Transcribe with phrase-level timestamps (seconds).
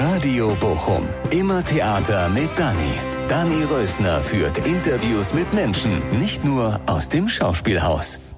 [0.00, 1.06] Radio Bochum.
[1.30, 2.94] Immer Theater mit Dani.
[3.28, 8.31] Dani Rösner führt Interviews mit Menschen, nicht nur aus dem Schauspielhaus.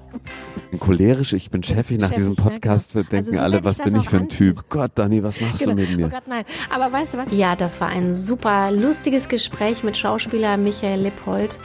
[0.79, 3.03] Cholerisch, ich bin Chefin nach diesem ja, Podcast, genau.
[3.09, 4.63] denken Also so alle, was bin das ich für ein Typ?
[4.69, 5.73] Gott, Dani, was machst Genau.
[5.75, 6.07] du mit mir?
[6.07, 6.43] Oh Gott, nein.
[6.73, 7.25] Aber weißt du was?
[7.31, 11.59] Ja, das war ein super lustiges Gespräch mit Schauspieler Michael Lippold.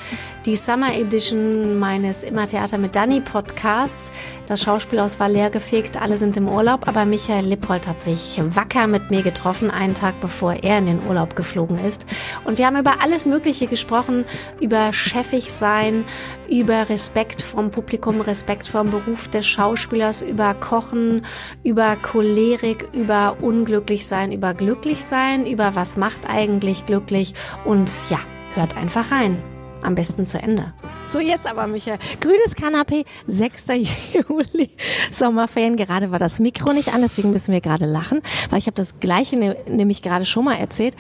[0.47, 4.11] Die Summer Edition meines Immer Theater mit Dani Podcasts.
[4.47, 9.11] Das Schauspielhaus war leergefegt, alle sind im Urlaub, aber Michael Lippold hat sich wacker mit
[9.11, 12.07] mir getroffen, einen Tag bevor er in den Urlaub geflogen ist.
[12.45, 14.25] Und wir haben über alles Mögliche gesprochen,
[14.61, 16.05] über chefig sein,
[16.49, 19.00] über Respekt vom Publikum, Respekt vom Beruf
[19.35, 21.23] des Schauspielers, über Kochen,
[21.63, 28.19] über Cholerik, über unglücklich sein, über glücklich sein, über was macht eigentlich glücklich und ja,
[28.55, 29.43] hört einfach rein.
[29.83, 30.73] Am besten zu Ende.
[31.11, 31.99] So, jetzt aber, Michael.
[32.21, 33.67] Grünes Kanapee, 6.
[34.13, 34.71] Juli,
[35.11, 35.77] Sommerferien.
[35.77, 39.01] Gerade war das Mikro nicht an, deswegen müssen wir gerade lachen, weil ich habe das
[39.01, 40.95] Gleiche ne, nämlich gerade schon mal erzählt.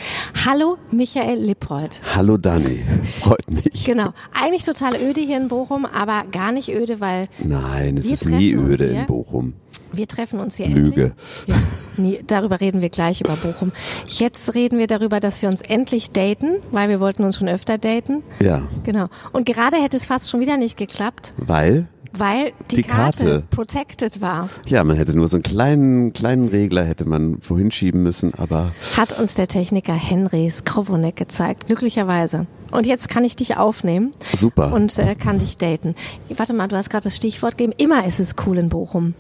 [0.45, 2.01] Hallo, Michael Lippold.
[2.17, 2.83] Hallo Dani,
[3.23, 3.85] freut mich.
[3.85, 4.13] Genau.
[4.33, 8.53] Eigentlich total öde hier in Bochum, aber gar nicht öde, weil Nein, es ist nie
[8.55, 9.53] öde in Bochum.
[9.93, 11.03] wir treffen uns hier Lüge.
[11.03, 11.13] endlich.
[11.47, 11.55] Ja,
[11.97, 13.71] nie, darüber reden wir gleich über Bochum.
[14.09, 17.79] Jetzt reden wir darüber, dass wir uns endlich daten, weil wir wollten uns schon öfter
[17.79, 18.23] daten.
[18.41, 19.09] Ja, Genau.
[19.33, 23.43] Und gerade hätte es fast schon wieder nicht geklappt, weil, weil die, Die Karte, Karte.
[23.51, 24.49] protected war.
[24.67, 28.73] ja, man hätte nur so einen kleinen, kleinen Regler hätte man vorhin schieben müssen, aber
[28.97, 32.47] Hat uns der Techniker Henry Skrovonek gezeigt, glücklicherweise.
[32.73, 34.73] Und jetzt kann ich dich aufnehmen super.
[34.73, 35.95] und äh, kann dich daten.
[36.37, 37.75] Warte mal, du hast gerade das Stichwort gegeben.
[37.79, 39.15] Immer ist es cool in Bochum.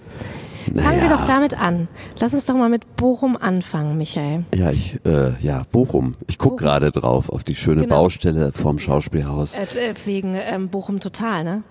[0.66, 1.16] Fangen wir Naja.
[1.16, 1.88] doch damit an.
[2.18, 4.44] Lass uns doch mal mit Bochum anfangen, Michael.
[4.54, 6.12] ja, ich, äh, ja, Bochum.
[6.26, 6.58] Ich guck Bochum.
[6.58, 7.96] gerade drauf auf die schöne Genau.
[8.02, 9.54] Baustelle vorm Schauspielhaus.
[9.54, 11.62] Äh, äh, wegen ähm, Bochum Total, ne?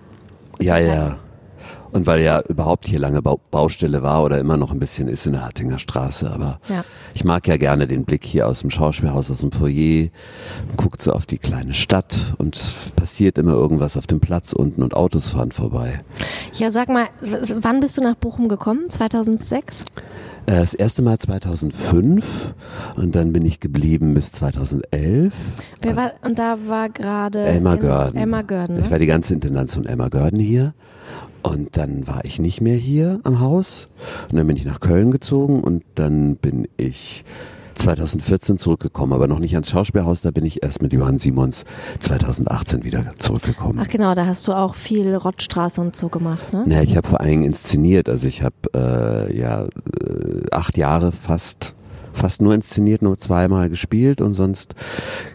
[0.60, 1.18] Ja, ja.
[1.92, 5.26] Und weil ja überhaupt hier lange Bau Baustelle war oder immer noch ein bisschen ist
[5.26, 6.84] in der Hattinger Straße, aber Ja.
[7.16, 10.10] ich mag ja gerne den Blick hier aus dem Schauspielhaus, aus dem Foyer,
[10.78, 14.84] guckt so auf die kleine Stadt und es passiert immer irgendwas auf dem Platz unten
[14.84, 16.02] und Autos fahren vorbei.
[16.54, 18.90] Ja, sag mal, wann bist du nach Bochum gekommen?
[18.90, 19.82] 2006?
[20.46, 22.54] Äh, Das erste Mal 2005
[22.98, 25.34] und dann bin ich geblieben bis 2011.
[25.82, 28.18] Wer war, und da war gerade Elmar Görden.
[28.20, 28.92] Elmar Görden, Ich ne?
[28.92, 30.74] war die ganze Intendanz von Elmar Görden hier.
[31.44, 33.88] Und dann war ich nicht mehr hier am Haus.
[34.30, 37.24] Und dann bin ich nach Köln gezogen und dann bin ich
[37.80, 40.22] 2014 zurückgekommen, aber noch nicht ans Schauspielhaus.
[40.22, 41.64] Da bin ich erst mit Johann Simons
[42.00, 43.80] 2018 wieder zurückgekommen.
[43.82, 46.66] Ach genau, da hast du auch viel Rottstraße und so gemacht, ne?
[46.68, 48.10] Ja, ich habe vor allen Dingen inszeniert.
[48.10, 49.68] Also ich habe äh, ja äh,
[50.52, 51.76] acht Jahre fast
[52.12, 54.76] fast nur inszeniert, nur zweimal gespielt und sonst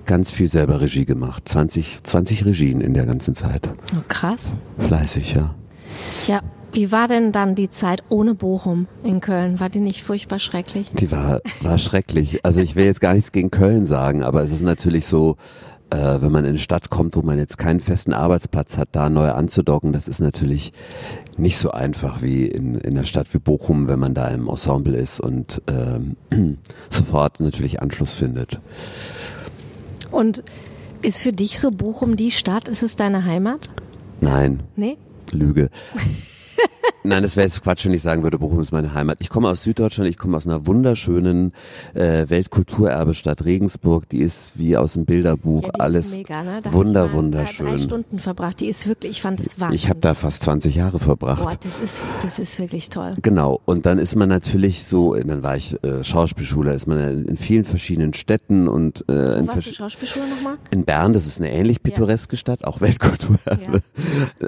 [0.05, 1.49] ganz viel selber Regie gemacht.
[1.49, 3.71] 20, 20 Regien in der ganzen Zeit.
[3.97, 4.55] Oh, krass.
[4.79, 5.55] Fleißig, ja.
[6.27, 6.41] Ja,
[6.73, 9.61] wie war denn dann die Zeit ohne Bochum in Köln?
[9.61, 10.91] War die nicht furchtbar schrecklich?
[10.91, 12.45] Die war, war schrecklich.
[12.45, 15.37] Also ich will jetzt gar nichts gegen Köln sagen, aber es ist natürlich so,
[15.91, 19.09] äh, wenn man in eine Stadt kommt, wo man jetzt keinen festen Arbeitsplatz hat, da
[19.09, 20.73] neu anzudocken, das ist natürlich
[21.37, 24.97] nicht so einfach wie in, in einer Stadt wie Bochum, wenn man da im Ensemble
[24.97, 26.17] ist und ähm,
[26.91, 28.61] sofort natürlich Anschluss findet.
[30.11, 30.43] Und
[31.03, 32.69] ist für dich so Bochum die Stadt?
[32.69, 33.69] Ist es deine Heimat?
[34.21, 34.97] Nein, Nee?
[35.35, 35.69] Lüge.
[37.07, 39.19] Nein, das wäre jetzt Quatsch, wenn ich sagen würde, Bochum ist meine Heimat.
[39.21, 41.53] Ich komme aus Süddeutschland, ich komme aus einer wunderschönen
[41.93, 44.09] äh, Weltkulturerbestadt Regensburg.
[44.09, 46.63] Die ist wie aus dem Bilderbuch Ja, alles mega, ne?
[46.71, 47.67] Wunder, wunderschön.
[47.67, 48.59] Drei Stunden verbracht.
[48.61, 49.83] Die ist wirklich, ich fand es wahnsinnig.
[49.83, 51.43] Ich habe da fast 20 Jahre verbracht.
[51.43, 53.13] Boah, das ist, das ist wirklich toll.
[53.21, 53.61] Genau.
[53.67, 57.65] Und dann ist man natürlich so, dann war ich äh, Schauspielschule, ist man in, vielen
[57.65, 60.57] verschiedenen Städten und äh, in, warst du Schauspielschule nochmal?
[60.71, 63.81] in Bern, das ist eine ähnlich pittoreske Stadt, auch Weltkulturerbe.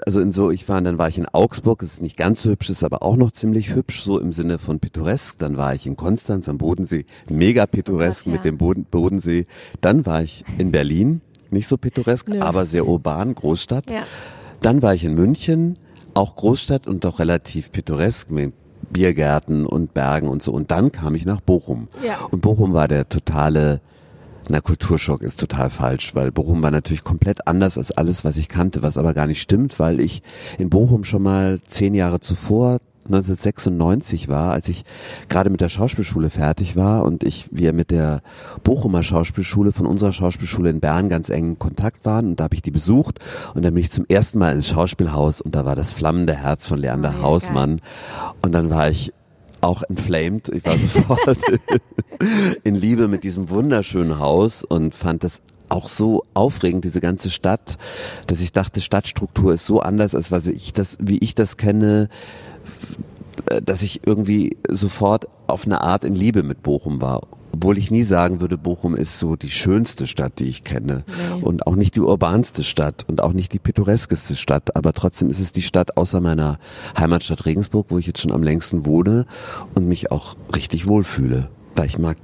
[0.04, 2.45] Also in so, ich war, dann war ich in Augsburg, das ist nicht ganz so
[2.46, 5.38] hübsch, ist aber auch noch ziemlich hübsch, so im Sinne von pittoresk.
[5.38, 8.32] Dann war ich in Konstanz am Bodensee, mega pittoresk ja.
[8.32, 9.46] mit dem Boden, Bodensee.
[9.80, 11.20] Dann war ich in Berlin,
[11.50, 12.40] nicht so pittoresk, Nö.
[12.40, 13.90] aber sehr urban, Großstadt.
[13.90, 14.02] Ja.
[14.60, 15.78] Dann war ich in München,
[16.14, 18.54] auch Großstadt und doch relativ pittoresk mit
[18.90, 20.52] Biergärten und Bergen und so.
[20.52, 21.88] Und dann kam ich nach Bochum.
[22.04, 22.18] Ja.
[22.30, 23.80] Und Bochum war der totale,
[24.48, 28.48] na Kulturschock ist total falsch, weil Bochum war natürlich komplett anders als alles, was ich
[28.48, 30.22] kannte, was aber gar nicht stimmt, weil ich
[30.58, 34.84] in Bochum schon mal zehn Jahre zuvor 1996 war, als ich
[35.28, 38.20] gerade mit der Schauspielschule fertig war und ich wir mit der
[38.64, 42.54] Bochumer Schauspielschule von unserer Schauspielschule in Bern ganz eng in Kontakt waren und da habe
[42.54, 43.20] ich die besucht
[43.54, 46.66] und dann bin ich zum ersten Mal ins Schauspielhaus und da war das flammende Herz
[46.66, 47.80] von Leander Oh Hausmann
[48.42, 49.12] und dann war ich
[49.66, 50.48] auch inflamed.
[50.48, 51.38] Ich war sofort
[52.64, 57.76] in Liebe mit diesem wunderschönen Haus und fand das auch so aufregend, diese ganze Stadt,
[58.28, 62.08] dass ich dachte, Stadtstruktur ist so anders, als was ich das, wie ich das kenne,
[63.50, 67.22] äh, dass ich irgendwie sofort auf eine Art in Liebe mit Bochum war.
[67.56, 71.04] Obwohl ich nie sagen würde, Bochum ist so die schönste Stadt, die ich kenne.
[71.06, 71.42] Nee.
[71.42, 74.76] Und auch nicht die urbanste Stadt und auch nicht die pittoreskeste Stadt.
[74.76, 76.58] Aber trotzdem ist es die Stadt außer meiner
[76.98, 79.24] Heimatstadt Regensburg, wo ich jetzt schon am längsten wohne
[79.74, 81.48] und mich auch richtig wohlfühle.
[81.74, 82.18] Weil ich mag,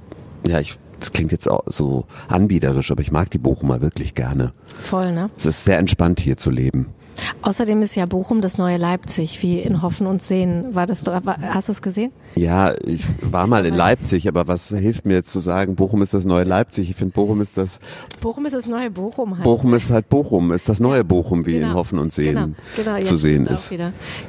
[0.47, 4.53] ja, ich das klingt jetzt auch so anbiederisch, aber ich mag die Bochumer wirklich gerne.
[4.83, 5.29] Voll, ne?
[5.37, 6.93] Es ist sehr entspannt hier zu leben.
[7.41, 10.73] Außerdem ist ja Bochum das neue Leipzig, wie in Hoffen und Sehen.
[10.73, 12.11] War das, hast du es gesehen?
[12.35, 16.13] Ja, ich war mal in Leipzig, aber was hilft mir jetzt zu sagen, Bochum ist
[16.13, 16.89] das neue Leipzig?
[16.89, 17.79] Ich finde, Bochum ist das.
[18.21, 19.43] Bochum ist das neue Bochum halt.
[19.43, 22.95] Bochum ist halt Bochum, ist das neue Bochum, wie genau, in Hoffen und Sehen genau,
[22.95, 23.73] genau, zu sehen ist.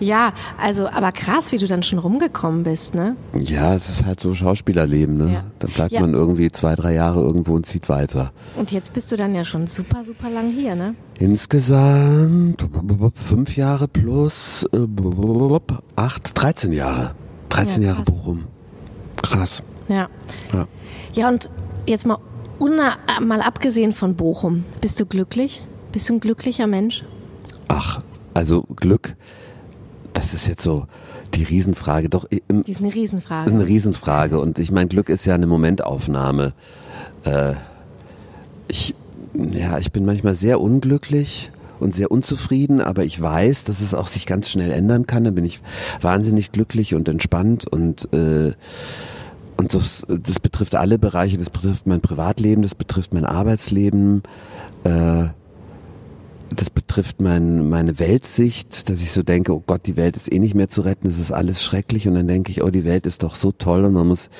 [0.00, 3.16] Ja, also, aber krass, wie du dann schon rumgekommen bist, ne?
[3.38, 5.32] Ja, es ist halt so Schauspielerleben, ne?
[5.32, 5.44] Ja.
[5.58, 6.00] Dann bleibt ja.
[6.00, 8.32] man irgendwie zwei, drei Jahre irgendwo und zieht weiter.
[8.56, 10.94] Und jetzt bist du dann ja schon super, super lang hier, ne?
[11.18, 12.66] Insgesamt
[13.14, 14.86] fünf Jahre plus äh,
[15.96, 17.14] acht, 13 Jahre.
[17.50, 18.44] 13 ja, Jahre Bochum.
[19.22, 19.62] Krass.
[19.88, 20.08] Ja.
[20.52, 20.66] ja.
[21.14, 21.50] Ja, und
[21.86, 22.18] jetzt mal,
[23.20, 25.62] mal abgesehen von Bochum, bist du glücklich?
[25.92, 27.04] Bist du ein glücklicher Mensch?
[27.68, 28.02] Ach,
[28.34, 29.16] also Glück,
[30.12, 30.86] das ist jetzt so
[31.34, 32.08] die Riesenfrage.
[32.08, 33.50] Doch, im, die ist eine Riesenfrage.
[33.50, 34.40] Eine Riesenfrage.
[34.40, 36.52] Und ich meine, Glück ist ja eine Momentaufnahme.
[37.24, 37.54] Äh,
[38.68, 38.94] ich
[39.34, 41.50] ja, ich bin manchmal sehr unglücklich
[41.80, 45.24] und sehr unzufrieden, aber ich weiß, dass es auch sich ganz schnell ändern kann.
[45.24, 45.60] Da bin ich
[46.00, 48.52] wahnsinnig glücklich und entspannt und äh,
[49.56, 51.38] und das, das betrifft alle Bereiche.
[51.38, 54.24] Das betrifft mein Privatleben, das betrifft mein Arbeitsleben.
[54.82, 55.26] Äh,
[56.54, 60.38] das betrifft mein, meine Weltsicht, dass ich so denke, oh Gott, die Welt ist eh
[60.38, 62.08] nicht mehr zu retten, es ist alles schrecklich.
[62.08, 64.30] Und dann denke ich, oh, die Welt ist doch so toll und man muss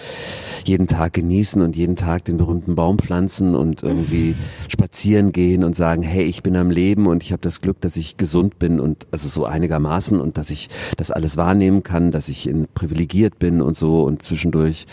[0.65, 4.35] jeden Tag genießen und jeden Tag den berühmten Baum pflanzen und irgendwie
[4.69, 7.97] spazieren gehen und sagen, hey, ich bin am Leben und ich habe das Glück, dass
[7.97, 12.29] ich gesund bin und also so einigermaßen und dass ich das alles wahrnehmen kann, dass
[12.29, 14.87] ich in, privilegiert bin und so und zwischendurch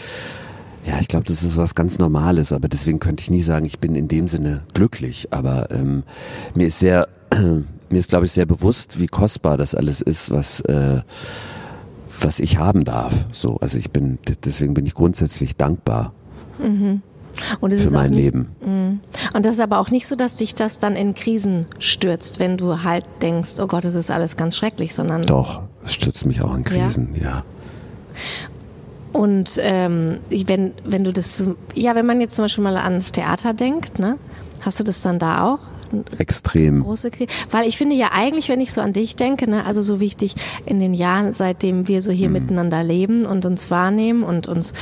[0.86, 3.80] ja, ich glaube, das ist was ganz Normales, aber deswegen könnte ich nie sagen, ich
[3.80, 5.28] bin in dem Sinne glücklich.
[5.32, 6.04] Aber ähm,
[6.56, 10.62] mir ist sehr, mir ist, glaube ich, sehr bewusst, wie kostbar das alles ist, was
[10.62, 11.02] äh,
[12.24, 13.14] was ich haben darf.
[13.32, 16.14] So, also ich bin, deswegen bin ich grundsätzlich dankbar.
[16.60, 17.02] Mhm.
[17.62, 18.50] Und für mein nicht, Leben.
[18.66, 19.00] Mhm.
[19.34, 22.58] Und das ist aber auch nicht so, dass dich das dann in Krisen stürzt, wenn
[22.58, 25.22] du halt denkst, oh Gott, es ist alles ganz schrecklich, sondern.
[25.22, 27.22] Doch, es stürzt mich auch in Krisen, ja.
[27.24, 27.44] ja.
[29.14, 33.54] Und ähm, wenn, wenn du das, ja, wenn man jetzt zum Beispiel mal ans Theater
[33.54, 34.18] denkt, ne,
[34.62, 35.60] hast du das dann da auch?
[36.18, 36.84] Extrem.
[36.84, 37.30] Große Krise.
[37.50, 40.36] Weil ich finde ja eigentlich, wenn ich so an dich denke, ne, also so wichtig
[40.66, 42.34] in den Jahren, seitdem wir so hier mhm.
[42.34, 44.74] miteinander leben und uns wahrnehmen und uns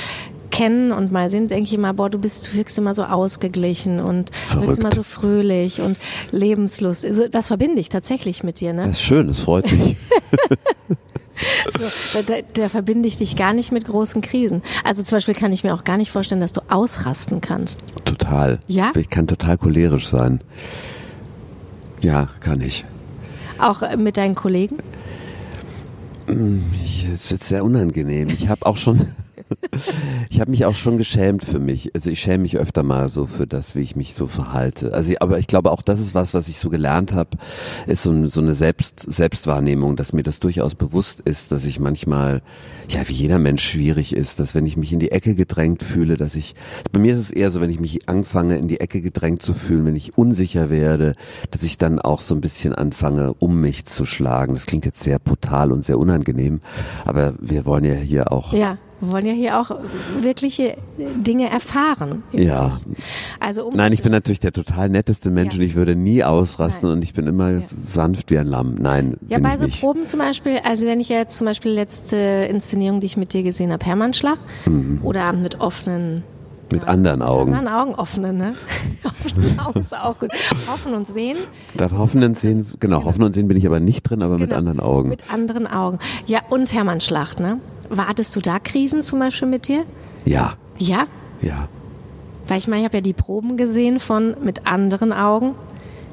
[0.51, 3.99] kennen und mal sind, denke ich immer, boah, du bist, du wirkst immer so ausgeglichen
[3.99, 5.97] und du wirkst immer so fröhlich und
[6.31, 7.05] lebenslust.
[7.05, 8.83] Also das verbinde ich tatsächlich mit dir, ne?
[8.83, 9.95] Das ist schön, das freut mich.
[11.80, 14.62] So, da, da verbinde ich dich gar nicht mit großen Krisen.
[14.83, 17.83] Also zum Beispiel kann ich mir auch gar nicht vorstellen, dass du ausrasten kannst.
[18.06, 18.59] Total.
[18.68, 18.91] Ja?
[18.95, 20.41] Ich kann total cholerisch sein.
[22.01, 22.86] Ja, kann ich.
[23.59, 24.77] Auch äh, mit deinen Kollegen?
[26.27, 26.63] Hm,
[27.12, 28.30] das ist jetzt sehr unangenehm.
[28.30, 29.07] Ich habe auch schon
[30.29, 31.93] ich habe mich auch schon geschämt für mich.
[31.95, 34.93] Also ich schäme mich öfter mal so für das, wie ich mich so verhalte.
[34.93, 37.37] Also ich, aber ich glaube auch, das ist was, was ich so gelernt habe,
[37.87, 42.41] ist so, so eine Selbst, Selbstwahrnehmung, dass mir das durchaus bewusst ist, dass ich manchmal,
[42.89, 46.17] ja, wie jeder Mensch schwierig ist, dass wenn ich mich in die Ecke gedrängt fühle,
[46.17, 46.55] dass ich,
[46.91, 49.53] bei mir ist es eher so, wenn ich mich anfange, in die Ecke gedrängt zu
[49.53, 51.15] fühlen, wenn ich unsicher werde,
[51.51, 54.53] dass ich dann auch so ein bisschen anfange, um mich zu schlagen.
[54.53, 56.61] Das klingt jetzt sehr brutal und sehr unangenehm,
[57.06, 59.71] aber wir wollen ja hier auch ja wir wollen ja hier auch
[60.19, 62.23] wirkliche Dinge erfahren.
[62.31, 62.79] Ja.
[63.39, 65.59] Also um Nein, ich bin natürlich der total netteste Mensch ja.
[65.59, 66.97] und ich würde nie ausrasten Nein.
[66.97, 67.61] und ich bin immer ja.
[67.87, 68.75] sanft wie ein Lamm.
[68.75, 69.18] Nein.
[69.27, 69.79] Ja, bei so nicht.
[69.79, 72.18] Proben zum Beispiel, also wenn ich jetzt zum Beispiel letzte
[72.49, 74.99] Inszenierung, die ich mit dir gesehen habe, Hermannschlag mhm.
[75.03, 76.23] oder mit offenen
[76.71, 77.49] mit ja, anderen Augen.
[77.49, 78.53] Mit anderen Augen offene, ne?
[79.03, 80.29] offene Augen ist auch gut.
[80.68, 81.37] Hoffen und sehen.
[81.75, 84.37] Da hoffen und sehen, genau, genau, hoffen und sehen bin ich aber nicht drin, aber
[84.37, 84.47] genau.
[84.47, 85.09] mit anderen Augen.
[85.09, 85.99] Mit anderen Augen.
[86.27, 87.59] Ja, und Hermann Schlacht, ne?
[87.89, 89.85] Wartest du da Krisen zum Beispiel mit dir?
[90.25, 90.53] Ja.
[90.77, 91.07] Ja?
[91.41, 91.67] Ja.
[92.47, 95.55] Weil ich meine, ich habe ja die Proben gesehen von mit anderen Augen.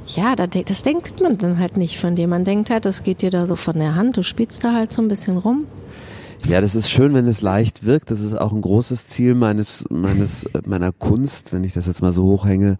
[0.06, 2.28] Ja, das denkt man dann halt nicht von dir.
[2.28, 4.16] Man denkt halt, das geht dir da so von der Hand.
[4.16, 5.66] Du spielst da halt so ein bisschen rum.
[6.49, 8.12] Ja, das ist schön, wenn es leicht wirkt.
[8.12, 12.12] Das ist auch ein großes Ziel meines, meines, meiner Kunst, wenn ich das jetzt mal
[12.12, 12.76] so hochhänge,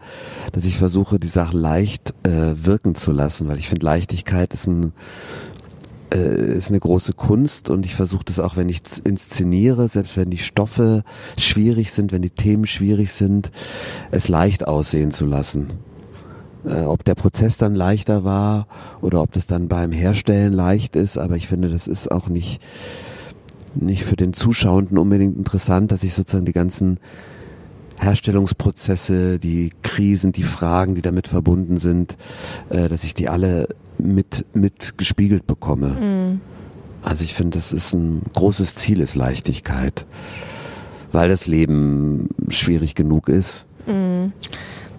[0.53, 4.69] dass ich versuche, die Sachen leicht äh, wirken zu lassen, weil ich finde, Leichtigkeit ist
[4.69, 4.93] ein
[6.15, 10.39] ist eine große Kunst und ich versuche das auch, wenn ich inszeniere, selbst wenn die
[10.39, 11.03] Stoffe
[11.37, 13.51] schwierig sind, wenn die Themen schwierig sind,
[14.11, 15.71] es leicht aussehen zu lassen.
[16.65, 18.67] Äh, ob der Prozess dann leichter war
[19.01, 22.61] oder ob das dann beim Herstellen leicht ist, aber ich finde, das ist auch nicht
[23.75, 26.99] nicht für den Zuschauenden unbedingt interessant, dass ich sozusagen die ganzen
[28.01, 32.17] Herstellungsprozesse, die Krisen, die Fragen, die damit verbunden sind,
[32.71, 35.89] äh, dass ich die alle mit, mit gespiegelt bekomme.
[35.89, 36.41] Mhm.
[37.03, 40.07] Also ich finde, das ist ein großes Ziel, ist Leichtigkeit,
[41.13, 43.65] weil das Leben schwierig genug ist.
[43.87, 44.33] Mhm.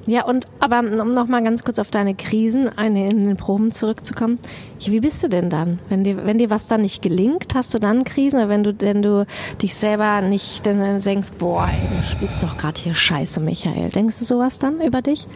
[0.07, 4.39] Ja, und aber um nochmal ganz kurz auf deine Krisen eine in den Proben zurückzukommen.
[4.79, 5.79] Wie bist du denn dann?
[5.89, 8.39] Wenn dir, wenn dir was dann nicht gelingt, hast du dann Krisen?
[8.39, 9.25] Oder wenn du, wenn du
[9.61, 13.89] dich selber nicht dann denkst, boah, ey, du spielst doch gerade hier Scheiße, Michael.
[13.89, 15.27] Denkst du sowas dann über dich?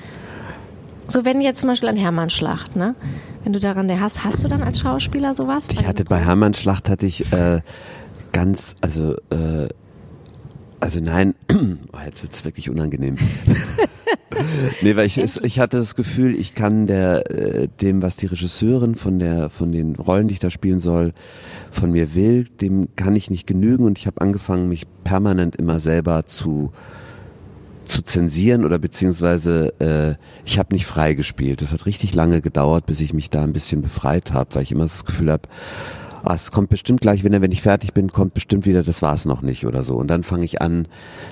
[1.05, 2.95] So wenn jetzt zum Beispiel an Hermann Schlacht, ne?
[3.43, 5.67] Wenn du daran der hast, hast du dann als Schauspieler sowas?
[5.71, 7.61] Ich hatte bei Hermann Schlacht hatte ich äh,
[8.31, 9.67] ganz, also äh,
[10.79, 13.17] also nein, oh, jetzt wird's wirklich unangenehm.
[14.81, 18.95] nee, weil ich, ich hatte das Gefühl, ich kann der, äh, dem, was die Regisseurin
[18.95, 21.13] von der, von den Rollen, die ich da spielen soll,
[21.69, 25.79] von mir will, dem kann ich nicht genügen und ich habe angefangen, mich permanent immer
[25.79, 26.71] selber zu
[27.91, 31.61] zu zensieren oder beziehungsweise äh, ich habe nicht frei gespielt.
[31.61, 34.71] Das hat richtig lange gedauert, bis ich mich da ein bisschen befreit habe, weil ich
[34.71, 35.49] immer das Gefühl habe,
[36.23, 39.25] ah, es kommt bestimmt gleich, wenn, wenn ich fertig bin, kommt bestimmt wieder, das war's
[39.25, 39.97] noch nicht oder so.
[39.97, 40.87] Und dann fange ich an,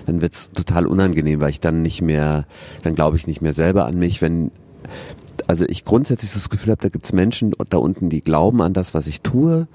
[0.05, 2.45] dann wird's total unangenehm, weil ich dann nicht mehr,
[2.83, 4.51] dann glaube ich nicht mehr selber an mich, wenn
[5.47, 8.93] also ich grundsätzlich das Gefühl habe, da gibt's Menschen da unten, die glauben an das,
[8.93, 9.67] was ich tue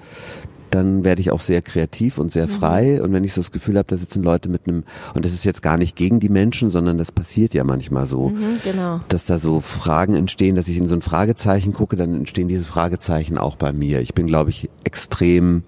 [0.75, 2.51] dann werde ich auch sehr kreativ und sehr mhm.
[2.51, 3.01] frei.
[3.01, 5.45] Und wenn ich so das Gefühl habe, da sitzen Leute mit einem, und das ist
[5.45, 8.99] jetzt gar nicht gegen die Menschen, sondern das passiert ja manchmal so, mhm, genau.
[9.07, 12.65] dass da so Fragen entstehen, dass ich in so ein Fragezeichen gucke, dann entstehen diese
[12.65, 14.01] Fragezeichen auch bei mir.
[14.01, 15.63] Ich bin, glaube ich, extrem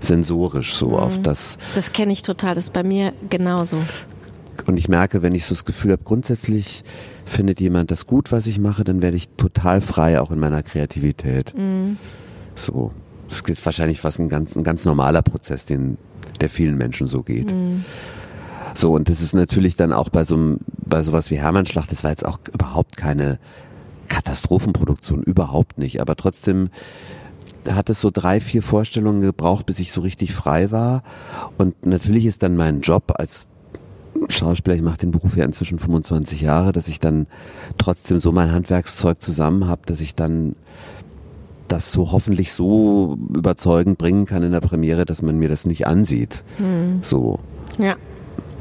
[0.00, 0.94] sensorisch so mhm.
[0.94, 1.56] auf das.
[1.74, 3.78] Das kenne ich total, das ist bei mir genauso.
[4.66, 6.84] Und ich merke, wenn ich so das Gefühl habe, grundsätzlich
[7.24, 10.62] findet jemand das gut, was ich mache, dann werde ich total frei auch in meiner
[10.62, 11.56] Kreativität.
[11.56, 11.96] Mhm.
[12.54, 12.92] So.
[13.32, 15.96] Das ist wahrscheinlich was ein ganz, ein ganz normaler Prozess, den,
[16.40, 17.54] der vielen Menschen so geht.
[17.54, 17.84] Mhm.
[18.74, 22.04] So, und das ist natürlich dann auch bei so einem, bei sowas wie Hermannschlacht, das
[22.04, 23.38] war jetzt auch überhaupt keine
[24.08, 26.00] Katastrophenproduktion, überhaupt nicht.
[26.00, 26.68] Aber trotzdem
[27.70, 31.02] hat es so drei, vier Vorstellungen gebraucht, bis ich so richtig frei war.
[31.56, 33.46] Und natürlich ist dann mein Job als
[34.28, 37.26] Schauspieler, ich mache den Beruf ja inzwischen 25 Jahre, dass ich dann
[37.78, 40.54] trotzdem so mein Handwerkszeug zusammen habe, dass ich dann
[41.72, 45.86] das so hoffentlich so überzeugend bringen kann in der Premiere, dass man mir das nicht
[45.86, 46.42] ansieht.
[46.58, 46.98] Hm.
[47.00, 47.38] So.
[47.78, 47.96] Ja,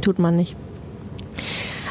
[0.02, 0.56] tut man nicht.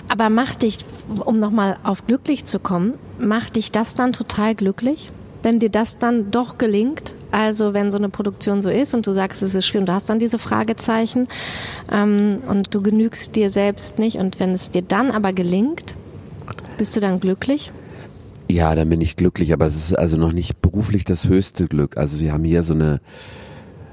[0.08, 0.84] Aber macht dich,
[1.24, 5.12] um nochmal auf glücklich zu kommen, macht dich das dann total glücklich?
[5.42, 9.12] Wenn dir das dann doch gelingt, also wenn so eine Produktion so ist und du
[9.12, 11.28] sagst, es ist schwer und du hast dann diese Fragezeichen
[11.92, 15.94] ähm, und du genügst dir selbst nicht und wenn es dir dann aber gelingt,
[16.76, 17.70] bist du dann glücklich?
[18.50, 21.96] Ja, dann bin ich glücklich, aber es ist also noch nicht beruflich das höchste Glück.
[21.96, 23.00] Also wir haben hier so eine,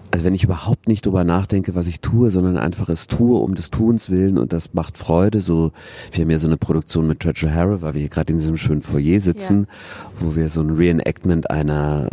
[0.10, 3.54] also wenn ich überhaupt nicht drüber nachdenke, was ich tue, sondern einfach es tue um
[3.54, 5.42] des Tuns willen und das macht Freude.
[5.42, 5.74] So,
[6.12, 8.58] wir haben hier so eine Produktion mit Treasure Harrow, weil wir hier gerade in diesem
[8.58, 10.26] schönen Foyer sitzen, ja.
[10.26, 12.10] wo wir so ein Reenactment einer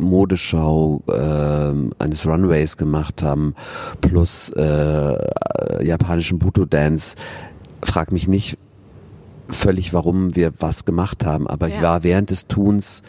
[0.00, 3.56] Modeschau äh, eines Runways gemacht haben,
[4.00, 7.16] plus äh, japanischen Buto Dance.
[7.82, 8.58] Frag mich nicht,
[9.48, 11.76] völlig, warum wir was gemacht haben, aber ja.
[11.76, 13.02] ich war während des Tuns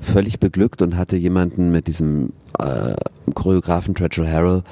[0.00, 2.94] völlig beglückt und hatte jemanden mit diesem äh,
[3.34, 4.62] Choreografen Treasure Harrell,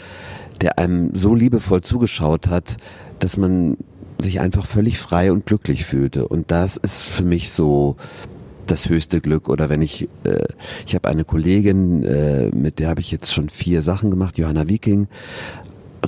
[0.61, 2.77] der einem so liebevoll zugeschaut hat,
[3.19, 3.77] dass man
[4.19, 6.27] sich einfach völlig frei und glücklich fühlte.
[6.27, 7.97] Und das ist für mich so
[8.67, 9.49] das höchste Glück.
[9.49, 10.47] Oder wenn ich, äh,
[10.87, 14.69] ich habe eine Kollegin, äh, mit der habe ich jetzt schon vier Sachen gemacht, Johanna
[14.69, 15.09] Viking,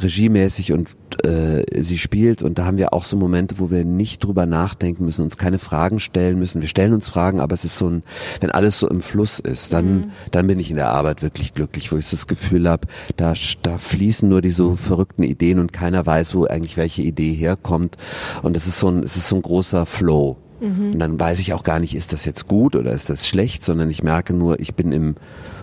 [0.02, 4.24] regiemäßig und äh, sie spielt und da haben wir auch so Momente, wo wir nicht
[4.24, 6.60] drüber nachdenken müssen, uns keine Fragen stellen müssen.
[6.60, 8.02] Wir stellen uns Fragen, aber es ist so ein,
[8.40, 10.10] wenn alles so im Fluss ist, dann, mhm.
[10.30, 13.34] dann bin ich in der Arbeit wirklich glücklich, wo ich so das Gefühl habe, da,
[13.62, 17.96] da fließen nur die so verrückten Ideen und keiner weiß, wo eigentlich welche Idee herkommt.
[18.42, 20.36] Und es ist so ein, es ist so ein großer Flow.
[20.60, 20.92] Mhm.
[20.92, 23.64] Und dann weiß ich auch gar nicht, ist das jetzt gut oder ist das schlecht,
[23.64, 25.14] sondern ich merke nur, ich bin im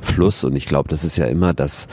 [0.01, 1.87] Fluss und ich glaube, das ist ja immer das,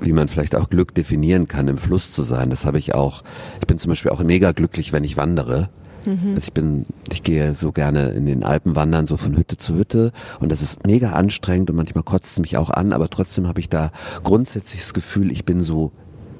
[0.00, 2.50] wie man vielleicht auch Glück definieren kann, im Fluss zu sein.
[2.50, 3.22] Das habe ich auch.
[3.60, 5.68] Ich bin zum Beispiel auch mega glücklich, wenn ich wandere.
[6.04, 6.34] Mhm.
[6.34, 9.74] Also ich bin, ich gehe so gerne in den Alpen wandern, so von Hütte zu
[9.74, 10.12] Hütte.
[10.40, 13.60] Und das ist mega anstrengend und manchmal kotzt es mich auch an, aber trotzdem habe
[13.60, 13.90] ich da
[14.22, 15.92] grundsätzlich das Gefühl, ich bin so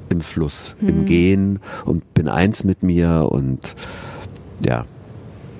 [0.09, 0.89] im Fluss, mhm.
[0.89, 3.75] im Gehen und bin eins mit mir und
[4.65, 4.85] ja,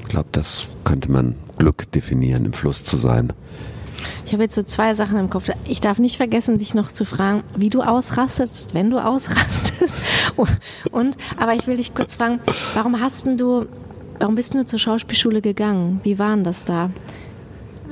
[0.03, 3.33] ich glaube, das könnte man Glück definieren, im Fluss zu sein.
[4.25, 5.51] Ich habe jetzt so zwei Sachen im Kopf.
[5.65, 9.95] Ich darf nicht vergessen, dich noch zu fragen, wie du ausrastest, wenn du ausrastest.
[10.91, 12.41] Und, aber ich will dich kurz fragen,
[12.75, 13.67] warum hast du,
[14.19, 16.01] warum bist du zur Schauspielschule gegangen?
[16.03, 16.91] Wie war denn das da?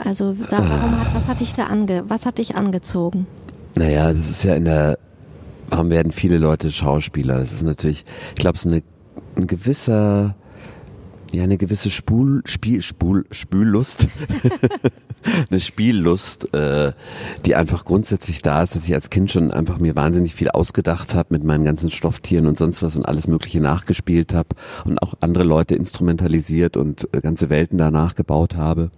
[0.02, 3.26] Also, warum was hat dich da ange, was hat dich angezogen?
[3.76, 4.98] Naja, das ist ja in der,
[5.68, 7.38] warum werden viele Leute Schauspieler?
[7.38, 8.82] Das ist natürlich, ich glaube, es ist eine
[9.36, 10.34] ein gewisser
[11.34, 14.08] ja eine gewisse Spul, Spiel, Spul, Spüllust,
[15.50, 16.92] eine Spiellust, äh,
[17.44, 21.14] die einfach grundsätzlich da ist, dass ich als Kind schon einfach mir wahnsinnig viel ausgedacht
[21.14, 24.48] habe mit meinen ganzen Stofftieren und sonst was und alles Mögliche nachgespielt habe
[24.84, 28.90] und auch andere Leute instrumentalisiert und äh, ganze Welten danach gebaut habe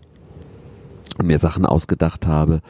[1.23, 2.61] mir Sachen ausgedacht habe.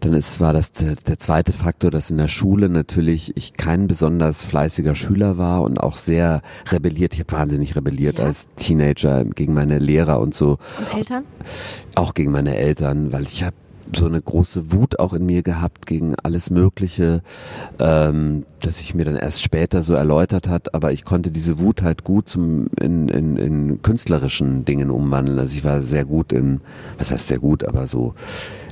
[0.00, 3.86] Dann ist, war das der, der zweite Faktor, dass in der Schule natürlich ich kein
[3.86, 7.14] besonders fleißiger Schüler war und auch sehr rebelliert.
[7.14, 8.24] Ich habe wahnsinnig rebelliert ja.
[8.24, 10.58] als Teenager gegen meine Lehrer und so.
[10.78, 11.24] Und Eltern?
[11.94, 13.56] Auch gegen meine Eltern, weil ich habe
[13.94, 17.22] so eine große Wut auch in mir gehabt gegen alles Mögliche,
[17.78, 21.82] ähm, dass ich mir dann erst später so erläutert hat, aber ich konnte diese Wut
[21.82, 25.38] halt gut zum in, in, in künstlerischen Dingen umwandeln.
[25.38, 26.60] Also ich war sehr gut in,
[26.98, 28.14] was heißt sehr gut, aber so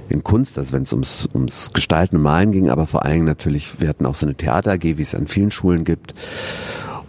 [0.09, 3.81] in Kunst, also wenn es ums, ums Gestalten und Malen ging, aber vor allem natürlich,
[3.81, 6.15] wir hatten auch so eine Theater AG, wie es an vielen Schulen gibt.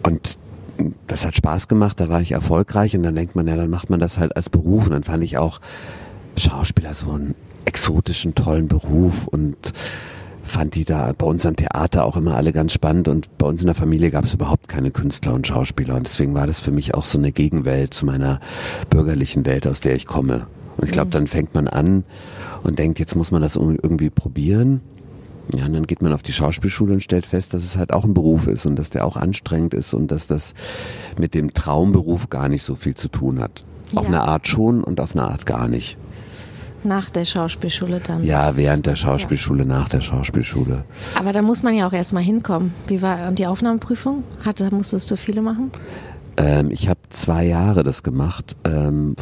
[0.02, 0.38] Und
[1.06, 3.90] das hat Spaß gemacht, da war ich erfolgreich und dann denkt man, ja, dann macht
[3.90, 5.60] man das halt als Beruf und dann fand ich auch
[6.36, 7.34] Schauspieler so ein
[7.76, 9.54] exotischen, tollen Beruf und
[10.42, 13.60] fand die da bei uns am Theater auch immer alle ganz spannend und bei uns
[13.60, 16.70] in der Familie gab es überhaupt keine Künstler und Schauspieler und deswegen war das für
[16.70, 18.40] mich auch so eine Gegenwelt zu meiner
[18.88, 20.46] bürgerlichen Welt, aus der ich komme.
[20.78, 21.10] Und ich glaube, mhm.
[21.10, 22.04] dann fängt man an
[22.62, 24.80] und denkt, jetzt muss man das irgendwie probieren.
[25.54, 28.04] Ja, und dann geht man auf die Schauspielschule und stellt fest, dass es halt auch
[28.04, 30.54] ein Beruf ist und dass der auch anstrengend ist und dass das
[31.20, 33.66] mit dem Traumberuf gar nicht so viel zu tun hat.
[33.92, 33.98] Ja.
[33.98, 35.98] Auf eine Art schon und auf eine Art gar nicht.
[36.86, 38.22] Nach der Schauspielschule dann?
[38.22, 39.68] Ja, während der Schauspielschule, ja.
[39.68, 40.84] nach der Schauspielschule.
[41.18, 42.72] Aber da muss man ja auch erstmal hinkommen.
[42.86, 44.22] Wie war die Aufnahmeprüfung?
[44.44, 45.72] Hatte, musstest du viele machen?
[46.36, 48.56] Ähm, ich habe zwei Jahre das gemacht.
[48.64, 49.16] Ähm,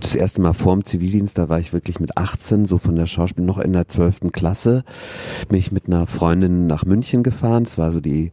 [0.00, 3.44] das erste Mal vorm Zivildienst, da war ich wirklich mit 18, so von der Schauspiel
[3.44, 4.30] noch in der 12.
[4.32, 4.84] Klasse,
[5.48, 7.64] bin ich mit einer Freundin nach München gefahren.
[7.64, 8.30] Es war so die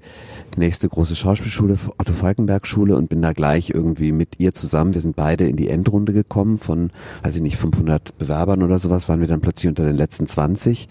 [0.57, 4.93] nächste große Schauspielschule, Otto Falkenberg Schule und bin da gleich irgendwie mit ihr zusammen.
[4.93, 6.91] Wir sind beide in die Endrunde gekommen von,
[7.23, 10.87] weiß ich nicht, 500 Bewerbern oder sowas, waren wir dann plötzlich unter den letzten 20.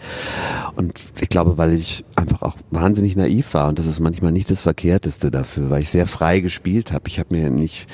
[0.76, 4.50] Und ich glaube, weil ich einfach auch wahnsinnig naiv war und das ist manchmal nicht
[4.50, 7.08] das Verkehrteste dafür, weil ich sehr frei gespielt habe.
[7.08, 7.86] Ich habe mir nicht,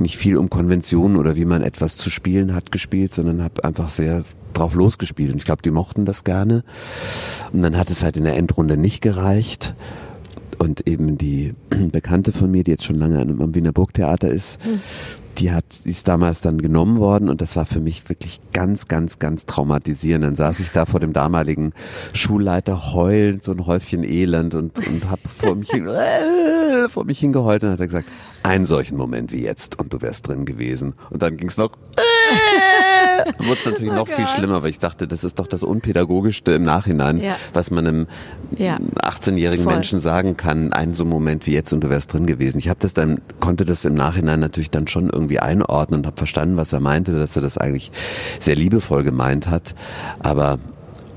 [0.00, 3.90] nicht viel um Konventionen oder wie man etwas zu spielen hat gespielt, sondern habe einfach
[3.90, 5.32] sehr drauf losgespielt.
[5.32, 6.64] Und ich glaube, die mochten das gerne.
[7.52, 9.74] Und dann hat es halt in der Endrunde nicht gereicht
[10.60, 11.54] und eben die
[11.90, 14.80] Bekannte von mir, die jetzt schon lange am Wiener Burgtheater ist, mhm.
[15.38, 18.86] die hat, die ist damals dann genommen worden und das war für mich wirklich ganz,
[18.86, 20.24] ganz, ganz traumatisierend.
[20.24, 21.72] Dann saß ich da vor dem damaligen
[22.12, 27.18] Schulleiter heulend, so ein Häufchen Elend und, und hab vor mich, hin, äh, vor mich
[27.18, 28.08] hingeheult und hat er gesagt,
[28.42, 30.94] einen solchen Moment wie jetzt und du wärst drin gewesen.
[31.08, 32.00] Und dann ging's noch, äh,
[33.24, 34.16] dann wurde es natürlich oh noch Gott.
[34.16, 37.36] viel schlimmer, weil ich dachte, das ist doch das Unpädagogischste im Nachhinein, ja.
[37.52, 38.06] was man einem
[38.56, 38.78] ja.
[39.02, 42.58] 18-jährigen Menschen sagen kann, einen so Moment wie jetzt und du wärst drin gewesen.
[42.58, 46.16] Ich habe das dann, konnte das im Nachhinein natürlich dann schon irgendwie einordnen und habe
[46.16, 47.90] verstanden, was er meinte, dass er das eigentlich
[48.38, 49.74] sehr liebevoll gemeint hat.
[50.20, 50.58] Aber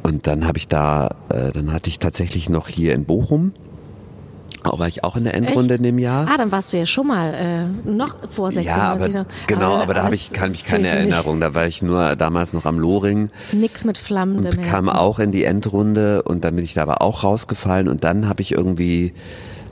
[0.04, 3.54] und dann habe ich da, äh, dann hatte ich tatsächlich noch hier in Bochum
[4.64, 5.80] auch war ich auch in der Endrunde Echt?
[5.80, 6.28] in dem Jahr.
[6.30, 9.10] Ah, dann warst du ja schon mal äh, noch vor 16 Ja, aber,
[9.48, 11.40] genau, aber, aber da habe ich, kann mich keine Erinnerung.
[11.40, 13.30] Da war ich nur damals noch am Loring.
[13.52, 14.46] Nix mit Flammen.
[14.46, 18.04] Und kam auch in die Endrunde und dann bin ich da aber auch rausgefallen und
[18.04, 19.14] dann habe ich irgendwie,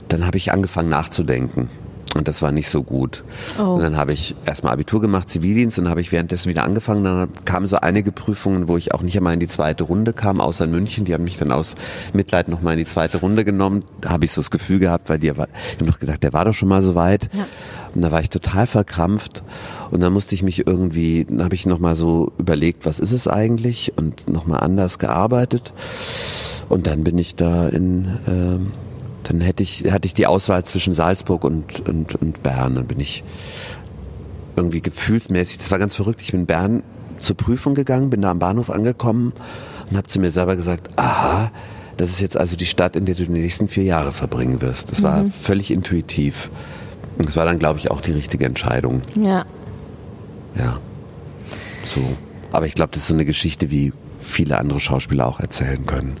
[0.08, 1.68] dann habe ich angefangen nachzudenken.
[2.14, 3.24] Und das war nicht so gut.
[3.58, 3.74] Oh.
[3.74, 7.04] Und dann habe ich erstmal Abitur gemacht, Zivildienst, und dann habe ich währenddessen wieder angefangen.
[7.04, 10.40] Dann kamen so einige Prüfungen, wo ich auch nicht einmal in die zweite Runde kam,
[10.40, 11.06] außer in München.
[11.06, 11.74] Die haben mich dann aus
[12.12, 13.84] Mitleid nochmal in die zweite Runde genommen.
[14.02, 15.48] Da habe ich so das Gefühl gehabt, weil die, ich habe
[15.84, 17.30] noch gedacht, der war doch schon mal so weit.
[17.32, 17.46] Ja.
[17.94, 19.42] Und da war ich total verkrampft.
[19.90, 23.26] Und dann musste ich mich irgendwie, dann habe ich nochmal so überlegt, was ist es
[23.26, 23.92] eigentlich?
[23.96, 25.72] Und nochmal anders gearbeitet.
[26.68, 28.18] Und dann bin ich da in...
[28.28, 28.72] Ähm,
[29.24, 32.74] dann hätte ich, hatte ich die Auswahl zwischen Salzburg und, und, und Bern.
[32.74, 33.22] Dann bin ich
[34.56, 36.82] irgendwie gefühlsmäßig, das war ganz verrückt, ich bin in Bern
[37.18, 39.32] zur Prüfung gegangen, bin da am Bahnhof angekommen
[39.88, 41.50] und habe zu mir selber gesagt, aha,
[41.96, 44.90] das ist jetzt also die Stadt, in der du die nächsten vier Jahre verbringen wirst.
[44.90, 45.32] Das war mhm.
[45.32, 46.50] völlig intuitiv.
[47.18, 49.02] Und das war dann, glaube ich, auch die richtige Entscheidung.
[49.18, 49.44] Ja.
[50.54, 50.78] Ja.
[51.84, 52.00] So.
[52.50, 56.16] Aber ich glaube, das ist so eine Geschichte, wie viele andere Schauspieler auch erzählen können.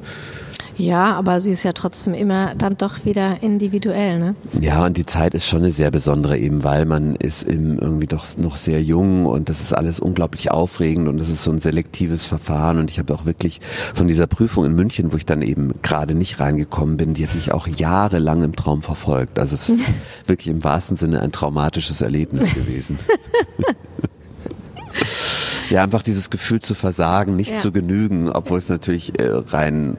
[0.82, 4.34] Ja, aber sie ist ja trotzdem immer dann doch wieder individuell, ne?
[4.60, 8.26] Ja, und die Zeit ist schon eine sehr besondere, eben weil man ist irgendwie doch
[8.36, 12.26] noch sehr jung und das ist alles unglaublich aufregend und das ist so ein selektives
[12.26, 13.60] Verfahren und ich habe auch wirklich
[13.94, 17.36] von dieser Prüfung in München, wo ich dann eben gerade nicht reingekommen bin, die hat
[17.36, 19.38] mich auch jahrelang im Traum verfolgt.
[19.38, 19.82] Also es ist
[20.26, 22.98] wirklich im wahrsten Sinne ein traumatisches Erlebnis gewesen.
[25.70, 27.56] ja, einfach dieses Gefühl zu versagen, nicht ja.
[27.56, 29.96] zu genügen, obwohl es natürlich äh, rein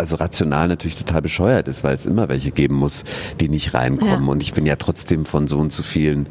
[0.00, 3.04] also rational natürlich total bescheuert ist, weil es immer welche geben muss,
[3.38, 4.26] die nicht reinkommen.
[4.26, 4.32] Ja.
[4.32, 6.26] Und ich bin ja trotzdem von so und zu vielen.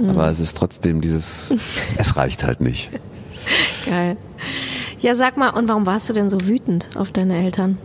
[0.00, 0.10] Mhm.
[0.10, 1.54] Aber es ist trotzdem dieses,
[1.96, 2.90] es reicht halt nicht.
[3.84, 4.16] Geil.
[5.00, 7.78] Ja, sag mal, und warum warst du denn so wütend auf deine Eltern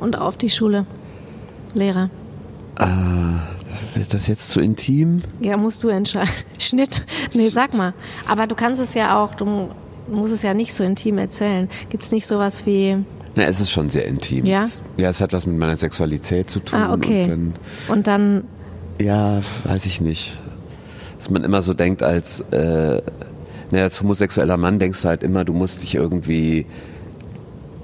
[0.00, 0.86] und auf die Schule?
[1.74, 2.10] Lehrer.
[3.94, 5.22] Wird das jetzt zu intim?
[5.40, 6.30] Ja, musst du entscheiden.
[6.58, 7.02] Schnitt.
[7.32, 7.94] Nee, sag mal.
[8.28, 9.68] Aber du kannst es ja auch, du
[10.08, 11.68] musst es ja nicht so intim erzählen.
[11.90, 13.04] Gibt es nicht sowas wie,
[13.36, 14.46] Na, es ist schon sehr intim.
[14.46, 14.68] Ja?
[14.96, 16.78] Ja, es hat was mit meiner Sexualität zu tun.
[16.78, 17.24] ah, okay.
[17.24, 17.52] Und dann,
[17.88, 18.44] Und dann,
[19.00, 20.38] ja, weiß ich nicht.
[21.18, 23.00] Dass man immer so denkt, als, äh,
[23.70, 26.66] naja, als homosexueller Mann denkst du halt immer, du musst dich irgendwie,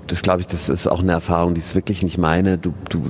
[0.06, 3.02] das glaube ich, das ist auch eine Erfahrung, die ist wirklich nicht meine, du, du,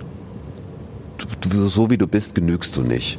[1.19, 3.19] du, du so wie du bist, genügst du nicht.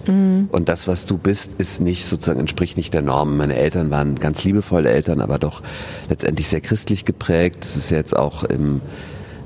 [0.51, 3.37] Und das, was du bist, ist nicht sozusagen, entspricht nicht der Norm.
[3.37, 5.61] Meine Eltern waren ganz liebevolle Eltern, aber doch
[6.09, 7.57] letztendlich sehr christlich geprägt.
[7.61, 8.81] Das ist jetzt auch im,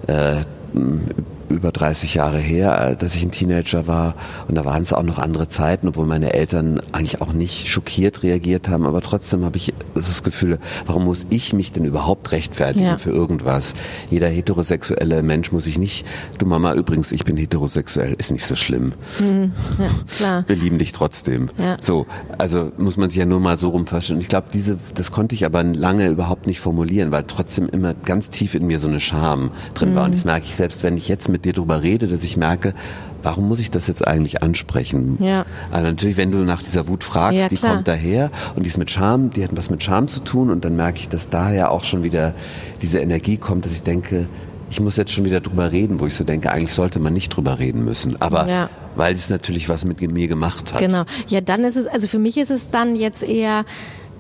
[0.08, 1.02] 呃嗯
[1.50, 4.16] über 30 Jahre her, äh, dass ich ein Teenager war.
[4.48, 8.24] Und da waren es auch noch andere Zeiten, obwohl meine Eltern eigentlich auch nicht schockiert
[8.24, 8.86] reagiert haben.
[8.86, 12.98] Aber trotzdem habe ich das Gefühl, warum muss ich mich denn überhaupt rechtfertigen Ja.
[12.98, 13.74] für irgendwas?
[14.10, 16.06] Jeder heterosexuelle Mensch muss sich nicht,
[16.38, 18.94] du Mama, übrigens, ich bin heterosexuell, ist nicht so schlimm.
[19.20, 20.44] ja, klar.
[20.48, 21.50] Wir lieben dich trotzdem.
[21.58, 21.78] Ja.
[21.82, 22.06] So,
[22.38, 24.16] also muss man sich ja nur mal so rumfassen.
[24.16, 27.94] Und ich glaube, diese, das konnte ich aber lange überhaupt nicht formulieren, weil trotzdem immer
[27.94, 30.04] ganz tief in mir so eine Scham drin war.
[30.06, 30.14] Und Mhm.
[30.16, 32.74] das merke ich selbst, wenn ich jetzt mit dir drüber rede, dass ich merke,
[33.22, 35.18] warum muss ich das jetzt eigentlich ansprechen?
[35.22, 35.46] Ja.
[35.72, 37.74] Also natürlich, wenn du nach dieser Wut fragst, Ja, die klar.
[37.76, 40.64] kommt daher und die ist mit Scham, die hat was mit Scham zu tun und
[40.64, 42.34] dann merke ich, dass daher auch schon wieder
[42.82, 44.28] diese Energie kommt, dass ich denke,
[44.70, 47.30] ich muss jetzt schon wieder drüber reden, wo ich so denke, eigentlich sollte man nicht
[47.30, 48.20] drüber reden müssen.
[48.22, 48.70] Aber Ja.
[48.96, 50.80] weil es natürlich was mit mir gemacht hat.
[50.80, 51.04] Genau.
[51.28, 53.66] Ja, dann ist es, also für mich ist es dann jetzt eher,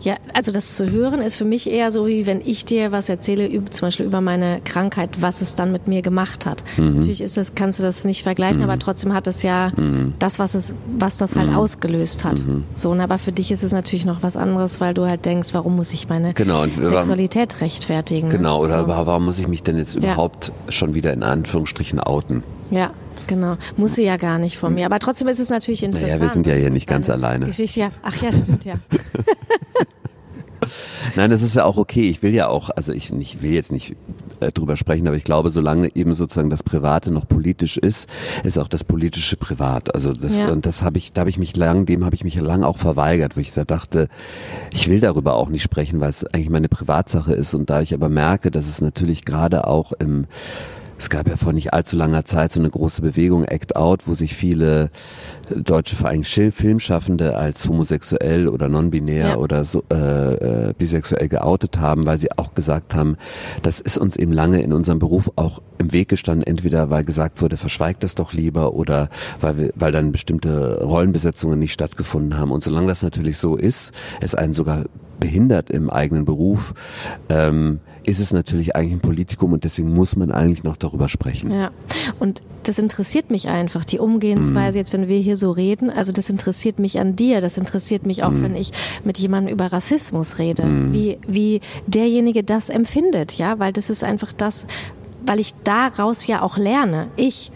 [0.02, 3.10] ja, also das zu hören ist für mich eher so, wie wenn ich dir was
[3.10, 6.64] erzähle, zum Beispiel über meine Krankheit, was es dann mit mir gemacht hat.
[6.78, 6.96] Mhm.
[6.98, 10.14] Natürlich ist das, kannst du das nicht vergleichen, aber trotzdem hat es ja Mhm.
[10.20, 12.44] das, was es, was das halt ausgelöst hat.
[12.76, 15.50] So, und aber für dich ist es natürlich noch was anderes, weil du halt denkst,
[15.54, 18.28] warum muss ich meine Genau, und Sexualität rechtfertigen?
[18.28, 18.38] ne?
[18.38, 18.88] Genau, oder so.
[18.88, 20.02] warum muss ich mich denn jetzt Ja.
[20.02, 22.44] überhaupt schon wieder in Anführungsstrichen outen?
[22.70, 22.92] Ja,
[23.28, 23.58] genau.
[23.78, 24.86] Muss sie ja gar nicht von mir.
[24.86, 26.10] Aber trotzdem ist es natürlich interessant.
[26.12, 27.46] Naja, wir sind ja hier nicht ganz alleine.
[27.48, 27.92] Geschichte, ja.
[28.04, 28.76] Ach ja, stimmt, ja.
[31.16, 32.10] Nein, das ist ja auch okay.
[32.10, 33.96] Ich will ja auch, also ich, ich will jetzt nicht
[34.40, 38.10] äh, drüber sprechen, aber ich glaube, solange eben sozusagen das Private noch politisch ist,
[38.44, 39.94] ist auch das politische privat.
[39.94, 40.50] Also das Ja.
[40.50, 42.78] und das habe ich, da habe ich mich lang, dem habe ich mich lang auch
[42.78, 44.08] verweigert, wo ich da dachte,
[44.74, 47.54] ich will darüber auch nicht sprechen, weil es eigentlich meine Privatsache ist.
[47.54, 50.26] Und da ich aber merke, dass es natürlich gerade auch im
[50.98, 54.14] es gab ja vor nicht allzu langer Zeit so eine große Bewegung Act Out, wo
[54.14, 54.90] sich viele
[55.50, 59.38] deutsche vor allem Filmschaffende als homosexuell oder non-binär Ja.
[59.38, 63.18] oder so, äh, äh, bisexuell geoutet haben, weil sie auch gesagt haben,
[63.62, 67.42] das ist uns eben lange in unserem Beruf auch im Weg gestanden, entweder weil gesagt
[67.42, 69.10] wurde, verschweigt das doch lieber oder
[69.42, 72.52] weil, wir, weil dann bestimmte Rollenbesetzungen nicht stattgefunden haben.
[72.52, 74.86] Und solange das natürlich so ist, es einen sogar
[75.20, 76.74] behindert im eigenen Beruf,
[77.30, 81.52] ähm, ist es natürlich eigentlich ein Politikum und deswegen muss man eigentlich noch darüber sprechen.
[81.52, 81.72] Ja,
[82.20, 86.30] und das interessiert mich einfach, die Umgehensweise, jetzt wenn wir hier so reden, also das
[86.30, 88.72] interessiert mich an dir, das interessiert mich auch, wenn ich
[89.04, 94.34] mit jemandem über Rassismus rede, wie, wie derjenige das empfindet, ja, weil das ist einfach
[94.34, 94.66] das,
[95.26, 97.52] weil ich daraus ja auch lerne, ich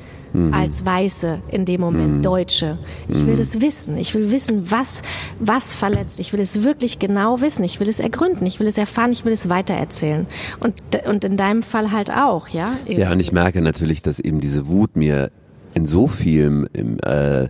[0.51, 2.77] als Weiße in dem Moment, Deutsche.
[3.07, 3.97] Ich will das wissen.
[3.97, 5.01] Ich will wissen, was,
[5.39, 6.19] was verletzt.
[6.19, 7.63] Ich will es wirklich genau wissen.
[7.63, 8.45] Ich will es ergründen.
[8.45, 9.11] Ich will es erfahren.
[9.11, 10.27] Ich will es weitererzählen.
[10.63, 10.75] Und,
[11.07, 12.73] und in deinem Fall halt auch, ja?
[12.87, 15.31] Ja, und ich merke natürlich, dass eben diese Wut mir
[15.73, 17.47] in so vielem, im, äh,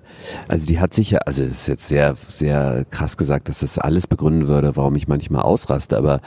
[0.48, 4.08] also die hat sicher, also es ist jetzt sehr, sehr krass gesagt, dass das alles
[4.08, 6.22] begründen würde, warum ich manchmal ausraste, aber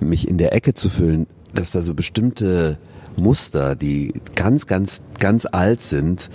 [0.00, 2.78] mich in der Ecke zu fühlen, dass da so bestimmte
[3.16, 6.30] Muster, die ganz, ganz, ganz alt sind,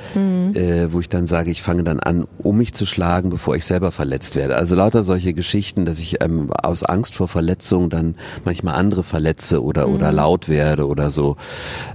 [0.56, 3.66] äh, wo ich dann sage, ich fange dann an, um mich zu schlagen, bevor ich
[3.66, 4.56] selber verletzt werde.
[4.56, 8.16] Also lauter solche Geschichten, dass ich ähm, aus Angst vor Verletzung dann
[8.46, 11.38] manchmal andere verletze oder oder laut werde oder so.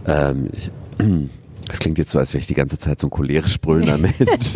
[0.06, 0.70] Ähm, ich,
[1.68, 4.54] das klingt jetzt so, als wäre ich die ganze Zeit so ein cholerisch brüllender Mensch.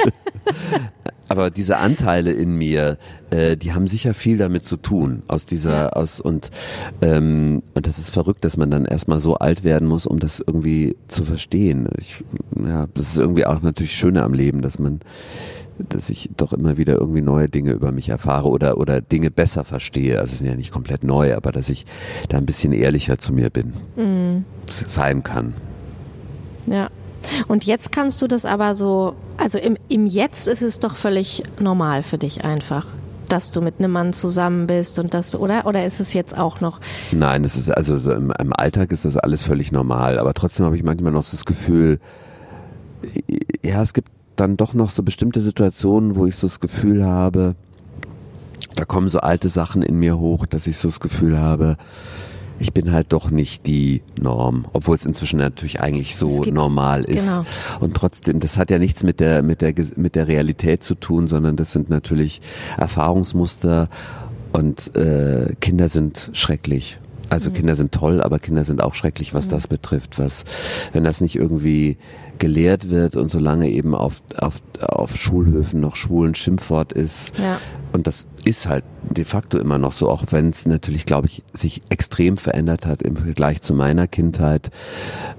[1.30, 2.98] Aber diese Anteile in mir,
[3.30, 5.22] äh, die haben sicher viel damit zu tun.
[5.28, 6.50] Aus dieser, aus und
[7.02, 10.42] ähm, und das ist verrückt, dass man dann erstmal so alt werden muss, um das
[10.44, 11.88] irgendwie zu verstehen.
[11.98, 12.24] Ich,
[12.66, 14.98] ja, das ist irgendwie auch natürlich schöner am Leben, dass man,
[15.78, 19.62] dass ich doch immer wieder irgendwie neue Dinge über mich erfahre oder oder Dinge besser
[19.62, 20.18] verstehe.
[20.18, 21.86] Also es sind ja nicht komplett neu, aber dass ich
[22.28, 23.72] da ein bisschen ehrlicher zu mir bin,
[24.68, 25.54] sein kann.
[26.66, 26.90] Ja.
[27.48, 31.42] Und jetzt kannst du das aber so, also im, im Jetzt ist es doch völlig
[31.58, 32.86] normal für dich einfach.
[33.28, 35.64] dass du mit einem Mann zusammen bist und das, oder?
[35.66, 36.80] Oder ist es jetzt auch noch?
[37.12, 40.76] Nein, es ist also im, im Alltag ist das alles völlig normal, aber trotzdem habe
[40.76, 42.00] ich manchmal noch das Gefühl,
[43.64, 47.54] ja, es gibt dann doch noch so bestimmte Situationen, wo ich so das Gefühl habe,
[48.74, 51.76] da kommen so alte Sachen in mir hoch, dass ich so das Gefühl habe,
[52.60, 57.26] ich bin halt doch nicht die Norm, obwohl es inzwischen natürlich eigentlich so normal ist.
[57.26, 57.44] Genau.
[57.80, 61.26] Und trotzdem, das hat ja nichts mit der mit der mit der Realität zu tun,
[61.26, 62.40] sondern das sind natürlich
[62.76, 63.88] Erfahrungsmuster
[64.52, 66.98] und äh, Kinder sind schrecklich.
[67.30, 67.54] Also mhm.
[67.54, 69.50] Kinder sind toll, aber Kinder sind auch schrecklich, was mhm.
[69.50, 70.18] das betrifft.
[70.18, 70.44] Was,
[70.92, 71.96] wenn das nicht irgendwie
[72.38, 77.38] gelehrt wird und solange eben auf, auf, auf Schulhöfen noch schwulen Schimpfwort ist.
[77.38, 77.58] Ja.
[77.92, 81.42] Und das ist halt de facto immer noch so, auch wenn es natürlich, glaube ich,
[81.52, 84.70] sich extrem verändert hat im Vergleich zu meiner Kindheit.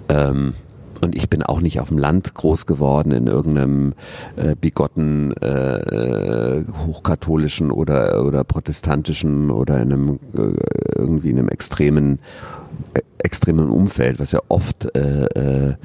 [0.10, 0.54] Ähm,
[1.01, 3.93] und ich bin auch nicht auf dem Land groß geworden in irgendeinem
[4.35, 10.53] äh, bigotten äh, äh hochkatholischen oder oder protestantischen oder in einem äh,
[10.97, 12.19] irgendwie in einem extremen
[12.93, 15.75] äh, extremen Umfeld, was ja oft äh, äh,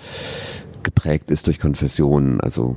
[0.82, 2.76] geprägt ist durch Konfessionen, also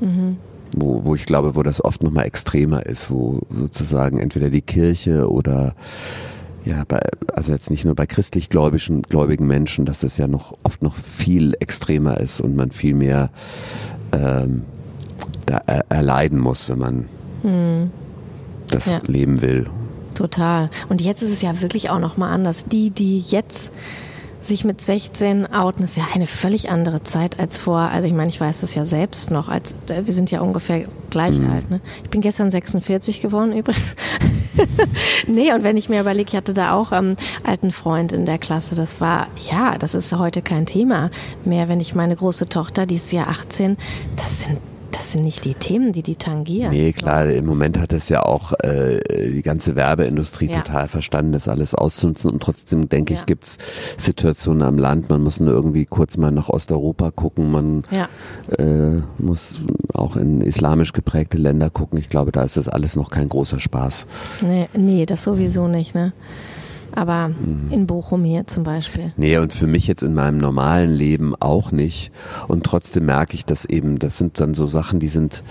[0.00, 0.36] mhm.
[0.76, 5.30] wo, wo ich glaube, wo das oft nochmal extremer ist, wo sozusagen entweder die Kirche
[5.30, 5.74] oder
[6.64, 7.00] ja, bei,
[7.34, 10.94] also jetzt nicht nur bei christlich gläubigen, gläubigen Menschen, dass das ja noch oft noch
[10.94, 13.30] viel extremer ist und man viel mehr
[14.12, 14.62] ähm,
[15.46, 17.04] da er, erleiden muss, wenn man
[17.42, 17.90] hm.
[18.68, 19.00] das ja.
[19.06, 19.66] leben will.
[20.14, 20.70] Total.
[20.88, 22.66] Und jetzt ist es ja wirklich auch noch mal anders.
[22.66, 23.72] Die, die jetzt
[24.40, 27.78] sich mit 16 outen, ist ja eine völlig andere Zeit als vor.
[27.78, 29.48] Also ich meine, ich weiß das ja selbst noch.
[29.48, 31.50] Als wir sind ja ungefähr gleich mhm.
[31.50, 31.70] alt.
[31.70, 31.80] Ne?
[32.02, 33.96] Ich bin gestern 46 geworden übrigens.
[35.26, 38.38] nee, und wenn ich mir überlege, ich hatte da auch ähm, alten Freund in der
[38.38, 38.74] Klasse.
[38.74, 41.10] Das war ja, das ist heute kein Thema
[41.44, 41.68] mehr.
[41.68, 43.76] Wenn ich meine große Tochter, die ist ja 18,
[44.16, 44.58] das sind
[45.00, 46.72] das sind nicht die Themen, die die tangieren.
[46.72, 49.00] Nee, klar, im Moment hat es ja auch äh,
[49.32, 50.60] die ganze Werbeindustrie ja.
[50.60, 52.30] total verstanden, das alles auszunutzen.
[52.30, 53.20] Und trotzdem, denke ja.
[53.20, 53.56] ich, gibt's
[53.96, 58.10] Situationen am Land, man muss nur irgendwie kurz mal nach Osteuropa gucken, man ja.
[58.58, 59.62] äh, muss
[59.94, 61.98] auch in islamisch geprägte Länder gucken.
[61.98, 64.06] Ich glaube, da ist das alles noch kein großer Spaß.
[64.42, 66.12] Nee, nee das sowieso nicht, ne?
[66.94, 67.68] Aber mhm.
[67.70, 69.12] in Bochum hier zum Beispiel.
[69.16, 72.12] Nee, und für mich jetzt in meinem normalen Leben auch nicht.
[72.48, 75.42] Und trotzdem merke ich, dass eben, das sind dann so Sachen, die sind,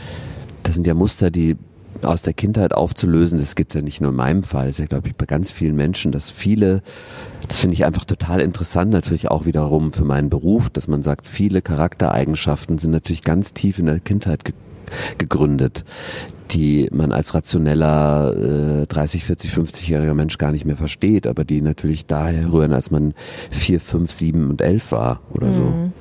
[0.63, 1.57] das sind ja Muster, die
[2.01, 4.85] aus der Kindheit aufzulösen, das gibt ja nicht nur in meinem Fall, das ist ja,
[4.85, 6.81] glaube ich, bei ganz vielen Menschen, dass viele,
[7.47, 11.27] das finde ich einfach total interessant, natürlich auch wiederum für meinen Beruf, dass man sagt,
[11.27, 14.45] viele Charaktereigenschaften sind natürlich ganz tief in der Kindheit
[15.17, 15.83] gegründet,
[16.51, 21.61] die man als rationeller äh, 30, 40, 50-jähriger Mensch gar nicht mehr versteht, aber die
[21.61, 23.13] natürlich daher rühren, als man
[23.51, 25.53] vier, fünf, sieben und elf war oder mhm.
[25.53, 25.91] so.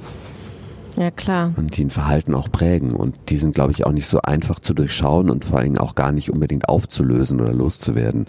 [0.99, 1.53] Ja, klar.
[1.57, 2.93] Und die ein Verhalten auch prägen.
[2.93, 5.79] Und die sind, glaube ich, auch nicht so einfach zu durchschauen und vor allen Dingen
[5.79, 8.27] auch gar nicht unbedingt aufzulösen oder loszuwerden.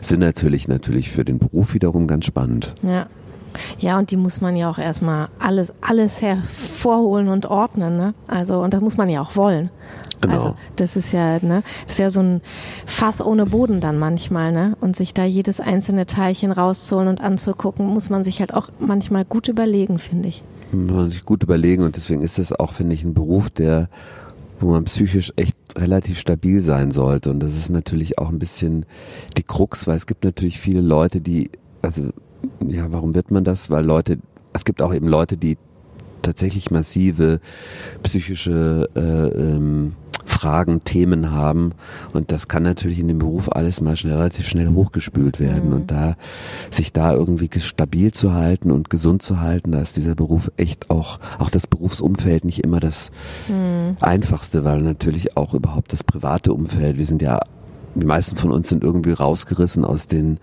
[0.00, 2.74] Sind natürlich, natürlich für den Beruf wiederum ganz spannend.
[2.82, 3.08] Ja.
[3.78, 8.14] Ja, und die muss man ja auch erstmal alles, alles hervorholen und ordnen, ne?
[8.26, 9.70] Also, und das muss man ja auch wollen.
[10.20, 10.34] Genau.
[10.34, 11.62] Also, das ist ja, ne?
[11.82, 12.40] Das ist ja so ein
[12.86, 14.76] Fass ohne Boden dann manchmal, ne?
[14.80, 19.24] Und sich da jedes einzelne Teilchen rauszuholen und anzugucken, muss man sich halt auch manchmal
[19.24, 20.42] gut überlegen, finde ich.
[20.70, 23.88] Muss man sich gut überlegen und deswegen ist das auch, finde ich, ein Beruf, der,
[24.60, 27.30] wo man psychisch echt relativ stabil sein sollte.
[27.30, 28.86] Und das ist natürlich auch ein bisschen
[29.36, 31.50] die Krux, weil es gibt natürlich viele Leute, die,
[31.82, 32.10] also
[32.66, 33.70] ja, warum wird man das?
[33.70, 34.18] Weil Leute,
[34.52, 35.56] es gibt auch eben Leute, die
[36.22, 37.40] tatsächlich massive
[38.02, 41.72] psychische äh, ähm, Fragen, Themen haben
[42.12, 45.74] und das kann natürlich in dem Beruf alles mal schnell, relativ schnell hochgespült werden mhm.
[45.74, 46.16] und da
[46.70, 50.90] sich da irgendwie stabil zu halten und gesund zu halten, da ist dieser Beruf echt
[50.90, 53.10] auch, auch das Berufsumfeld nicht immer das
[53.48, 53.96] mhm.
[54.00, 57.40] einfachste, weil natürlich auch überhaupt das private Umfeld, wir sind ja,
[57.94, 60.38] die meisten von uns sind irgendwie rausgerissen aus den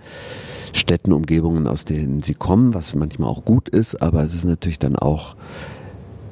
[0.74, 4.80] Städten, Umgebungen, aus denen sie kommen, was manchmal auch gut ist, aber es ist natürlich
[4.80, 5.36] dann auch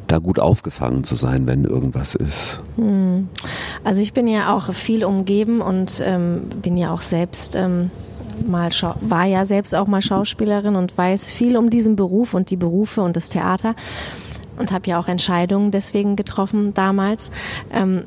[0.08, 2.62] da gut aufgefangen zu sein, wenn irgendwas ist.
[2.78, 3.28] Hm.
[3.84, 7.92] Also ich bin ja auch viel umgeben und ähm, bin ja auch selbst ähm,
[8.46, 8.70] mal
[9.02, 13.02] war ja selbst auch mal Schauspielerin und weiß viel um diesen Beruf und die Berufe
[13.02, 13.76] und das Theater
[14.58, 17.32] und habe ja auch Entscheidungen deswegen getroffen damals.
[17.72, 18.04] Ähm,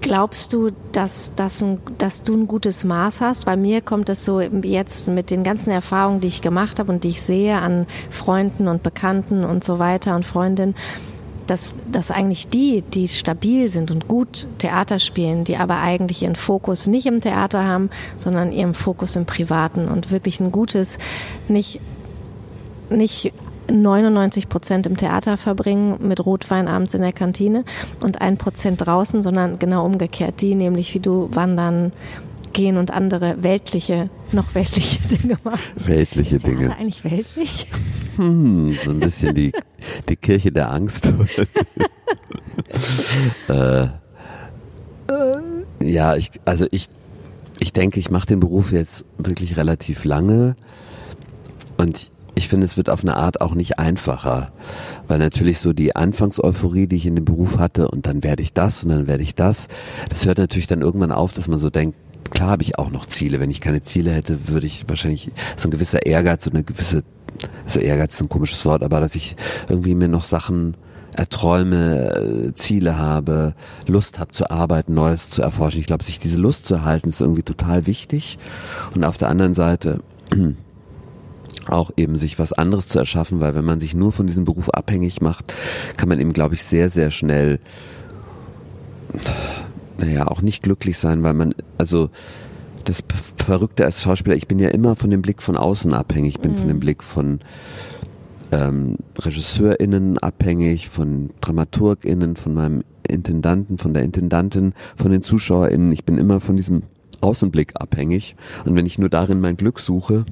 [0.00, 3.46] Glaubst du, dass, dass, ein, dass du ein gutes Maß hast?
[3.46, 7.04] Bei mir kommt es so jetzt mit den ganzen Erfahrungen, die ich gemacht habe und
[7.04, 10.74] die ich sehe an Freunden und Bekannten und so weiter und Freundinnen,
[11.48, 16.36] dass, dass eigentlich die, die stabil sind und gut Theater spielen, die aber eigentlich ihren
[16.36, 20.98] Fokus nicht im Theater haben, sondern ihren Fokus im Privaten und wirklich ein gutes,
[21.48, 21.80] nicht,
[22.90, 23.32] nicht
[23.70, 27.64] 99 Prozent im Theater verbringen mit Rotwein abends in der Kantine
[28.00, 30.40] und ein Prozent draußen, sondern genau umgekehrt.
[30.40, 31.92] Die nämlich wie du wandern,
[32.52, 35.60] gehen und andere weltliche, noch weltliche Dinge machen.
[35.76, 36.74] Weltliche ist Dinge.
[36.76, 37.66] eigentlich weltlich?
[38.16, 39.52] Hm, so ein bisschen die,
[40.08, 41.08] die Kirche der Angst.
[43.48, 43.86] äh,
[45.80, 46.88] ja, ich, also ich,
[47.60, 50.56] ich denke, ich mache den Beruf jetzt wirklich relativ lange
[51.76, 54.52] und ich finde, es wird auf eine Art auch nicht einfacher,
[55.08, 58.52] weil natürlich so die Anfangseuphorie, die ich in dem Beruf hatte und dann werde ich
[58.52, 59.68] das und dann werde ich das,
[60.08, 61.96] das hört natürlich dann irgendwann auf, dass man so denkt,
[62.30, 63.40] klar habe ich auch noch Ziele.
[63.40, 67.02] Wenn ich keine Ziele hätte, würde ich wahrscheinlich so ein gewisser Ehrgeiz, so eine gewisse,
[67.64, 69.36] also Ehrgeiz ist ein komisches Wort, aber dass ich
[69.68, 70.76] irgendwie mir noch Sachen
[71.16, 73.54] erträume, äh, Ziele habe,
[73.88, 75.80] Lust habe zu arbeiten, Neues zu erforschen.
[75.80, 78.38] Ich glaube, sich diese Lust zu erhalten, ist irgendwie total wichtig.
[78.94, 79.98] Und auf der anderen Seite
[81.68, 84.70] auch eben sich was anderes zu erschaffen, weil wenn man sich nur von diesem Beruf
[84.70, 85.54] abhängig macht,
[85.96, 87.60] kann man eben, glaube ich, sehr, sehr schnell,
[89.98, 92.10] naja, auch nicht glücklich sein, weil man, also
[92.84, 93.02] das
[93.36, 96.52] Verrückte als Schauspieler, ich bin ja immer von dem Blick von außen abhängig, ich bin
[96.52, 96.56] mhm.
[96.56, 97.40] von dem Blick von
[98.50, 105.92] ähm, RegisseurInnen abhängig, von DramaturgInnen, von meinem Intendanten, von der Intendantin, von den ZuschauerInnen.
[105.92, 106.82] Ich bin immer von diesem
[107.20, 108.36] Außenblick abhängig.
[108.64, 110.24] Und wenn ich nur darin mein Glück suche,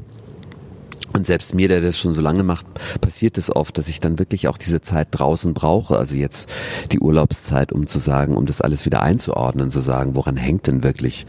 [1.12, 2.66] und selbst mir, der das schon so lange macht,
[3.00, 5.96] passiert es oft, dass ich dann wirklich auch diese Zeit draußen brauche.
[5.96, 6.48] Also jetzt
[6.92, 10.82] die Urlaubszeit, um zu sagen, um das alles wieder einzuordnen, zu sagen, woran hängt denn
[10.82, 11.26] wirklich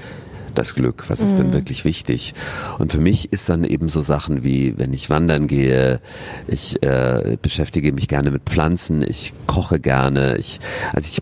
[0.56, 1.06] das Glück?
[1.08, 1.38] Was ist mhm.
[1.38, 2.34] denn wirklich wichtig?
[2.80, 6.02] Und für mich ist dann eben so Sachen wie, wenn ich wandern gehe,
[6.48, 10.60] ich äh, beschäftige mich gerne mit Pflanzen, ich koche gerne, ich,
[10.94, 11.22] also ich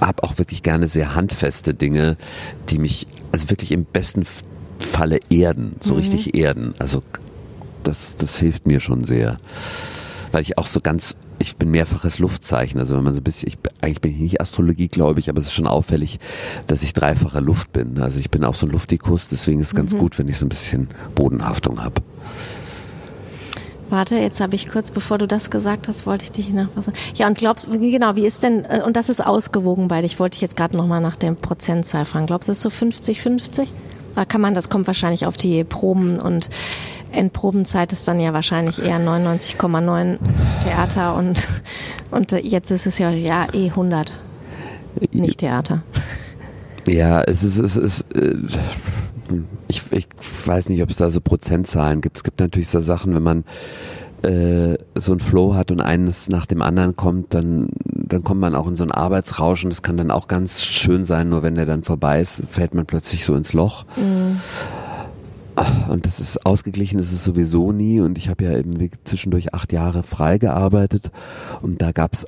[0.00, 2.16] habe auch wirklich gerne sehr handfeste Dinge,
[2.68, 4.24] die mich also wirklich im besten
[4.78, 6.00] Falle erden, so mhm.
[6.00, 6.74] richtig erden.
[6.78, 7.02] Also
[7.86, 9.38] das, das hilft mir schon sehr.
[10.32, 12.78] Weil ich auch so ganz, ich bin mehrfaches Luftzeichen.
[12.78, 15.40] Also wenn man so ein bisschen, ich, eigentlich bin ich nicht Astrologie, glaube ich, aber
[15.40, 16.18] es ist schon auffällig,
[16.66, 18.00] dass ich dreifacher Luft bin.
[18.00, 19.98] Also ich bin auch so ein Luftikus, deswegen ist es ganz mhm.
[19.98, 22.02] gut, wenn ich so ein bisschen Bodenhaftung habe.
[23.88, 26.90] Warte, jetzt habe ich kurz, bevor du das gesagt hast, wollte ich dich nach was.
[27.14, 30.36] Ja, und glaubst, genau, wie ist denn, äh, und das ist ausgewogen bei dich, wollte
[30.36, 32.26] ich jetzt gerade nochmal nach dem Prozentzahl fragen.
[32.26, 33.68] Glaubst du, es ist so 50-50?
[34.16, 36.48] Da kann man, das kommt wahrscheinlich auf die Proben und
[37.12, 40.18] Endprobenzeit ist dann ja wahrscheinlich eher 99,9
[40.62, 41.48] Theater und,
[42.10, 44.14] und jetzt ist es ja, ja eh 100,
[45.12, 45.82] nicht Theater.
[46.88, 48.34] Ja, es ist, es ist, äh,
[49.68, 50.06] ich, ich
[50.44, 52.16] weiß nicht, ob es da so Prozentzahlen gibt.
[52.16, 53.44] Es gibt natürlich so Sachen, wenn man
[54.22, 58.54] äh, so ein Flow hat und eines nach dem anderen kommt, dann, dann kommt man
[58.54, 59.70] auch in so ein Arbeitsrauschen.
[59.70, 62.86] Das kann dann auch ganz schön sein, nur wenn der dann vorbei ist, fällt man
[62.86, 63.84] plötzlich so ins Loch.
[63.96, 64.40] Mhm.
[65.88, 68.00] Und das ist ausgeglichen, das ist sowieso nie.
[68.00, 71.10] Und ich habe ja eben zwischendurch acht Jahre frei gearbeitet
[71.62, 72.26] und da gab's,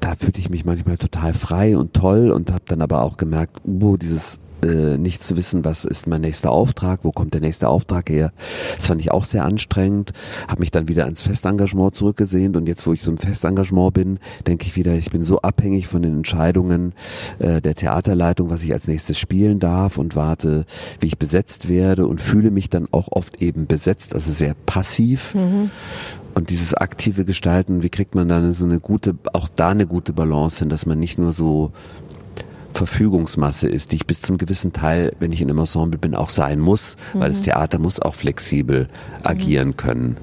[0.00, 3.62] da fühlte ich mich manchmal total frei und toll und habe dann aber auch gemerkt,
[3.66, 7.68] uh, dieses äh, nicht zu wissen, was ist mein nächster Auftrag, wo kommt der nächste
[7.68, 8.32] Auftrag her.
[8.76, 10.12] Das fand ich auch sehr anstrengend,
[10.48, 14.18] habe mich dann wieder ans Festengagement zurückgesehnt und jetzt, wo ich so im Festengagement bin,
[14.46, 16.92] denke ich wieder, ich bin so abhängig von den Entscheidungen
[17.38, 20.64] äh, der Theaterleitung, was ich als nächstes spielen darf und warte,
[21.00, 25.34] wie ich besetzt werde und fühle mich dann auch oft eben besetzt, also sehr passiv.
[25.34, 25.70] Mhm.
[26.34, 30.12] Und dieses aktive Gestalten, wie kriegt man dann so eine gute, auch da eine gute
[30.12, 31.72] Balance hin, dass man nicht nur so
[32.76, 36.30] Verfügungsmasse ist, die ich bis zum gewissen Teil, wenn ich in einem Ensemble bin, auch
[36.30, 37.20] sein muss, mhm.
[37.20, 37.44] weil das mhm.
[37.44, 38.88] Theater muss auch flexibel
[39.22, 39.76] agieren mhm.
[39.76, 40.16] können.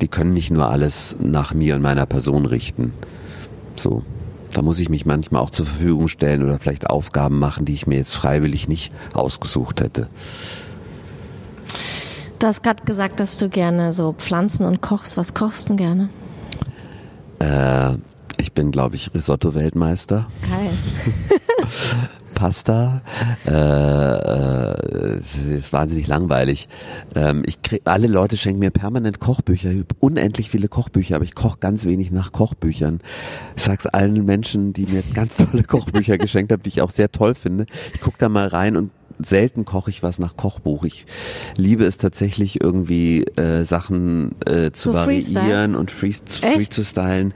[0.00, 2.92] Die können nicht nur alles nach mir und meiner Person richten.
[3.74, 4.02] So.
[4.52, 7.86] Da muss ich mich manchmal auch zur Verfügung stellen oder vielleicht Aufgaben machen, die ich
[7.86, 10.08] mir jetzt freiwillig nicht ausgesucht hätte.
[12.38, 15.16] Du hast gerade gesagt, dass du gerne so Pflanzen und kochst.
[15.18, 16.08] Was kochst du gerne?
[17.38, 17.96] Äh,
[18.38, 20.26] ich bin, glaube ich, Risotto-Weltmeister.
[20.48, 20.70] Geil.
[22.34, 23.00] Pasta.
[23.46, 26.68] Äh, äh, ist wahnsinnig langweilig.
[27.14, 31.58] Ähm, ich krieg, alle Leute schenken mir permanent Kochbücher, unendlich viele Kochbücher, aber ich koche
[31.58, 33.00] ganz wenig nach Kochbüchern.
[33.56, 37.10] Ich sag's allen Menschen, die mir ganz tolle Kochbücher geschenkt haben, die ich auch sehr
[37.10, 37.66] toll finde.
[37.94, 40.84] Ich guck da mal rein und selten koche ich was nach Kochbuch.
[40.84, 41.06] Ich
[41.56, 45.78] liebe es tatsächlich irgendwie äh, Sachen äh, zu so variieren Freestyle?
[45.78, 47.34] und free, free zu stylen.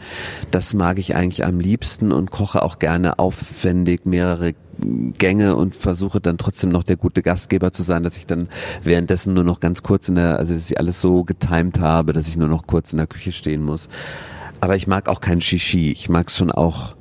[0.50, 4.54] Das mag ich eigentlich am liebsten und koche auch gerne aufwendig mehrere
[5.18, 8.48] Gänge und versuche dann trotzdem noch der gute Gastgeber zu sein, dass ich dann
[8.82, 12.28] währenddessen nur noch ganz kurz in der, also dass ich alles so getimed habe, dass
[12.28, 13.88] ich nur noch kurz in der Küche stehen muss.
[14.60, 15.90] Aber ich mag auch kein Shishi.
[15.92, 16.94] Ich mag es schon auch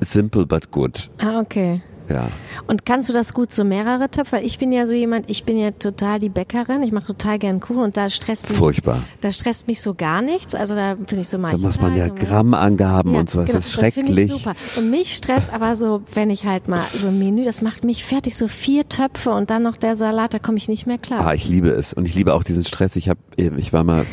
[0.00, 1.10] simple but good.
[1.18, 1.80] Ah, okay.
[2.08, 2.28] Ja.
[2.66, 4.36] Und kannst du das gut so mehrere Töpfe?
[4.36, 7.38] Weil ich bin ja so jemand, ich bin ja total die Bäckerin, ich mache total
[7.38, 8.58] gern Kuchen und da stresst mich.
[8.58, 9.02] Furchtbar.
[9.20, 10.54] Da stresst mich so gar nichts.
[10.54, 13.46] Also da finde ich so Da manche muss man ja Grammangaben Ja, und sowas.
[13.46, 14.30] genau, das ist Das schrecklich.
[14.32, 14.54] super.
[14.76, 18.04] Und mich stresst aber so, wenn ich halt mal so ein Menü, das macht mich
[18.04, 21.26] fertig, so vier Töpfe und dann noch der Salat, da komme ich nicht mehr klar.
[21.26, 22.96] Ah, ich liebe es und ich liebe auch diesen Stress.
[22.96, 24.04] Ich habe, ich war mal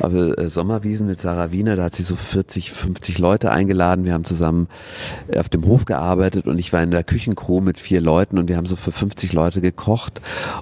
[0.00, 4.04] auf äh, Sommerwiesen mit Sarah Wiener, da hat sie so 40, 50 Leute eingeladen.
[4.04, 4.68] Wir haben zusammen
[5.36, 8.56] auf dem Hof gearbeitet und ich war in der Küchencrew mit vier Leuten und wir
[8.56, 10.20] haben so für 50 Leute gekocht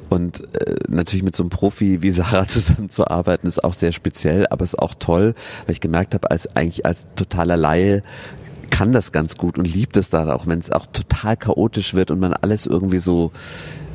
[0.08, 4.64] und äh, natürlich mit so einem Profi wie Sarah zusammenzuarbeiten ist auch sehr speziell, aber
[4.64, 5.34] ist auch toll,
[5.66, 8.02] weil ich gemerkt habe, als eigentlich als totaler Laie
[8.70, 12.10] kann das ganz gut und liebt es da auch, wenn es auch total chaotisch wird
[12.10, 13.30] und man alles irgendwie so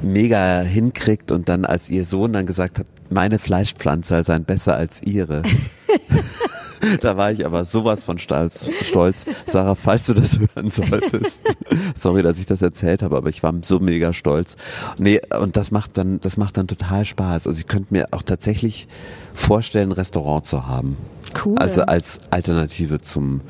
[0.02, 5.02] mega hinkriegt und dann als ihr Sohn dann gesagt hat, meine Fleischpflanzer seien besser als
[5.04, 5.41] ihre.
[7.02, 9.26] da war ich aber sowas von stolz, stolz.
[9.47, 11.41] Sarah, falls du das hören solltest.
[11.95, 14.56] Sorry, dass ich das erzählt habe, aber ich war so mega stolz.
[14.97, 17.47] Nee, und das macht dann, das macht dann total Spaß.
[17.47, 18.88] Also ich könnte mir auch tatsächlich
[19.34, 20.97] vorstellen, ein Restaurant zu haben.
[21.43, 21.58] Cool.
[21.58, 23.41] Also als Alternative zum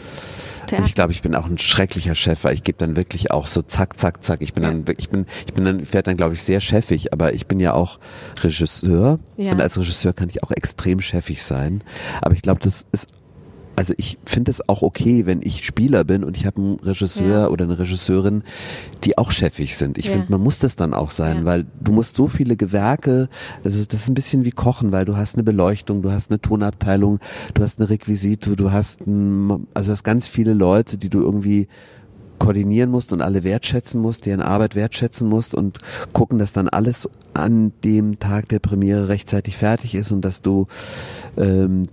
[0.70, 0.86] Theater.
[0.86, 3.62] ich glaube, ich bin auch ein schrecklicher Chef, weil ich gebe dann wirklich auch so
[3.62, 4.42] zack, zack, zack.
[4.42, 4.72] Ich bin Ja.
[4.72, 7.48] dann, ich bin, ich bin dann, ich werde dann, glaube ich, sehr chefig, aber ich
[7.48, 8.00] bin ja auch
[8.44, 9.52] Regisseur Ja.
[9.52, 11.84] und als Regisseur kann ich auch extrem chefig sein.
[12.22, 13.08] Aber ich glaube, das ist
[13.80, 17.44] also ich finde es auch okay, wenn ich Spieler bin und ich habe einen Regisseur
[17.44, 17.48] Ja.
[17.48, 18.44] oder eine Regisseurin,
[19.06, 19.98] die auch chefig sind.
[19.98, 20.12] Ich Ja.
[20.12, 21.46] finde, man muss das dann auch sein, Ja.
[21.46, 23.30] weil du musst so viele Gewerke,
[23.64, 26.42] also das ist ein bisschen wie Kochen, weil du hast eine Beleuchtung, du hast eine
[26.42, 27.20] Tonabteilung,
[27.54, 31.22] du hast eine Requisite, du hast ein, also du hast ganz viele Leute, die du
[31.22, 31.70] irgendwie
[32.38, 35.78] koordinieren musst und alle wertschätzen musst, deren Arbeit wertschätzen musst und
[36.12, 40.68] gucken, dass dann alles an dem Tag der Premiere rechtzeitig fertig ist und dass du
[41.38, 41.84] ähm,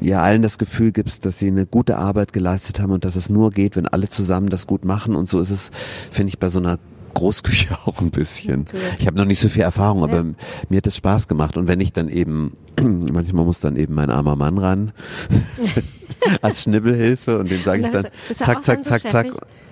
[0.00, 3.28] ja allen das Gefühl gibst, dass sie eine gute Arbeit geleistet haben und dass es
[3.28, 5.70] nur geht, wenn alle zusammen das gut machen und so ist es,
[6.10, 6.78] finde ich, bei so einer
[7.14, 8.66] Großküche auch ein bisschen.
[8.98, 10.24] Ich habe noch nicht so viel Erfahrung, aber Ja.
[10.68, 14.10] mir hat es Spaß gemacht und wenn ich dann eben manchmal muss dann eben mein
[14.10, 14.92] armer Mann ran
[16.42, 19.26] als Schnibbelhilfe und dem sage ich dann zack zack zack zack.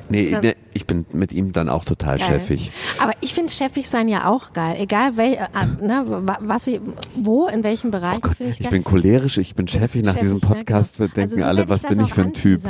[0.09, 2.27] Nee, nee, ich bin mit ihm dann auch total Geil.
[2.41, 2.73] chefig.
[3.01, 4.77] Aber ich finde chefig sein ja auch geil.
[4.79, 5.39] Egal wel, äh,
[5.85, 6.81] ne, wa- was ich,
[7.15, 10.03] wo, in welchem Bereich, Oh Gott, ich ich bin cholerisch, ich bin chefig.
[10.03, 11.09] Nach Chefig, diesem ne, Podcast genau.
[11.09, 12.61] denken Also so alle, was bin ich für ein Typ?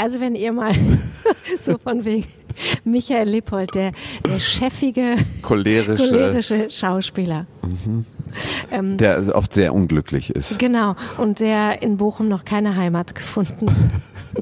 [0.00, 0.72] Also wenn ihr mal
[1.60, 2.26] so von wegen
[2.84, 3.92] Michael Lippold, der,
[4.26, 7.46] der chefige, Cholerische, cholerische Schauspieler.
[8.70, 10.58] Ähm, der oft sehr unglücklich ist.
[10.58, 13.76] Genau, und der in Bochum noch keine Heimat gefunden hat.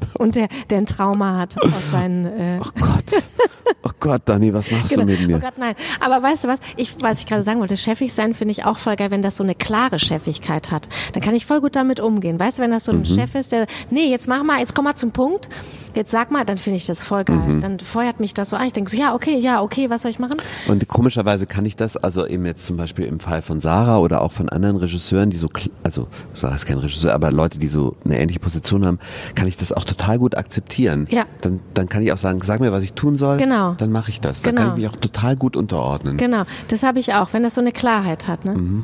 [0.21, 3.23] Und der, der ein Trauma hat aus seinen äh, Oh Gott.
[3.83, 5.39] Oh Gott, Dani, was machst du mit Oh mir?
[5.39, 5.73] Gott, nein.
[5.99, 6.59] Aber weißt du was?
[6.77, 9.37] Ich, was ich gerade sagen wollte, chefig sein finde ich auch voll geil, wenn das
[9.37, 10.87] so eine klare Chefigkeit hat.
[11.13, 12.39] Dann kann ich voll gut damit umgehen.
[12.39, 13.05] Weißt du, wenn das so ein Mhm.
[13.05, 15.49] Chef ist, der, nee, jetzt mach mal, jetzt komm mal zum Punkt.
[15.95, 17.35] Jetzt sag mal, dann finde ich das voll geil.
[17.37, 17.61] Mhm.
[17.61, 18.65] Dann feuert mich das so an.
[18.67, 20.37] Ich denke so, ja, okay, ja, okay, was soll ich machen?
[20.67, 24.21] Und komischerweise kann ich das, also eben jetzt zum Beispiel im Fall von Sarah oder
[24.21, 25.49] auch von anderen Regisseuren, die so,
[25.83, 28.99] also Sarah ist kein Regisseur, aber Leute, die so eine ähnliche Position haben,
[29.35, 31.07] kann ich das auch total gut akzeptieren.
[31.09, 31.25] Ja.
[31.41, 33.30] Dann, dann kann ich auch sagen, sag mir, was ich tun soll.
[33.37, 33.73] Genau.
[33.75, 34.41] Dann mache ich das.
[34.41, 34.67] Dann Genau.
[34.69, 36.17] kann ich mich auch total gut unterordnen.
[36.17, 38.45] Genau, das habe ich auch, wenn das so eine Klarheit hat.
[38.45, 38.53] Ne?
[38.55, 38.83] Mhm.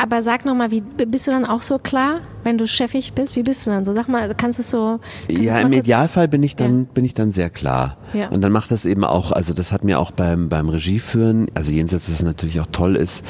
[0.00, 3.36] Aber sag noch mal, wie bist du dann auch so klar, wenn du chefig bist?
[3.36, 3.92] Wie bist du dann so?
[3.92, 5.00] Sag mal, kannst du es so?
[5.30, 6.86] Ja, im Idealfall bin ich dann Ja.
[6.94, 7.96] bin ich dann sehr klar.
[8.12, 8.28] Ja.
[8.28, 11.72] Und dann macht das eben auch, also das hat mir auch beim beim Regieführen, also
[11.72, 13.22] jenseits, dass es natürlich auch toll ist,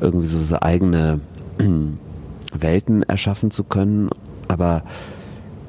[0.00, 1.20] irgendwie so, so eigene
[2.58, 4.10] Welten erschaffen zu können,
[4.48, 4.82] aber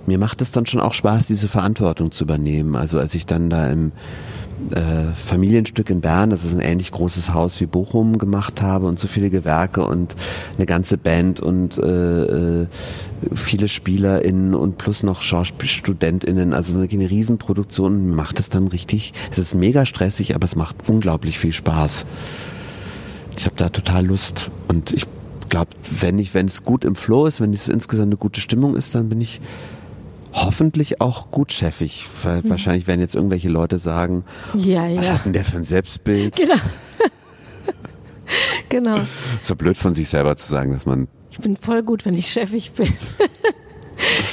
[0.06, 2.76] mir macht es dann schon auch Spaß, diese Verantwortung zu übernehmen.
[2.76, 3.92] Also als ich dann da im
[4.72, 9.00] äh, Familienstück in Bern, das ist ein ähnlich großes Haus wie Bochum gemacht habe und
[9.00, 10.16] so viele Gewerke und
[10.58, 12.68] eine ganze Band und äh, äh,
[13.34, 19.40] viele SpielerInnen und plus noch SchauspielstudentInnen, also wirklich eine Riesenproduktion, macht es dann richtig, es
[19.40, 22.06] ist mega stressig, aber es macht unglaublich viel Spaß.
[23.38, 25.06] Ich habe da total Lust und ich
[25.50, 28.76] glaube, wenn ich, wenn es gut im Flow ist, wenn es insgesamt eine gute Stimmung
[28.76, 29.42] ist, dann bin ich
[30.34, 32.06] hoffentlich auch gut chefig.
[32.24, 34.24] Weil Wahrscheinlich werden jetzt irgendwelche Leute sagen,
[34.56, 35.14] Ja, was ja.
[35.16, 36.36] hat denn der für ein Selbstbild?
[36.36, 36.56] Genau.
[38.70, 39.00] genau.
[39.42, 42.28] So blöd von sich selber zu sagen, dass man Ich bin voll gut, wenn ich
[42.28, 42.94] chefig bin.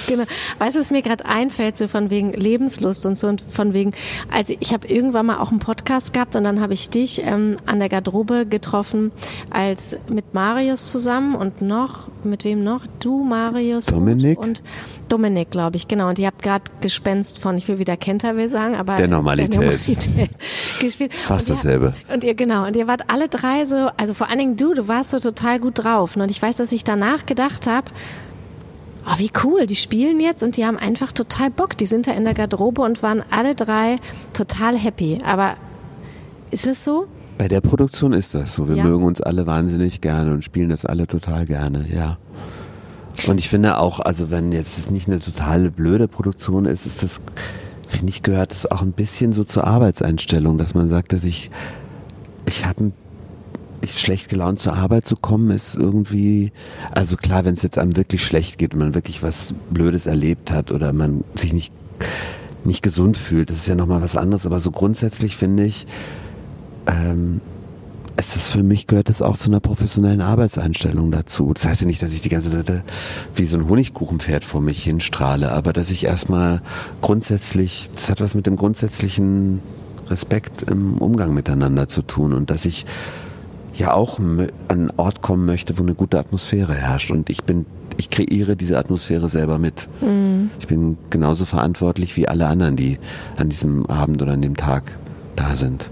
[0.06, 0.24] genau.
[0.58, 3.92] Weißt du, was mir gerade einfällt, so von wegen Lebenslust und so und von wegen,
[4.32, 7.56] also ich habe irgendwann mal auch einen Podcast gehabt und dann habe ich dich ähm,
[7.66, 9.12] an der Garderobe getroffen,
[9.50, 12.82] als mit Marius zusammen und noch, mit wem noch?
[13.00, 14.38] Du, Marius Dominik?
[14.38, 14.62] und, und
[15.08, 16.08] Dominik, glaube ich, genau.
[16.08, 19.52] Und ihr habt gerade Gespenst von, ich will wieder Canterville sagen, aber Der Normalität.
[19.54, 20.30] Der Normalität
[20.80, 21.14] gespielt.
[21.14, 21.94] Fast Und ihr- dasselbe.
[22.12, 24.88] und ihr, genau, und ihr wart alle drei so, also vor allen Dingen du, du
[24.88, 26.16] warst so total gut drauf.
[26.16, 26.24] ne?
[26.24, 27.90] Und ich weiß, dass ich danach gedacht habe,
[29.06, 31.76] oh, wie cool, die spielen jetzt und die haben einfach total Bock.
[31.76, 33.96] Die sind da in der Garderobe und waren alle drei
[34.32, 35.20] total happy.
[35.24, 35.56] Aber
[36.50, 37.06] Ist es so?
[37.38, 38.68] Bei der Produktion ist das so.
[38.68, 38.84] Wir Ja.
[38.84, 42.16] mögen uns alle wahnsinnig gerne und spielen das alle total gerne, ja.
[43.26, 47.02] Und ich finde auch, also wenn jetzt es nicht eine totale blöde Produktion ist, ist
[47.02, 47.20] das,
[47.86, 51.50] finde ich, gehört das auch ein bisschen so zur Arbeitseinstellung, dass man sagt, dass ich,
[52.46, 52.92] ich habe
[53.94, 56.52] schlecht gelaunt zur Arbeit zu kommen, ist irgendwie,
[56.92, 60.50] also klar, wenn es jetzt einem wirklich schlecht geht und man wirklich was Blödes erlebt
[60.50, 61.72] hat oder man sich nicht,
[62.64, 65.86] nicht gesund fühlt, das ist ja nochmal was anderes, aber so grundsätzlich finde ich,
[66.86, 67.40] ähm,
[68.16, 71.52] es ist für mich gehört es auch zu einer professionellen Arbeitseinstellung dazu.
[71.52, 72.82] Das heißt ja nicht, dass ich die ganze Zeit äh,
[73.34, 76.62] wie so ein Honigkuchenpferd vor mich hinstrahle, aber dass ich erstmal
[77.02, 79.60] grundsätzlich, das hat was mit dem grundsätzlichen
[80.08, 82.86] Respekt im Umgang miteinander zu tun und dass ich
[83.76, 87.66] ja auch an einen Ort kommen möchte, wo eine gute Atmosphäre herrscht und ich bin
[87.98, 89.88] ich kreiere diese Atmosphäre selber mit.
[90.58, 92.98] Ich bin genauso verantwortlich wie alle anderen, die
[93.38, 94.92] an diesem Abend oder an dem Tag
[95.34, 95.90] da sind.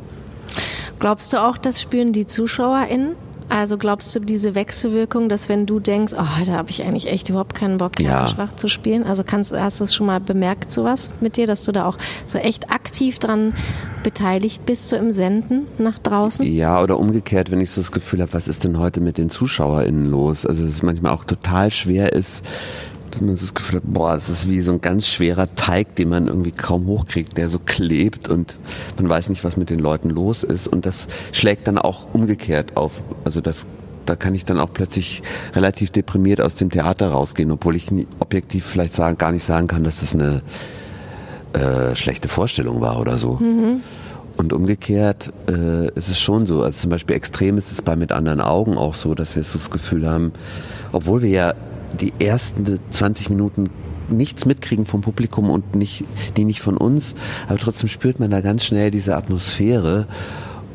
[0.98, 3.16] Glaubst du auch, das spüren die ZuschauerInnen?
[3.48, 7.28] Also glaubst du diese Wechselwirkung, dass wenn du denkst, oh, heute habe ich eigentlich echt
[7.28, 8.10] überhaupt keinen Bock, Ja.
[8.10, 9.04] Kartenschlag zu spielen?
[9.04, 11.98] Also kannst, hast du es schon mal bemerkt, sowas mit dir, dass du da auch
[12.24, 13.54] so echt aktiv dran
[14.02, 16.44] beteiligt bist, so im Senden nach draußen?
[16.44, 19.30] Ja, oder umgekehrt, wenn ich so das Gefühl habe, was ist denn heute mit den
[19.30, 20.46] ZuschauerInnen los?
[20.46, 22.44] Also, dass es manchmal auch total schwer ist,
[23.20, 26.08] man so das Gefühl hat, boah, es ist wie so ein ganz schwerer Teig, den
[26.08, 28.56] man irgendwie kaum hochkriegt, der so klebt und
[28.96, 30.68] man weiß nicht, was mit den Leuten los ist.
[30.68, 33.02] Und das schlägt dann auch umgekehrt auf.
[33.24, 33.66] Also das
[34.06, 35.22] da kann ich dann auch plötzlich
[35.54, 39.82] relativ deprimiert aus dem Theater rausgehen, obwohl ich objektiv vielleicht sagen, gar nicht sagen kann,
[39.82, 40.42] dass das eine
[41.54, 43.38] äh, schlechte Vorstellung war oder so.
[44.36, 48.10] Und umgekehrt äh, ist es schon so, also zum Beispiel extrem ist es bei mit
[48.10, 50.32] anderen Augen auch so, dass wir so das Gefühl haben,
[50.92, 51.54] obwohl wir ja
[52.00, 53.70] die ersten 20 Minuten
[54.08, 56.04] nichts mitkriegen vom Publikum und nicht,
[56.36, 57.14] die nicht von uns,
[57.48, 60.06] aber trotzdem spürt man da ganz schnell diese Atmosphäre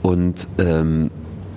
[0.02, 1.12] und ähm,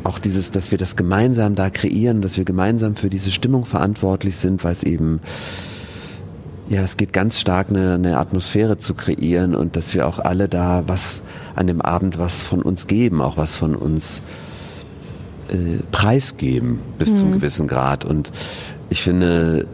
[0.05, 4.37] auch dieses, dass wir das gemeinsam da kreieren, dass wir gemeinsam für diese Stimmung verantwortlich
[4.37, 5.21] sind, weil es eben
[6.69, 10.49] ja, es geht ganz stark eine, eine Atmosphäre zu kreieren und dass wir auch alle
[10.49, 11.21] da was
[11.55, 14.23] an dem Abend was von uns geben, auch was von uns
[15.51, 18.07] äh, preisgeben bis zum gewissen Grad.
[18.07, 18.31] Und
[18.93, 19.67] ich finde,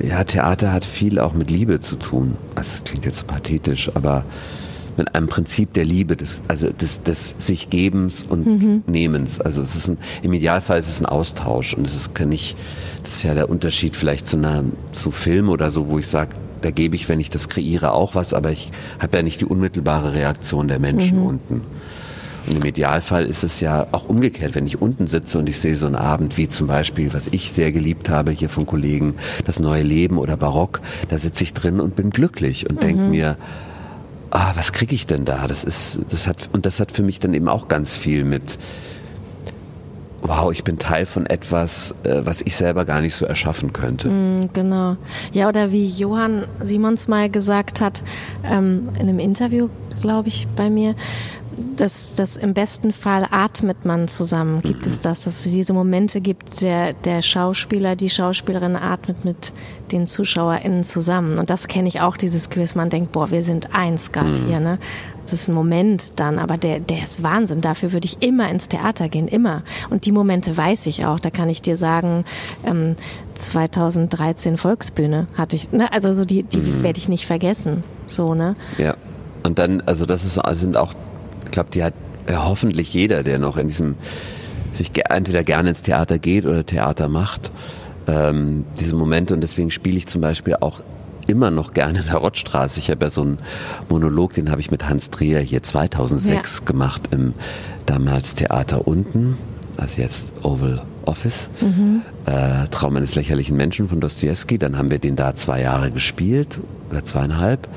[0.00, 2.36] äh, ja, Theater hat viel auch mit Liebe zu tun.
[2.54, 4.24] Also das klingt jetzt so pathetisch, aber
[4.96, 9.40] mit einem Prinzip der Liebe, des, also des, des sich Gebens und Nehmens.
[9.40, 12.56] Also es ist ein, im Idealfall ist es ein Austausch und es ist kann nicht,
[13.02, 16.36] das ist ja der Unterschied vielleicht zu einer zu Film oder so, wo ich sage,
[16.62, 19.44] da gebe ich, wenn ich das kreiere, auch was, aber ich habe ja nicht die
[19.44, 21.62] unmittelbare Reaktion der Menschen unten.
[22.46, 25.76] Und im Idealfall ist es ja auch umgekehrt, wenn ich unten sitze und ich sehe
[25.76, 29.58] so einen Abend wie zum Beispiel, was ich sehr geliebt habe hier von Kollegen, das
[29.58, 33.36] neue Leben oder Barock, da sitze ich drin und bin glücklich und denke mir,
[34.30, 35.46] ah, was kriege ich denn da?
[35.46, 38.58] Das ist, das hat, und das hat für mich dann eben auch ganz viel mit,
[40.22, 44.08] wow, ich bin Teil von etwas, äh, was ich selber gar nicht so erschaffen könnte.
[44.08, 44.96] Mm, Genau.
[45.32, 48.02] Ja, oder wie Johann Simons mal gesagt hat,
[48.44, 49.68] ähm, in einem Interview,
[50.00, 50.94] glaube ich, bei mir,
[51.76, 54.60] dass, dass im besten Fall atmet man zusammen.
[54.60, 59.52] Gibt es das, dass es diese Momente gibt, der, der Schauspieler, die Schauspielerin atmet mit
[59.92, 61.38] den ZuschauerInnen zusammen.
[61.38, 64.60] Und das kenne ich auch, dieses Gefühl, man denkt, boah, wir sind eins gerade hier,
[64.60, 64.78] ne?
[65.26, 67.60] Das ist ein Moment dann, aber der, der ist Wahnsinn.
[67.60, 69.64] Dafür würde ich immer ins Theater gehen, immer.
[69.90, 71.18] Und die Momente weiß ich auch.
[71.18, 72.24] Da kann ich dir sagen,
[72.64, 72.94] ähm,
[73.34, 75.92] 2013 Volksbühne hatte ich, ne?
[75.92, 77.82] Also so die, die werde ich nicht vergessen.
[78.06, 78.54] So, ne?
[78.78, 78.94] Ja.
[79.42, 80.94] Und dann, also das ist, sind auch,
[81.44, 81.94] ich glaube, die hat
[82.28, 83.96] ja, hoffentlich jeder, der noch in diesem,
[84.72, 87.50] sich entweder gerne ins Theater geht oder Theater macht,
[88.06, 90.80] ähm, diese Momente und deswegen spiele ich zum Beispiel auch
[91.26, 92.78] immer noch gerne in der Rottstraße.
[92.78, 93.38] Ich habe ja so einen
[93.88, 97.34] Monolog, den habe ich mit Hans Dreher hier 2006 gemacht im
[97.86, 99.36] damals Theater unten,
[99.76, 101.48] also jetzt Oval Office,
[102.26, 104.58] äh, Traum eines lächerlichen Menschen von Dostoevsky.
[104.58, 106.60] Dann haben wir den da zwei Jahre gespielt
[106.90, 107.68] oder zweieinhalb.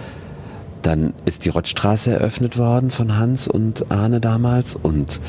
[0.81, 5.19] Dann ist die Rottstraße eröffnet worden von Hans und Arne damals und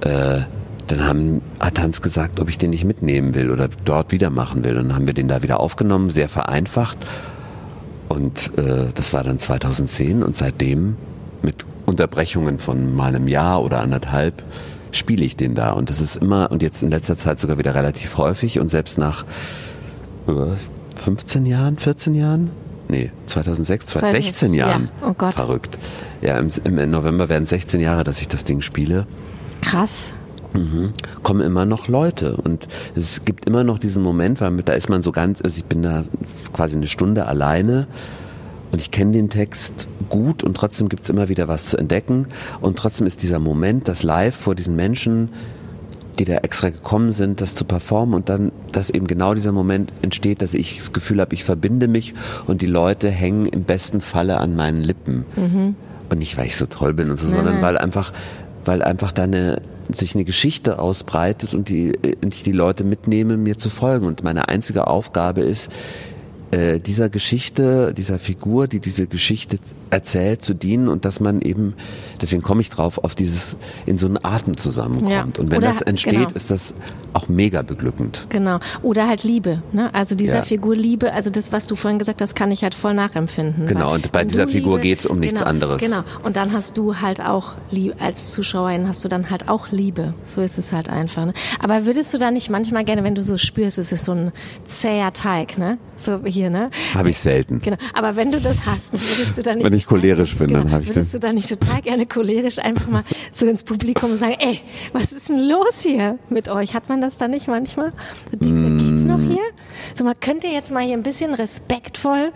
[0.00, 0.40] äh,
[0.88, 4.64] dann haben, hat Hans gesagt, ob ich den nicht mitnehmen will oder dort wieder machen
[4.64, 4.76] will.
[4.76, 6.98] Und dann haben wir den da wieder aufgenommen, sehr vereinfacht.
[8.12, 10.96] Und äh, das war dann 2010 und seitdem
[11.40, 14.42] mit Unterbrechungen von mal einem Jahr oder anderthalb
[14.90, 15.70] spiele ich den da.
[15.72, 18.98] Und das ist immer, und jetzt in letzter Zeit sogar wieder relativ häufig und selbst
[18.98, 19.24] nach
[20.28, 20.32] äh,
[21.02, 22.50] 15 Jahren, 14 Jahren?
[22.90, 24.90] Nee, 2006, 2016 Ja, Jahren.
[25.02, 25.32] oh Gott.
[25.34, 25.78] Verrückt.
[26.20, 29.06] Ja, im, im November werden 16 Jahre, dass ich das Ding spiele
[29.62, 30.10] Krass.
[31.22, 34.88] Kommen immer noch Leute und es gibt immer noch diesen Moment, weil mit, da ist
[34.88, 36.04] man so ganz, also ich bin da
[36.52, 37.86] quasi eine Stunde alleine
[38.70, 42.26] und ich kenne den Text gut und trotzdem gibt es immer wieder was zu entdecken
[42.60, 45.30] und trotzdem ist dieser Moment, das Live vor diesen Menschen,
[46.18, 49.92] die da extra gekommen sind, das zu performen und dann, dass eben genau dieser Moment
[50.02, 52.14] entsteht, dass ich das Gefühl habe, ich verbinde mich
[52.46, 55.24] und die Leute hängen im besten Falle an meinen Lippen.
[55.36, 55.74] Mhm.
[56.10, 57.62] Und nicht, weil ich so toll bin und so, nein, sondern nein.
[57.62, 58.12] weil einfach,
[58.64, 59.62] weil einfach da eine,
[59.96, 64.06] sich eine Geschichte ausbreitet und die, und ich die Leute mitnehme, mir zu folgen.
[64.06, 65.70] Und meine einzige Aufgabe ist,
[66.52, 69.58] äh, dieser Geschichte, dieser Figur, die diese Geschichte
[69.90, 71.74] erzählt, zu dienen und dass man eben,
[72.20, 75.10] deswegen komme ich drauf, auf dieses in so einen Atem zusammenkommt.
[75.10, 75.22] Ja.
[75.22, 76.30] Und wenn Oder, das entsteht, genau.
[76.34, 76.74] ist das
[77.14, 78.26] auch mega beglückend.
[78.28, 78.58] Genau.
[78.82, 79.62] Oder halt Liebe.
[79.72, 79.92] Ne?
[79.94, 80.42] Also dieser ja.
[80.42, 83.66] Figur Liebe, also das, was du vorhin gesagt hast, kann ich halt voll nachempfinden.
[83.66, 85.82] Genau, und bei dieser Figur geht es um nichts genau, anderes.
[85.82, 86.04] Genau.
[86.22, 87.54] Und dann hast du halt auch,
[87.98, 90.14] als Zuschauerin hast du dann halt auch Liebe.
[90.26, 91.24] So ist es halt einfach.
[91.24, 91.34] Ne?
[91.60, 94.32] Aber würdest du da nicht manchmal gerne, wenn du so spürst, es ist so ein
[94.64, 95.78] zäher Teig, ne?
[95.96, 96.70] So hier, ne?
[96.94, 97.60] Habe ich selten.
[97.60, 97.76] Genau.
[97.94, 99.66] Aber wenn du das hast, würdest du dann nicht.
[99.66, 102.58] Wenn ich cholerisch bin, genau, dann habe ich Würdest du dann nicht total gerne cholerisch
[102.58, 104.60] einfach mal so ins Publikum sagen, ey,
[104.92, 106.74] was ist denn los hier mit euch?
[106.74, 107.92] Hat man das da nicht manchmal?
[108.40, 108.78] So, mm.
[108.78, 109.44] Geht's noch hier?
[109.94, 112.32] So, man könnte jetzt mal hier ein bisschen respektvoll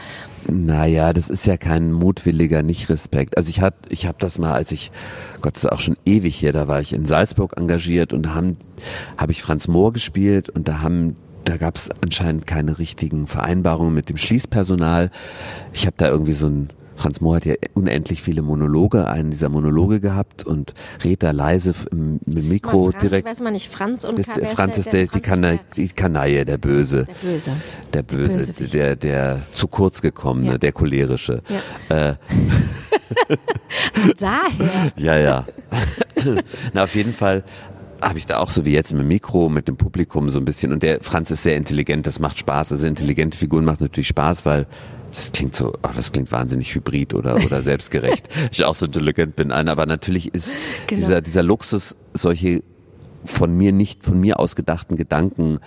[0.48, 3.36] naja, das ist ja kein mutwilliger Nicht-Respekt.
[3.36, 4.92] Also ich hab, ich hab das mal, als ich,
[5.40, 8.34] Gott, das ist auch schon ewig hier, da war ich in Salzburg engagiert und da
[8.34, 8.56] haben,
[9.16, 13.94] habe ich Franz Mohr gespielt und da haben da gab es anscheinend keine richtigen Vereinbarungen
[13.94, 15.10] mit dem Schließpersonal.
[15.72, 19.50] Ich habe da irgendwie so ein Franz Mohr hat ja unendlich viele Monologe, einen dieser
[19.50, 20.72] Monologe gehabt und
[21.04, 23.28] redet da leise im, im Mikro Franz, direkt.
[23.28, 26.56] weiß man nicht, Franz und das, Franz ist der, der, die, Kana die Kanaille, der
[26.56, 27.04] Böse.
[27.04, 27.52] Der Böse.
[27.92, 30.58] Der Böse, der, der, der zu kurz gekommene, ja.
[30.58, 31.42] der cholerische.
[31.90, 32.08] Ja.
[32.08, 32.14] Äh.
[34.18, 34.92] Daher.
[34.96, 35.46] Ja, ja.
[36.72, 37.44] Na, auf jeden Fall
[38.00, 40.44] habe ich da auch so wie jetzt mit dem Mikro, mit dem Publikum so ein
[40.44, 40.72] bisschen.
[40.72, 42.72] Und der Franz ist sehr intelligent, das macht Spaß.
[42.72, 44.66] Also intelligente Figuren macht natürlich Spaß, weil
[45.12, 48.28] das klingt so, oh, das klingt wahnsinnig hybrid oder, oder selbstgerecht.
[48.52, 49.48] ich auch so intelligent bin.
[49.48, 50.50] Nein, aber natürlich ist
[50.86, 51.00] genau.
[51.00, 52.62] dieser, dieser Luxus, solche
[53.24, 55.58] von mir nicht, von mir ausgedachten Gedanken,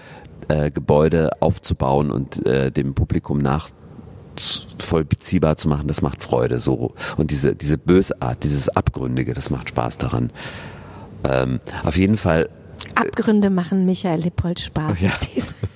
[0.48, 3.70] äh, Gebäude aufzubauen und äh, dem Publikum nach
[4.78, 9.50] voll beziehbar zu machen, das macht Freude so und diese diese Bösart, dieses Abgründige, das
[9.50, 10.32] macht Spaß daran.
[11.24, 12.50] Ähm, auf jeden Fall.
[12.96, 15.02] Äh, Abgründe machen Michael Lippold Spaß.
[15.02, 15.12] Ja.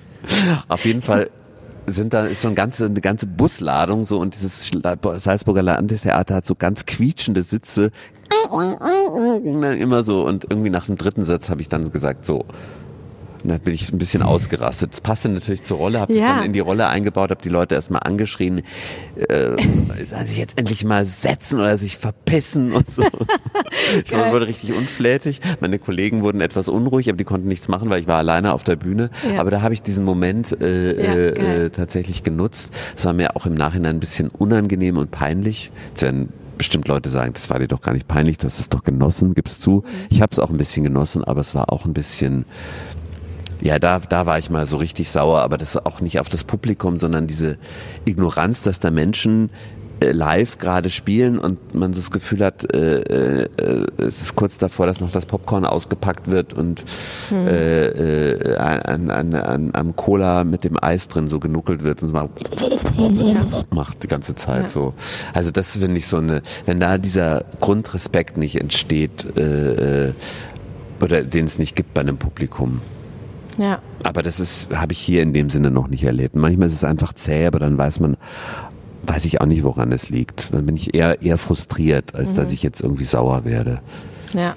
[0.68, 1.30] auf jeden Fall
[1.86, 4.70] sind da ist so eine ganze eine ganze Busladung so und dieses
[5.16, 7.90] Salzburger Landestheater hat so ganz quietschende Sitze
[9.78, 12.46] immer so und irgendwie nach dem dritten Satz habe ich dann gesagt so
[13.44, 14.92] und dann bin ich ein bisschen ausgerastet.
[14.92, 16.36] Das passte natürlich zur Rolle, habe ja.
[16.36, 18.62] dann in die Rolle eingebaut, habe die Leute erstmal angeschrien,
[19.28, 19.50] äh,
[20.24, 23.04] sich jetzt endlich mal setzen oder sich verpissen und so.
[24.02, 24.32] ich Geil.
[24.32, 25.40] wurde richtig unflätig.
[25.60, 28.64] Meine Kollegen wurden etwas unruhig, aber die konnten nichts machen, weil ich war alleine auf
[28.64, 29.10] der Bühne.
[29.30, 29.40] Ja.
[29.40, 32.70] Aber da habe ich diesen Moment äh, ja, äh, tatsächlich genutzt.
[32.96, 35.70] Es war mir auch im Nachhinein ein bisschen unangenehm und peinlich.
[36.00, 38.84] Denn bestimmt Leute sagen, das war dir doch gar nicht peinlich, du hast es doch
[38.84, 39.84] genossen, gib's zu.
[39.84, 40.06] Mhm.
[40.08, 42.44] Ich habe es auch ein bisschen genossen, aber es war auch ein bisschen
[43.60, 46.44] ja, da, da war ich mal so richtig sauer, aber das auch nicht auf das
[46.44, 47.58] Publikum, sondern diese
[48.04, 49.50] Ignoranz, dass da Menschen
[50.00, 53.48] äh, live gerade spielen und man das Gefühl hat, äh, äh,
[53.98, 56.84] es ist kurz davor, dass noch das Popcorn ausgepackt wird und
[57.28, 57.46] hm.
[57.46, 62.08] äh, äh, an, an, an, am Cola mit dem Eis drin so genuckelt wird und
[62.08, 62.30] so macht,
[63.70, 64.68] macht die ganze Zeit ja.
[64.68, 64.94] so.
[65.32, 70.12] Also das finde ich so eine, wenn da dieser Grundrespekt nicht entsteht äh, äh
[71.00, 72.80] oder den es nicht gibt bei einem Publikum,
[73.58, 73.80] ja.
[74.02, 76.34] Aber das ist, habe ich hier in dem Sinne noch nicht erlebt.
[76.34, 78.16] Manchmal ist es einfach zäh, aber dann weiß man,
[79.04, 80.52] weiß ich auch nicht, woran es liegt.
[80.52, 82.36] Dann bin ich eher, eher frustriert, als mhm.
[82.36, 83.80] dass ich jetzt irgendwie sauer werde.
[84.32, 84.56] Ja,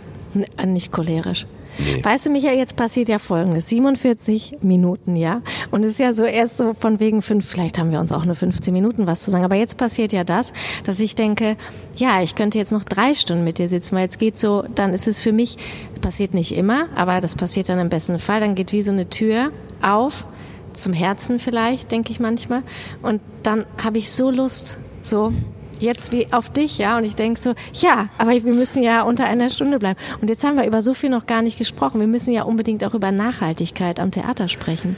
[0.65, 1.45] nicht cholerisch.
[1.79, 2.03] Nee.
[2.03, 3.69] Weißt du, Michael, jetzt passiert ja folgendes.
[3.69, 5.41] 47 Minuten, ja.
[5.71, 8.25] Und es ist ja so erst so von wegen fünf, vielleicht haben wir uns auch
[8.25, 9.45] nur 15 Minuten was zu sagen.
[9.45, 10.53] Aber jetzt passiert ja das,
[10.83, 11.57] dass ich denke,
[11.95, 14.93] ja, ich könnte jetzt noch drei Stunden mit dir sitzen, weil jetzt geht so, dann
[14.93, 15.57] ist es für mich,
[16.01, 18.39] passiert nicht immer, aber das passiert dann im besten Fall.
[18.39, 19.51] Dann geht wie so eine Tür
[19.81, 20.25] auf,
[20.73, 22.63] zum Herzen vielleicht, denke ich manchmal.
[23.01, 25.33] Und dann habe ich so Lust, so
[25.79, 26.97] jetzt wie auf dich, ja.
[26.97, 29.99] Und ich denke so, ja, aber wir müssen ja unter einer Stunde bleiben.
[30.21, 31.99] Und jetzt haben wir über so viel noch gar nicht gesprochen.
[31.99, 34.95] Wir müssen ja unbedingt auch über Nachhaltigkeit am Theater sprechen.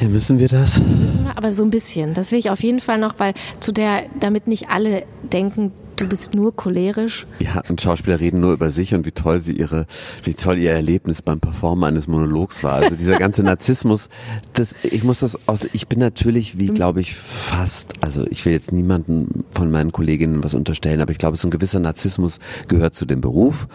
[0.00, 0.78] Ja, müssen wir das?
[0.78, 2.14] Müssen wir, aber so ein bisschen.
[2.14, 6.06] Das will ich auf jeden Fall noch, weil zu der, damit nicht alle denken, du
[6.06, 7.26] bist nur cholerisch.
[7.40, 9.86] Ja, und Schauspieler reden nur über sich und wie toll sie ihre,
[10.22, 12.74] wie toll ihr Erlebnis beim Performen eines Monologs war.
[12.74, 14.08] Also dieser ganze Narzissmus,
[14.52, 18.52] das, ich muss das aus, ich bin natürlich, wie glaube ich, fast, also ich will
[18.52, 22.38] jetzt niemanden von meinen Kolleginnen was unterstellen, aber ich glaube, so ein gewisser Narzissmus
[22.68, 23.66] gehört zu dem Beruf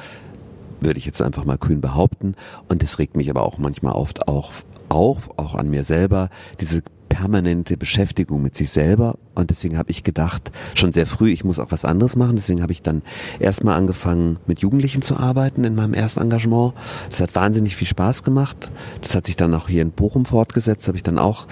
[0.79, 2.35] würde ich jetzt einfach mal kühn behaupten.
[2.67, 4.51] Und es regt mich aber auch manchmal oft auch
[4.93, 6.29] auf, auch an mir selber,
[6.59, 6.83] diese
[7.13, 11.59] permanente Beschäftigung mit sich selber und deswegen habe ich gedacht, schon sehr früh, ich muss
[11.59, 12.35] auch was anderes machen.
[12.35, 13.03] Deswegen habe ich dann
[13.39, 16.73] erstmal angefangen, mit Jugendlichen zu arbeiten in meinem ersten Engagement.
[17.09, 18.71] Das hat wahnsinnig viel Spaß gemacht.
[19.01, 21.45] Das hat sich dann auch hier in Bochum fortgesetzt, habe ich dann auch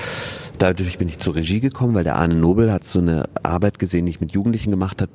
[0.62, 4.06] dadurch bin ich zur Regie gekommen, weil der Arne Nobel hat so eine Arbeit gesehen,
[4.06, 5.10] die ich mit Jugendlichen gemacht hat.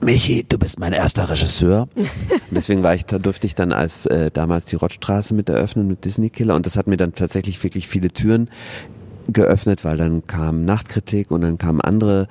[0.00, 1.88] Michi, du bist mein erster Regisseur.
[1.96, 2.08] und
[2.50, 6.04] deswegen war ich, da durfte ich dann als äh, damals die Rottstraße mit eröffnen mit
[6.04, 8.50] Disney Killer und das hat mir dann tatsächlich wirklich viele Türen
[9.28, 12.28] geöffnet, weil dann kam Nachtkritik und dann kamen andere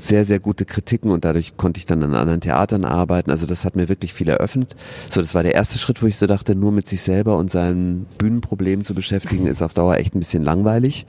[0.00, 3.30] sehr, sehr gute Kritiken und dadurch konnte ich dann an anderen Theatern arbeiten.
[3.30, 4.76] Also das hat mir wirklich viel eröffnet.
[5.10, 7.50] So, das war der erste Schritt, wo ich so dachte, nur mit sich selber und
[7.50, 11.06] seinen Bühnenproblemen zu beschäftigen, ist auf Dauer echt ein bisschen langweilig.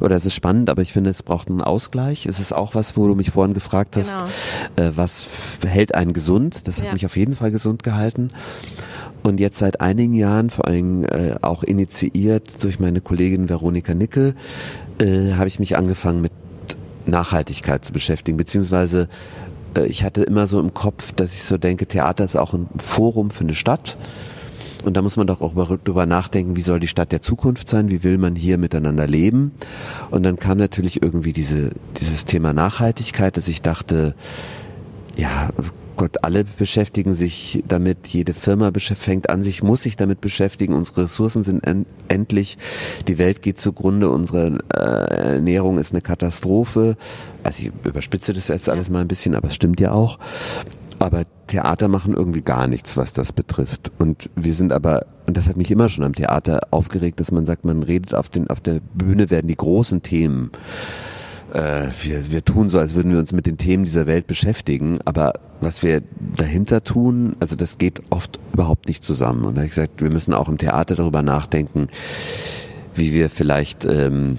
[0.00, 2.26] Oder es ist spannend, aber ich finde, es braucht einen Ausgleich.
[2.26, 4.88] Es ist auch was, wo du mich vorhin gefragt hast, genau.
[4.88, 6.68] äh, was hält einen gesund?
[6.68, 6.92] Das hat ja.
[6.92, 8.28] mich auf jeden Fall gesund gehalten.
[9.26, 14.36] Und jetzt seit einigen Jahren, vor allem äh, auch initiiert durch meine Kollegin Veronika Nickel,
[15.00, 16.30] äh, habe ich mich angefangen mit
[17.06, 19.08] Nachhaltigkeit zu beschäftigen, beziehungsweise
[19.76, 22.68] äh, ich hatte immer so im Kopf, dass ich so denke, Theater ist auch ein
[22.80, 23.98] Forum für eine Stadt.
[24.84, 27.90] Und da muss man doch auch darüber nachdenken, wie soll die Stadt der Zukunft sein,
[27.90, 29.50] wie will man hier miteinander leben.
[30.12, 34.14] Und dann kam natürlich irgendwie diese, dieses Thema Nachhaltigkeit, dass ich dachte,
[35.16, 35.50] ja,
[35.96, 41.04] Gott, alle beschäftigen sich damit, jede Firma fängt an sich, muss sich damit beschäftigen, unsere
[41.04, 42.58] Ressourcen sind en endlich,
[43.08, 46.96] die Welt geht zugrunde, unsere äh, Ernährung ist eine Katastrophe.
[47.42, 50.18] Also ich überspitze das jetzt alles mal ein bisschen, aber es stimmt ja auch.
[50.98, 53.92] Aber Theater machen irgendwie gar nichts, was das betrifft.
[53.98, 57.46] Und wir sind aber, und das hat mich immer schon am Theater aufgeregt, dass man
[57.46, 60.50] sagt, man redet auf, den, auf der Bühne werden die großen Themen
[61.52, 64.98] äh, wir, wir tun so, als würden wir uns mit den Themen dieser Welt beschäftigen,
[65.04, 66.02] aber was wir
[66.36, 69.44] dahinter tun, also das geht oft überhaupt nicht zusammen.
[69.44, 71.88] Und da habe ich gesagt, wir müssen auch im Theater darüber nachdenken,
[72.94, 74.38] wie wir vielleicht ähm,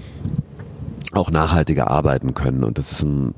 [1.12, 2.64] auch nachhaltiger arbeiten können.
[2.64, 3.34] Und das ist ein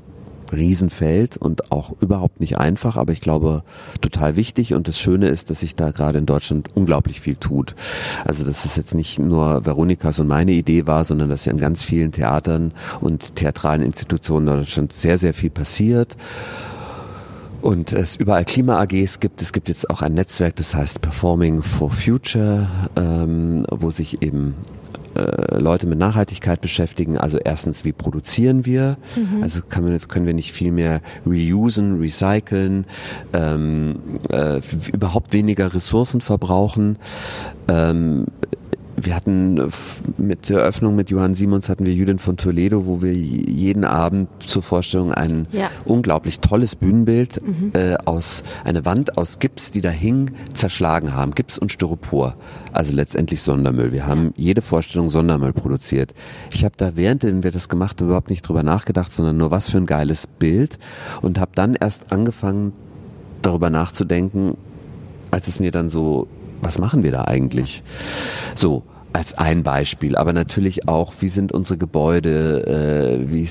[0.53, 3.63] Riesenfeld und auch überhaupt nicht einfach, aber ich glaube
[4.01, 7.75] total wichtig und das Schöne ist, dass sich da gerade in Deutschland unglaublich viel tut.
[8.25, 11.59] Also dass es jetzt nicht nur Veronikas und meine Idee war, sondern dass ja in
[11.59, 16.15] ganz vielen Theatern und theatralen Institutionen in Deutschland sehr, sehr viel passiert.
[17.61, 19.41] Und es überall Klima-AGs gibt.
[19.41, 24.55] Es gibt jetzt auch ein Netzwerk, das heißt Performing for Future, ähm, wo sich eben
[25.15, 27.17] äh, Leute mit Nachhaltigkeit beschäftigen.
[27.17, 28.97] Also erstens, wie produzieren wir?
[29.15, 29.43] Mhm.
[29.43, 32.85] Also kann können wir nicht viel mehr reusen, recyceln,
[33.33, 33.99] ähm,
[34.29, 34.61] äh,
[34.93, 36.97] überhaupt weniger Ressourcen verbrauchen.
[37.67, 38.25] Ähm,
[39.05, 39.71] wir hatten
[40.17, 44.29] mit der Eröffnung mit Johann Simons hatten wir Judith von Toledo, wo wir jeden Abend
[44.39, 45.69] zur Vorstellung ein ja.
[45.85, 47.71] unglaublich tolles Bühnenbild mhm.
[47.73, 51.33] äh, aus eine Wand aus Gips, die da hing, zerschlagen haben.
[51.33, 52.35] Gips und Styropor.
[52.71, 53.91] Also letztendlich Sondermüll.
[53.91, 56.13] Wir haben jede Vorstellung Sondermüll produziert.
[56.51, 59.69] Ich habe da während wir das gemacht haben überhaupt nicht drüber nachgedacht, sondern nur was
[59.69, 60.79] für ein geiles Bild
[61.21, 62.73] und habe dann erst angefangen
[63.41, 64.57] darüber nachzudenken,
[65.31, 66.27] als es mir dann so
[66.61, 67.83] was machen wir da eigentlich?
[68.55, 68.83] So,
[69.13, 73.47] als ein Beispiel, aber natürlich auch, wie sind unsere Gebäude, äh, wie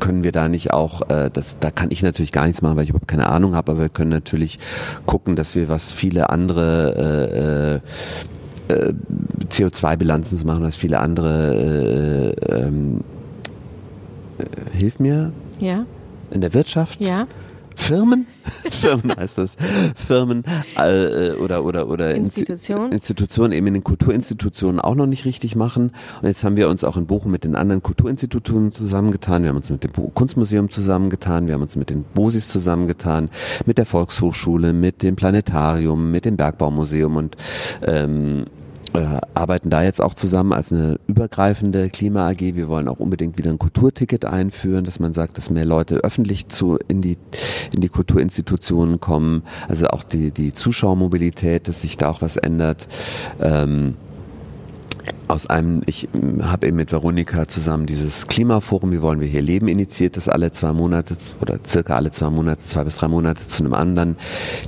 [0.00, 2.84] können wir da nicht auch, äh, das, da kann ich natürlich gar nichts machen, weil
[2.84, 4.58] ich überhaupt keine Ahnung habe, aber wir können natürlich
[5.06, 7.80] gucken, dass wir was viele andere
[8.68, 8.94] äh, äh,
[9.48, 13.04] CO2-Bilanzen zu machen, was viele andere äh, ähm,
[14.38, 15.32] äh, hilf mir.
[15.60, 15.86] Ja.
[16.32, 17.00] In der Wirtschaft.
[17.00, 17.26] Ja.
[17.76, 18.26] Firmen,
[18.70, 19.56] Firmen heißt das,
[19.94, 20.44] Firmen
[20.76, 25.92] äh, oder oder oder Institutionen, Institutionen eben in den Kulturinstitutionen auch noch nicht richtig machen.
[26.20, 29.42] Und jetzt haben wir uns auch in Bochum mit den anderen Kulturinstitutionen zusammengetan.
[29.42, 33.30] Wir haben uns mit dem Kunstmuseum zusammengetan, wir haben uns mit den Bosis zusammengetan,
[33.66, 37.36] mit der Volkshochschule, mit dem Planetarium, mit dem Bergbaumuseum und
[37.86, 38.46] ähm,
[38.96, 42.40] äh, arbeiten da jetzt auch zusammen als eine übergreifende Klima AG.
[42.40, 46.48] Wir wollen auch unbedingt wieder ein Kulturticket einführen, dass man sagt, dass mehr Leute öffentlich
[46.48, 47.18] zu in die
[47.74, 49.42] in die Kulturinstitutionen kommen.
[49.68, 52.88] Also auch die die Zuschauermobilität, dass sich da auch was ändert.
[53.40, 53.96] Ähm,
[55.28, 56.08] aus einem, ich
[56.42, 60.52] habe eben mit Veronika zusammen dieses Klimaforum, wie wollen wir hier leben, initiiert, das alle
[60.52, 64.16] zwei Monate oder circa alle zwei Monate, zwei bis drei Monate zu einem anderen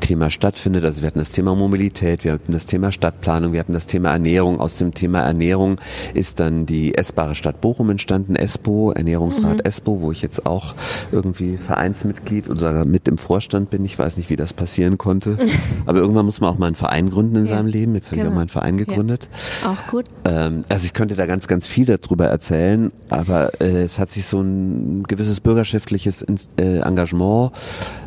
[0.00, 0.84] Thema stattfindet.
[0.84, 4.10] Also wir hatten das Thema Mobilität, wir hatten das Thema Stadtplanung, wir hatten das Thema
[4.10, 4.60] Ernährung.
[4.60, 5.80] Aus dem Thema Ernährung
[6.14, 9.64] ist dann die essbare Stadt Bochum entstanden, ESPO, Ernährungsrat mhm.
[9.64, 10.74] ESPO, wo ich jetzt auch
[11.12, 13.84] irgendwie Vereinsmitglied oder mit im Vorstand bin.
[13.84, 15.38] Ich weiß nicht, wie das passieren konnte.
[15.86, 17.94] Aber irgendwann muss man auch mal einen Verein gründen in ja, seinem Leben.
[17.94, 18.22] Jetzt habe genau.
[18.22, 18.34] ich auch genau.
[18.34, 19.28] mal einen Verein gegründet.
[19.62, 19.70] Ja.
[19.70, 20.06] Auch gut.
[20.28, 24.26] Ähm, also ich könnte da ganz, ganz viel darüber erzählen, aber äh, es hat sich
[24.26, 26.22] so ein gewisses bürgerschaftliches
[26.58, 27.52] äh, Engagement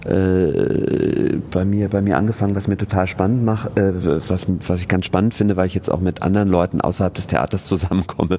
[0.05, 3.93] äh, bei mir bei mir angefangen, was mir total spannend macht, äh,
[4.29, 7.27] was, was ich ganz spannend finde, weil ich jetzt auch mit anderen Leuten außerhalb des
[7.27, 8.37] Theaters zusammenkomme.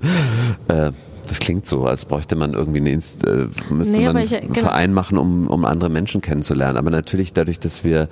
[1.22, 4.34] Äh, das klingt so, als bräuchte man irgendwie eine Inst äh, müsste nee, man ich,
[4.34, 4.66] einen genau.
[4.66, 6.76] Verein machen, um, um andere Menschen kennenzulernen.
[6.76, 8.08] Aber natürlich dadurch, dass wir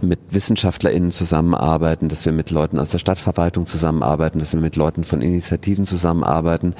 [0.00, 5.04] mit WissenschaftlerInnen zusammenarbeiten, dass wir mit Leuten aus der Stadtverwaltung zusammenarbeiten, dass wir mit Leuten
[5.04, 6.74] von Initiativen zusammenarbeiten,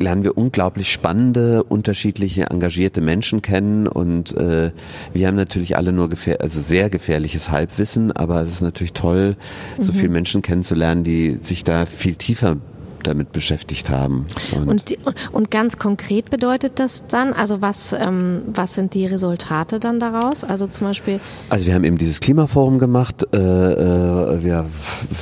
[0.00, 4.70] lernen wir unglaublich spannende, unterschiedliche, engagierte Menschen kennen und äh,
[5.12, 9.36] wir haben natürlich alle nur gefähr also sehr gefährliches Halbwissen, aber es ist natürlich toll,
[9.80, 9.96] so mhm.
[9.96, 12.58] viele Menschen kennenzulernen, die sich da viel tiefer
[13.02, 14.26] damit beschäftigt haben.
[14.54, 14.98] Und, und,
[15.32, 20.44] und, ganz konkret bedeutet das dann, also was, ähm, was sind die Resultate dann daraus?
[20.44, 21.20] Also zum Beispiel.
[21.48, 24.66] Also wir haben eben dieses Klimaforum gemacht, äh, äh, wir,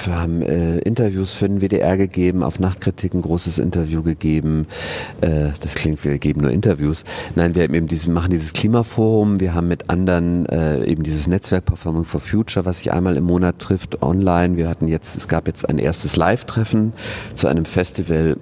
[0.04, 4.66] wir haben äh, Interviews für den WDR gegeben, auf Nachtkritik ein großes Interview gegeben.
[5.20, 7.04] Äh, das klingt, wir geben nur Interviews.
[7.34, 11.26] Nein, wir haben eben diesen, machen dieses Klimaforum, wir haben mit anderen äh, eben dieses
[11.26, 14.56] Netzwerk Performing for Future, was sich einmal im Monat trifft, online.
[14.56, 16.92] Wir hatten jetzt, es gab jetzt ein erstes Live-Treffen
[17.34, 18.36] zu einem Festival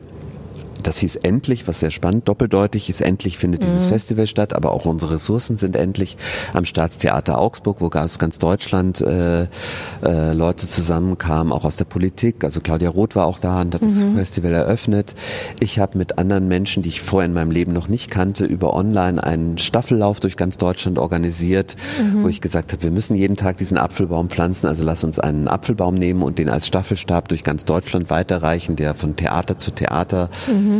[0.86, 3.66] das hieß endlich, was sehr spannend, doppeldeutig ist endlich findet mhm.
[3.66, 6.16] dieses Festival statt, aber auch unsere Ressourcen sind endlich
[6.52, 12.44] am Staatstheater Augsburg, wo aus ganz Deutschland äh, äh, Leute zusammenkamen, auch aus der Politik.
[12.44, 13.86] Also Claudia Roth war auch da und hat mhm.
[13.86, 15.14] das Festival eröffnet.
[15.60, 18.74] Ich habe mit anderen Menschen, die ich vorher in meinem Leben noch nicht kannte, über
[18.74, 22.24] online einen Staffellauf durch ganz Deutschland organisiert, mhm.
[22.24, 25.48] wo ich gesagt habe, wir müssen jeden Tag diesen Apfelbaum pflanzen, also lass uns einen
[25.48, 30.28] Apfelbaum nehmen und den als Staffelstab durch ganz Deutschland weiterreichen, der von Theater zu Theater
[30.48, 30.73] mhm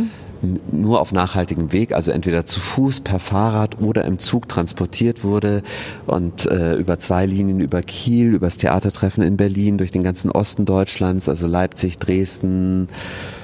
[0.71, 5.61] nur auf nachhaltigem Weg, also entweder zu Fuß, per Fahrrad oder im Zug transportiert wurde
[6.05, 10.65] und äh, über zwei Linien über Kiel, übers Theatertreffen in Berlin, durch den ganzen Osten
[10.65, 12.87] Deutschlands, also Leipzig, Dresden,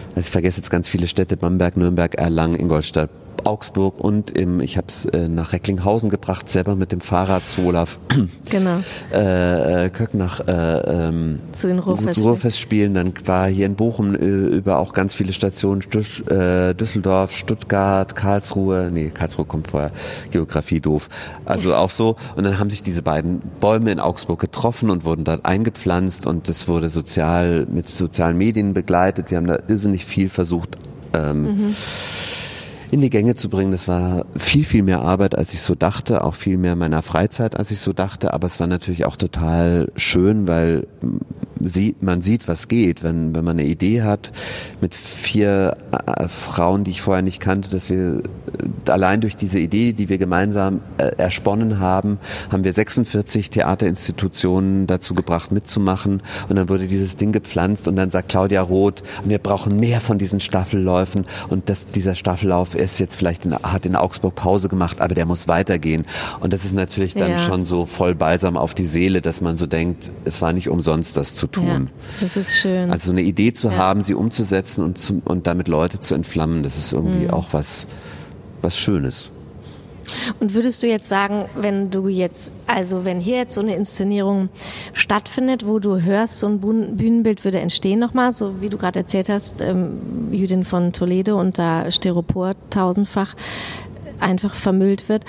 [0.09, 3.09] also ich vergesse jetzt ganz viele Städte, Bamberg, Nürnberg, Erlangen, Ingolstadt,
[3.45, 7.65] Augsburg und im, ich habe es äh, nach Recklinghausen gebracht, selber mit dem Fahrrad zu
[7.65, 7.99] Olaf
[8.49, 8.79] genau.
[9.13, 12.93] äh, äh, Köck nach äh, ähm, zu den Ruhrfestspielen.
[12.93, 18.15] Dann war hier in Bochum äh, über auch ganz viele Stationen, Stüsch, äh, Düsseldorf, Stuttgart,
[18.15, 19.91] Karlsruhe, nee, Karlsruhe kommt vorher,
[20.31, 21.09] Geografie doof.
[21.45, 22.15] Also auch so.
[22.35, 26.49] Und dann haben sich diese beiden Bäume in Augsburg getroffen und wurden dort eingepflanzt und
[26.49, 29.31] das wurde sozial mit sozialen Medien begleitet.
[29.31, 30.77] Wir haben da irrsinnig viel versucht.
[31.13, 31.75] Ähm, mhm
[32.91, 33.71] in die Gänge zu bringen.
[33.71, 37.57] Das war viel, viel mehr Arbeit, als ich so dachte, auch viel mehr meiner Freizeit,
[37.57, 38.33] als ich so dachte.
[38.33, 40.87] Aber es war natürlich auch total schön, weil
[41.61, 44.31] sieht, man sieht, was geht, wenn, wenn man eine Idee hat
[44.81, 48.21] mit vier äh, Frauen, die ich vorher nicht kannte, dass wir
[48.91, 52.19] allein durch diese Idee, die wir gemeinsam äh, ersponnen haben,
[52.51, 56.21] haben wir 46 Theaterinstitutionen dazu gebracht, mitzumachen.
[56.49, 60.17] Und dann wurde dieses Ding gepflanzt und dann sagt Claudia Roth, wir brauchen mehr von
[60.17, 65.01] diesen Staffelläufen und das, dieser Staffellauf ist jetzt vielleicht in, hat in Augsburg Pause gemacht,
[65.01, 66.05] aber der muss weitergehen.
[66.39, 67.37] Und das ist natürlich dann ja.
[67.37, 71.17] schon so voll balsam auf die Seele, dass man so denkt, es war nicht umsonst,
[71.17, 71.89] das zu tun.
[71.89, 72.91] Ja, das ist schön.
[72.91, 73.77] Also eine Idee zu ja.
[73.77, 77.31] haben, sie umzusetzen und, zu, und damit Leute zu entflammen, das ist irgendwie mhm.
[77.31, 77.87] auch was,
[78.61, 79.31] was Schönes.
[80.39, 84.49] Und würdest du jetzt sagen, wenn du jetzt, also wenn hier jetzt so eine Inszenierung
[84.93, 89.29] stattfindet, wo du hörst, so ein Bühnenbild würde entstehen nochmal, so wie du gerade erzählt
[89.29, 93.35] hast, ähm, Judin von Toledo und da Styropor tausendfach
[94.19, 95.25] einfach vermüllt wird,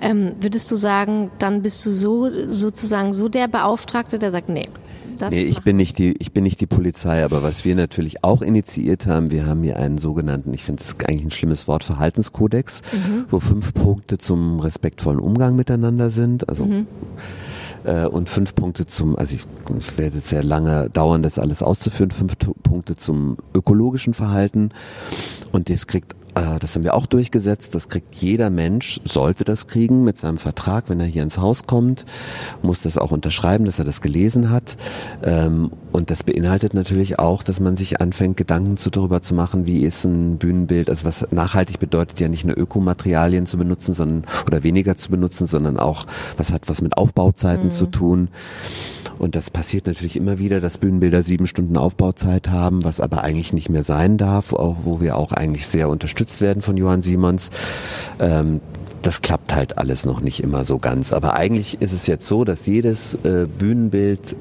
[0.00, 4.68] ähm, würdest du sagen, dann bist du so sozusagen so der Beauftragte, der sagt, nee,
[5.16, 8.24] das nee, ich bin nicht die, ich bin nicht die Polizei, aber was wir natürlich
[8.24, 11.84] auch initiiert haben, wir haben hier einen sogenannten, ich finde das eigentlich ein schlimmes Wort,
[11.84, 13.24] Verhaltenskodex, mhm.
[13.28, 16.48] wo fünf Punkte zum respektvollen Umgang miteinander sind.
[16.48, 16.86] Also mhm
[17.84, 19.46] äh, und fünf Punkte zum, also ich,
[19.78, 24.70] es werde sehr lange dauern, das alles auszuführen, fünf Punkte zum ökologischen Verhalten
[25.52, 27.74] und das kriegt das haben wir auch durchgesetzt.
[27.74, 31.66] Das kriegt jeder Mensch, sollte das kriegen mit seinem Vertrag, wenn er hier ins Haus
[31.66, 32.04] kommt,
[32.62, 34.76] muss das auch unterschreiben, dass er das gelesen hat.
[35.22, 39.66] Ähm, und das beinhaltet natürlich auch, dass man sich anfängt, Gedanken zu darüber zu machen,
[39.66, 44.24] wie ist ein Bühnenbild, also was nachhaltig bedeutet ja nicht nur Ökomaterialien zu benutzen, sondern
[44.46, 46.06] oder weniger zu benutzen, sondern auch,
[46.36, 47.70] was hat was mit Aufbauzeiten mhm.
[47.70, 48.28] zu tun.
[49.18, 53.52] Und das passiert natürlich immer wieder, dass Bühnenbilder sieben Stunden Aufbauzeit haben, was aber eigentlich
[53.52, 55.88] nicht mehr sein darf, auch wo wir auch eigentlich sehr
[56.24, 57.50] unterstützt werden von Johann Simons.
[58.18, 58.60] Ähm,
[59.02, 61.12] das klappt halt alles noch nicht immer so ganz.
[61.12, 64.34] Aber eigentlich ist es jetzt so, dass jedes äh, Bühnenbild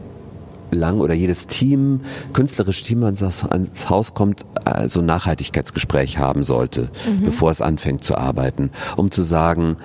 [0.71, 6.43] lang oder jedes Team, künstlerische Team, wenn es ans Haus kommt, also ein Nachhaltigkeitsgespräch haben
[6.43, 7.25] sollte, mhm.
[7.25, 9.75] bevor es anfängt zu arbeiten, um zu sagen,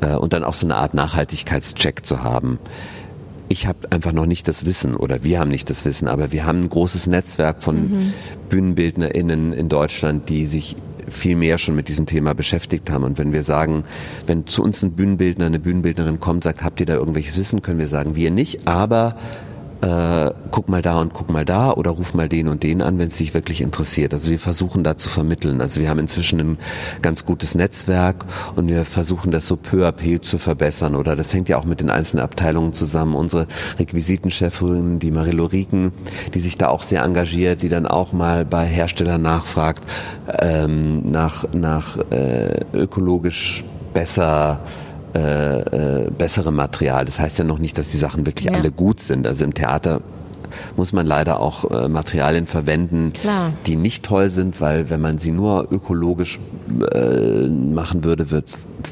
[0.00, 2.58] äh, und dann auch so eine Art Nachhaltigkeitscheck zu haben
[3.52, 6.46] ich habe einfach noch nicht das Wissen oder wir haben nicht das Wissen, aber wir
[6.46, 8.12] haben ein großes Netzwerk von mhm.
[8.48, 10.74] BühnenbildnerInnen in Deutschland, die sich
[11.08, 13.04] viel mehr schon mit diesem Thema beschäftigt haben.
[13.04, 13.84] Und wenn wir sagen,
[14.26, 17.78] wenn zu uns ein Bühnenbildner, eine Bühnenbildnerin kommt, sagt, habt ihr da irgendwelches Wissen, können
[17.78, 19.16] wir sagen, wir nicht, aber
[19.82, 22.98] äh, guck mal da und guck mal da oder ruf mal den und den an,
[22.98, 24.14] wenn es dich wirklich interessiert.
[24.14, 25.60] Also wir versuchen da zu vermitteln.
[25.60, 26.58] Also wir haben inzwischen ein
[27.02, 28.24] ganz gutes Netzwerk
[28.54, 30.94] und wir versuchen das so peu à peu zu verbessern.
[30.94, 33.16] Oder das hängt ja auch mit den einzelnen Abteilungen zusammen.
[33.16, 35.92] Unsere Requisitenchefin, die Marilo Rieken,
[36.32, 39.82] die sich da auch sehr engagiert, die dann auch mal bei Herstellern nachfragt,
[40.40, 44.60] ähm, nach, nach äh, ökologisch besser
[45.14, 47.04] äh, äh, bessere Material.
[47.04, 48.52] Das heißt ja noch nicht, dass die Sachen wirklich ja.
[48.52, 49.26] alle gut sind.
[49.26, 50.00] Also im Theater
[50.76, 53.52] muss man leider auch äh, Materialien verwenden, Klar.
[53.66, 56.38] die nicht toll sind, weil wenn man sie nur ökologisch
[56.92, 58.46] äh, machen würde, wird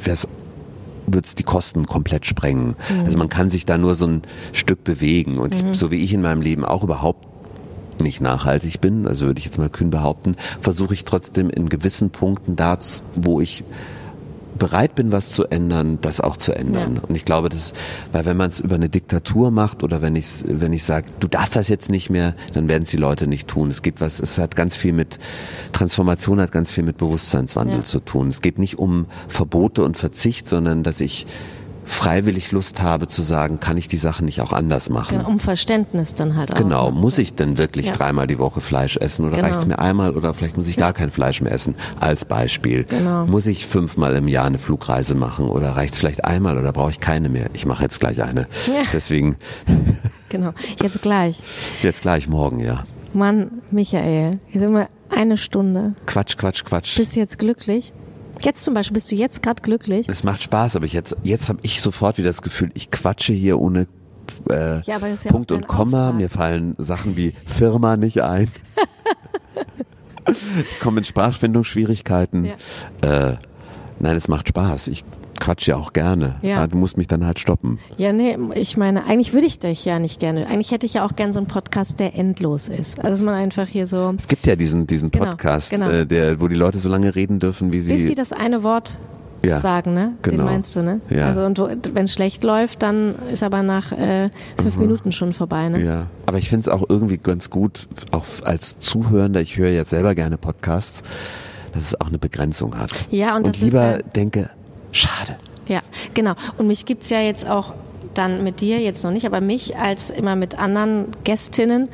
[0.05, 2.77] es die Kosten komplett sprengen.
[2.89, 3.05] Mhm.
[3.05, 5.39] Also man kann sich da nur so ein Stück bewegen.
[5.39, 5.75] Und mhm.
[5.75, 7.27] so wie ich in meinem Leben auch überhaupt
[8.01, 12.11] nicht nachhaltig bin, also würde ich jetzt mal kühn behaupten, versuche ich trotzdem in gewissen
[12.11, 12.79] Punkten da,
[13.15, 13.65] wo ich
[14.61, 16.97] bereit bin, was zu ändern, das auch zu ändern.
[16.97, 17.03] Ja.
[17.09, 17.73] Und ich glaube, das,
[18.13, 21.27] weil wenn man es über eine Diktatur macht oder wenn ich wenn ich sage, du
[21.27, 23.71] darfst das jetzt nicht mehr, dann werden es die Leute nicht tun.
[23.71, 25.19] Es geht was, es hat ganz viel mit
[25.73, 27.85] Transformation, hat ganz viel mit Bewusstseinswandel ja.
[27.85, 28.29] zu tun.
[28.29, 31.27] Es geht nicht um Verbote und Verzicht, sondern dass ich
[31.91, 35.19] freiwillig Lust habe zu sagen, kann ich die Sachen nicht auch anders machen.
[35.19, 36.57] Genau, um Verständnis dann halt auch.
[36.57, 37.93] Genau, muss ich denn wirklich ja.
[37.93, 39.49] dreimal die Woche Fleisch essen oder genau.
[39.49, 42.85] reicht es mir einmal oder vielleicht muss ich gar kein Fleisch mehr essen, als Beispiel.
[42.85, 43.27] Genau.
[43.27, 46.93] Muss ich fünfmal im Jahr eine Flugreise machen oder reicht es vielleicht einmal oder brauche
[46.93, 47.51] ich keine mehr?
[47.55, 48.43] Ich mache jetzt gleich eine.
[48.67, 48.83] Ja.
[48.93, 49.37] Deswegen.
[50.31, 51.41] Genau, jetzt gleich.
[51.83, 52.85] Jetzt gleich morgen, ja.
[53.13, 55.95] Mann, Michael, hier sind wir eine Stunde.
[56.07, 56.97] Quatsch, Quatsch, Quatsch.
[56.97, 57.93] Bist du jetzt glücklich?
[58.43, 60.09] Jetzt zum Beispiel, bist du jetzt gerade glücklich?
[60.09, 63.33] Es macht Spaß, aber ich jetzt, jetzt habe ich sofort wieder das Gefühl, ich quatsche
[63.33, 63.87] hier ohne
[64.49, 64.99] äh, ja, ja
[65.31, 66.09] Punkt und Komma.
[66.09, 66.17] Auftrag.
[66.17, 68.51] Mir fallen Sachen wie Firma nicht ein.
[70.71, 72.45] ich komme in Sprachfindungsschwierigkeiten.
[72.45, 73.31] Ja.
[73.31, 73.37] Äh,
[74.01, 74.89] nein, es macht Spaß.
[74.89, 75.05] Ich
[75.41, 76.37] quatsch ja auch gerne.
[76.43, 76.67] Ja.
[76.67, 77.79] Du musst mich dann halt stoppen.
[77.97, 80.47] Ja, nee, ich meine, eigentlich würde ich dich ja nicht gerne.
[80.47, 82.99] Eigentlich hätte ich ja auch gerne so einen Podcast, der endlos ist.
[82.99, 84.15] Also dass man einfach hier so.
[84.17, 85.89] Es gibt ja diesen, diesen genau, Podcast, genau.
[85.89, 87.93] Äh, der, wo die Leute so lange reden dürfen, wie sie.
[87.93, 88.99] Bis sie das eine Wort
[89.43, 90.15] ja, sagen, ne?
[90.23, 90.37] Genau.
[90.37, 91.01] Den meinst du, ne?
[91.09, 91.29] Ja.
[91.29, 94.31] Also und wenn es schlecht läuft, dann ist aber nach äh,
[94.61, 94.83] fünf mhm.
[94.83, 95.83] Minuten schon vorbei, ne?
[95.83, 96.07] Ja.
[96.27, 100.15] Aber ich finde es auch irgendwie ganz gut, auch als Zuhörender, ich höre jetzt selber
[100.15, 101.03] gerne Podcasts,
[101.73, 103.07] dass es auch eine Begrenzung hat.
[103.11, 104.51] Ja, und, und lieber ist, denke,
[104.93, 105.37] Schade.
[105.69, 105.83] Ja,
[106.15, 106.35] genau.
[106.59, 107.75] Und mich gibt es ja jetzt auch
[108.15, 111.89] dann mit dir, jetzt noch nicht, aber mich als immer mit anderen Gästinnen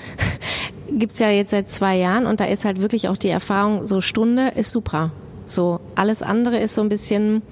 [0.90, 3.86] gibt es ja jetzt seit zwei Jahren und da ist halt wirklich auch die Erfahrung,
[3.86, 5.12] so Stunde ist super.
[5.44, 7.42] So, alles andere ist so ein bisschen,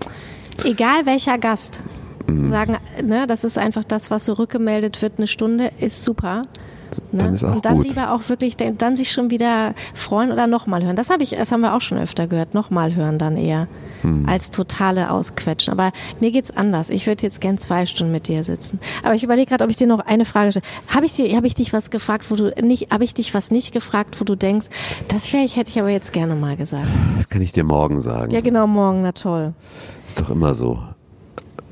[0.64, 1.82] egal welcher Gast,
[2.26, 2.48] mhm.
[2.48, 6.42] sagen, ne, das ist einfach das, was so rückgemeldet wird, eine Stunde ist super.
[7.12, 7.22] Ne?
[7.22, 7.88] Dann ist auch und dann gut.
[7.88, 10.96] lieber auch wirklich, dann sich schon wieder freuen oder nochmal hören.
[10.96, 12.54] Das habe ich, das haben wir auch schon öfter gehört.
[12.54, 13.68] Nochmal hören dann eher
[14.02, 14.28] hm.
[14.28, 15.72] als totale Ausquetschen.
[15.72, 16.90] Aber mir geht's anders.
[16.90, 18.80] Ich würde jetzt gern zwei Stunden mit dir sitzen.
[19.02, 20.66] Aber ich überlege gerade, ob ich dir noch eine Frage stelle.
[20.88, 23.50] Habe ich dir, habe ich dich was gefragt, wo du nicht, habe ich dich was
[23.50, 24.66] nicht gefragt, wo du denkst,
[25.08, 26.88] das wäre ich, hätte ich aber jetzt gerne mal gesagt.
[27.16, 28.32] Das kann ich dir morgen sagen.
[28.32, 29.54] Ja, genau, morgen, na toll.
[30.08, 30.82] Ist doch immer so.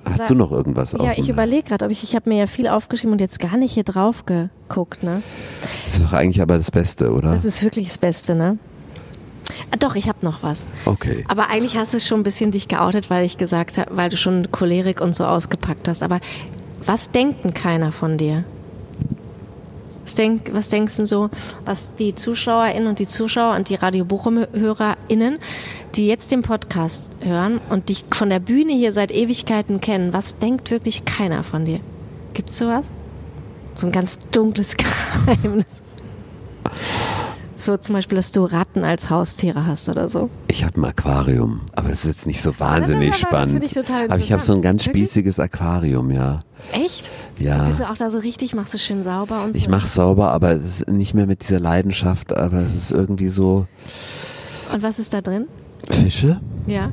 [0.04, 0.92] Hast du noch irgendwas?
[0.92, 3.72] Ja, ich überlege gerade, ich, ich habe mir ja viel aufgeschrieben und jetzt gar nicht
[3.72, 5.22] hier drauf geguckt, ne?
[5.86, 7.32] Das ist doch eigentlich aber das Beste, oder?
[7.32, 8.58] Das ist wirklich das Beste, ne?
[9.70, 10.66] Ah, doch, ich habe noch was.
[10.86, 11.24] Okay.
[11.28, 14.16] Aber eigentlich hast du schon ein bisschen dich geoutet, weil ich gesagt habe, weil du
[14.16, 16.02] schon Cholerik und so ausgepackt hast.
[16.02, 16.20] Aber
[16.84, 18.44] was denkt denn keiner von dir?
[20.04, 21.30] Was, denk, was denkst du so,
[21.64, 25.38] was die ZuschauerInnen und die Zuschauer und die Radio Bochum-HörerInnen,
[25.94, 30.38] die jetzt den Podcast hören und dich von der Bühne hier seit Ewigkeiten kennen, was
[30.38, 31.80] denkt wirklich keiner von dir?
[32.34, 32.90] Gibt's sowas?
[33.74, 35.66] So ein ganz dunkles Geheimnis.
[37.62, 40.30] So zum Beispiel, dass du Ratten als Haustiere hast oder so.
[40.48, 43.62] Ich habe ein Aquarium, aber es ist jetzt nicht so wahnsinnig spannend.
[43.62, 46.40] Ich aber ich habe so ein ganz spießiges Aquarium, ja.
[46.72, 47.12] Echt?
[47.38, 47.62] Ja.
[47.62, 49.58] Bist du auch da so richtig, machst du schön sauber und so?
[49.60, 50.58] Ich mache sauber, aber
[50.88, 53.68] nicht mehr mit dieser Leidenschaft, aber es ist irgendwie so.
[54.72, 55.46] Und was ist da drin?
[55.88, 56.40] Fische.
[56.66, 56.90] Ja.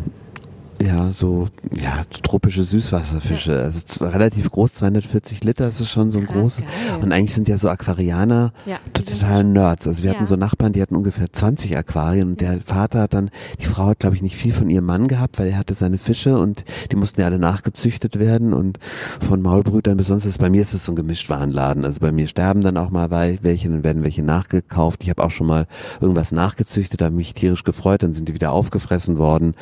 [0.82, 3.51] Ja, so ja, tropische Süßwasserfische.
[3.51, 3.59] Ja.
[3.63, 6.63] Also relativ groß, 240 Liter, das ist schon so ein großes.
[7.01, 9.88] Und eigentlich sind ja so Aquarianer ja, total Nerds.
[9.88, 10.15] Also wir ja.
[10.15, 13.88] hatten so Nachbarn, die hatten ungefähr 20 Aquarien und der Vater hat dann, die Frau
[13.88, 16.63] hat glaube ich nicht viel von ihrem Mann gehabt, weil er hatte seine Fische und
[16.91, 18.80] die mussten ja alle nachgezüchtet werden und
[19.27, 20.38] von Maulbrütern besonders.
[20.38, 21.84] Bei mir ist es so ein Gemischtwarenladen.
[21.84, 25.03] Also bei mir sterben dann auch mal welche, dann werden welche nachgekauft.
[25.03, 25.67] Ich habe auch schon mal
[25.99, 29.55] irgendwas nachgezüchtet, habe mich tierisch gefreut, dann sind die wieder aufgefressen worden.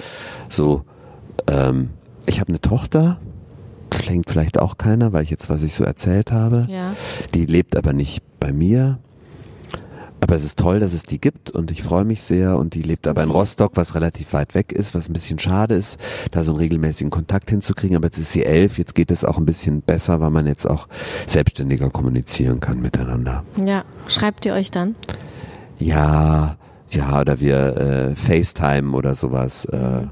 [0.50, 0.84] So
[1.48, 1.90] ähm,
[2.26, 3.20] ich habe eine Tochter,
[4.08, 6.66] denkt vielleicht auch keiner, weil ich jetzt, was ich so erzählt habe.
[6.70, 6.94] Ja.
[7.34, 9.00] Die lebt aber nicht bei mir.
[10.20, 12.82] Aber es ist toll, dass es die gibt und ich freue mich sehr und die
[12.82, 16.00] lebt aber in Rostock, was relativ weit weg ist, was ein bisschen schade ist,
[16.32, 17.96] da so einen regelmäßigen Kontakt hinzukriegen.
[17.96, 20.66] Aber jetzt ist sie elf, jetzt geht es auch ein bisschen besser, weil man jetzt
[20.66, 20.88] auch
[21.28, 23.44] selbstständiger kommunizieren kann miteinander.
[23.64, 24.96] Ja, schreibt ihr euch dann?
[25.78, 26.58] Ja,
[26.90, 29.66] ja, oder wir äh, FaceTime oder sowas.
[29.66, 30.08] Äh,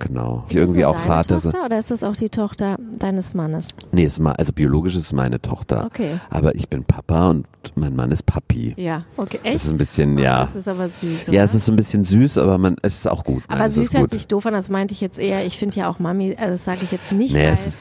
[0.00, 0.44] genau.
[0.48, 1.40] Ist irgendwie das auch deine Vater.
[1.40, 3.68] Tochter oder ist das auch die Tochter deines Mannes?
[3.92, 5.84] Nee, ist mal, also biologisch ist es meine Tochter.
[5.86, 6.18] Okay.
[6.30, 7.46] Aber ich bin Papa und
[7.76, 8.74] mein Mann ist Papi.
[8.76, 9.38] Ja, okay.
[9.44, 9.64] Das Echt?
[9.64, 10.40] ist ein bisschen, ja.
[10.44, 11.28] Das ist aber süß.
[11.28, 11.44] Ja, oder?
[11.44, 13.42] es ist so ein bisschen süß, aber man, es ist auch gut.
[13.46, 15.46] aber Nein, süß hört sich doof an, das meinte ich jetzt eher.
[15.46, 17.78] Ich finde ja auch Mami, also das sage ich jetzt nicht, Nee, es ist,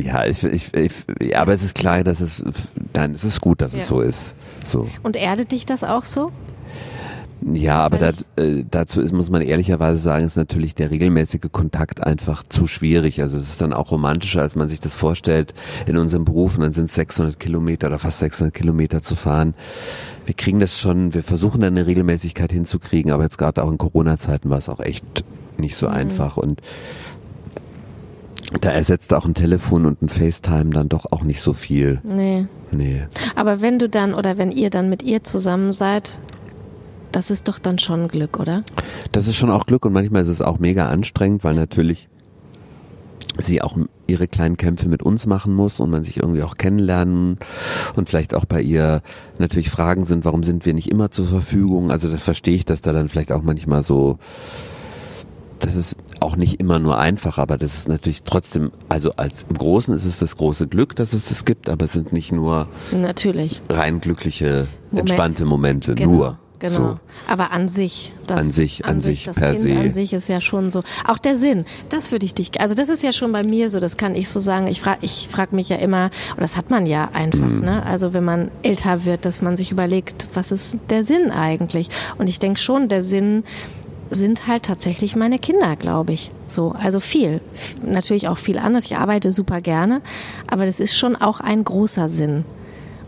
[0.00, 2.44] ja, ich, ich, ich, ja, aber es ist klar, dass es,
[2.94, 3.78] nein, es ist gut, dass Ja.
[3.80, 4.34] es so ist.
[4.64, 4.86] So.
[5.02, 6.30] und erdet dich das auch so?
[7.54, 11.50] Ja, aber Weil da, äh, dazu ist, muss man ehrlicherweise sagen, ist natürlich der regelmäßige
[11.52, 13.22] Kontakt einfach zu schwierig.
[13.22, 15.54] Also es ist dann auch romantischer, als man sich das vorstellt
[15.86, 16.56] in unserem Beruf.
[16.56, 19.54] Und dann sind es 600 Kilometer oder fast 600 Kilometer zu fahren.
[20.26, 23.78] Wir kriegen das schon, wir versuchen dann eine Regelmäßigkeit hinzukriegen, aber jetzt gerade auch in
[23.78, 25.24] Corona-Zeiten war es auch echt
[25.58, 25.78] nicht Mhm.
[25.78, 26.36] so einfach.
[26.36, 26.60] Und
[28.60, 32.00] da ersetzt auch ein Telefon und ein FaceTime dann doch auch nicht so viel.
[32.02, 32.46] Nee.
[32.70, 33.06] Nee.
[33.36, 36.18] Aber wenn du dann oder wenn ihr dann mit ihr zusammen seid,
[37.12, 38.62] das ist doch dann schon Glück, oder?
[39.12, 42.08] Das ist schon auch Glück und manchmal ist es auch mega anstrengend, weil natürlich
[43.40, 47.38] sie auch ihre kleinen Kämpfe mit uns machen muss und man sich irgendwie auch kennenlernen
[47.94, 49.02] und vielleicht auch bei ihr
[49.38, 51.90] natürlich Fragen sind, warum sind wir nicht immer zur Verfügung?
[51.90, 54.18] Also das verstehe ich, dass da dann vielleicht auch manchmal so,
[55.60, 59.56] das ist auch nicht immer nur einfach, aber das ist natürlich trotzdem, also als im
[59.56, 62.68] Großen ist es das große Glück, dass es das gibt, aber es sind nicht nur
[62.90, 63.62] Natürlich.
[63.68, 65.10] rein glückliche, Moment.
[65.10, 66.10] entspannte Momente, Genau.
[66.10, 66.38] nur.
[66.60, 66.74] Genau.
[66.74, 66.94] So.
[67.28, 69.76] Aber an sich, das, An sich, an sich, das per kind se.
[69.78, 70.82] an sich ist ja schon so.
[71.06, 73.78] Auch der Sinn, das würde ich dich, also das ist ja schon bei mir so,
[73.80, 74.66] das kann ich so sagen.
[74.66, 77.60] Ich frage ich frag mich ja immer, und das hat man ja einfach, Mhm.
[77.60, 77.84] ne?
[77.86, 81.88] Also wenn man älter wird, dass man sich überlegt, was ist der Sinn eigentlich?
[82.18, 83.44] Und ich denke schon, der Sinn
[84.10, 86.30] sind halt tatsächlich meine Kinder, glaube ich.
[86.46, 87.40] So, also viel.
[87.84, 88.86] Natürlich auch viel anders.
[88.86, 90.00] Ich arbeite super gerne,
[90.46, 92.44] aber das ist schon auch ein großer Sinn.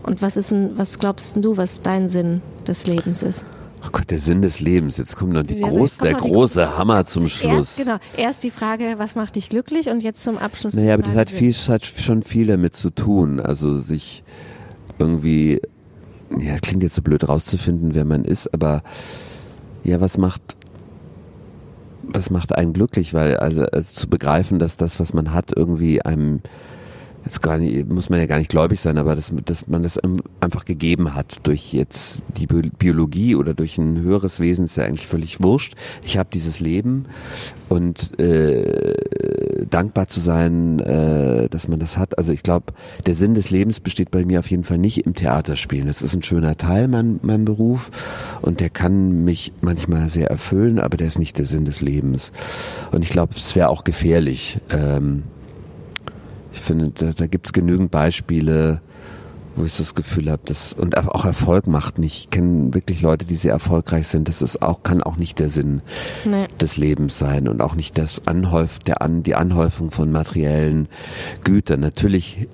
[0.03, 2.41] Und was ist denn, was glaubst du, was dein Sinn
[2.71, 3.45] des Lebens ist?
[3.85, 4.97] Oh Gott, der Sinn des Lebens.
[4.97, 7.77] Jetzt kommt noch die Ja, groß, der noch die große Hammer zum Schluss.
[7.77, 11.03] Erst, genau, erst die Frage, was macht dich glücklich und jetzt zum Abschluss Naja, aber
[11.03, 13.39] das hat viel, hat schon viel damit zu tun.
[13.39, 14.23] Also sich
[14.99, 15.61] irgendwie,
[16.37, 18.83] ja, klingt jetzt so blöd rauszufinden, wer man ist, aber
[19.83, 20.41] ja, was macht,
[22.03, 23.15] was macht einen glücklich?
[23.15, 26.41] Weil, also, also zu begreifen, dass das, was man hat, irgendwie einem,
[27.25, 29.99] jetzt gar nicht, muss man ja gar nicht gläubig sein, aber dass, dass man das
[30.39, 34.85] einfach gegeben hat durch jetzt die Bi- Biologie oder durch ein höheres Wesen ist ja
[34.85, 35.75] eigentlich völlig wurscht.
[36.03, 37.05] Ich habe dieses Leben
[37.69, 38.95] und äh,
[39.69, 42.17] dankbar zu sein, äh, dass man das hat.
[42.17, 42.73] Also ich glaube,
[43.05, 45.87] der Sinn des Lebens besteht bei mir auf jeden Fall nicht im Theaterspielen.
[45.87, 47.91] Das ist ein schöner Teil, mein, mein Beruf,
[48.41, 52.31] und der kann mich manchmal sehr erfüllen, aber der ist nicht der Sinn des Lebens.
[52.91, 54.59] Und ich glaube, es wäre auch gefährlich.
[54.69, 55.23] Ähm,
[56.53, 58.81] ich finde, da, da gibt es genügend Beispiele,
[59.55, 62.17] wo ich so das Gefühl habe, dass und auch Erfolg macht nicht.
[62.17, 64.27] Ich kenne wirklich Leute, die sehr erfolgreich sind.
[64.27, 65.81] Das ist auch kann auch nicht der Sinn
[66.25, 66.47] Nee.
[66.59, 70.87] des Lebens sein und auch nicht das Anhäuf, der an die Anhäufung von materiellen
[71.43, 71.81] Gütern.
[71.81, 72.47] Natürlich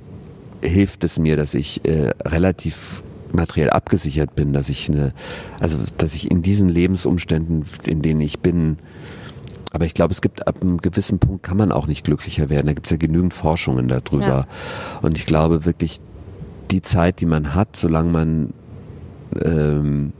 [0.61, 5.13] hilft es mir, dass ich äh, relativ materiell abgesichert bin, dass ich eine,
[5.59, 8.77] also dass ich in diesen Lebensumständen, in denen ich bin,
[9.72, 12.68] aber ich glaube, es gibt ab einem gewissen Punkt kann man auch nicht glücklicher werden.
[12.68, 14.26] Da gibt es ja genügend Forschungen darüber.
[14.26, 14.47] Ja.
[15.01, 15.99] Und ich glaube wirklich,
[16.72, 18.53] die Zeit, die man hat, solange man
[19.43, 20.13] ähm,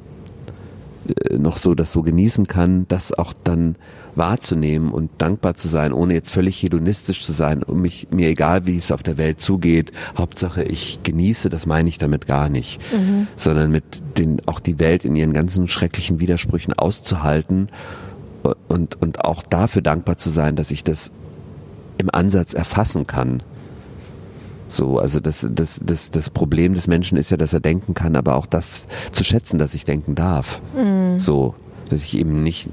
[1.08, 3.76] äh, noch so das so genießen kann, das auch dann
[4.16, 8.66] wahrzunehmen und dankbar zu sein, ohne jetzt völlig hedonistisch zu sein, um mich mir egal,
[8.66, 9.92] wie es auf der Welt zugeht.
[10.18, 12.82] Hauptsache, ich genieße, das meine ich damit gar nicht,
[13.36, 13.84] sondern mit
[14.18, 17.70] den auch die Welt in ihren ganzen schrecklichen Widersprüchen auszuhalten
[18.68, 21.12] und und auch dafür dankbar zu sein, dass ich das
[21.98, 23.44] im Ansatz erfassen kann.
[24.68, 28.16] So, also das, das, das, das Problem des Menschen ist ja, dass er denken kann,
[28.16, 30.62] aber auch das zu schätzen, dass ich denken darf.
[31.20, 31.56] So,
[31.90, 32.70] dass ich eben nicht,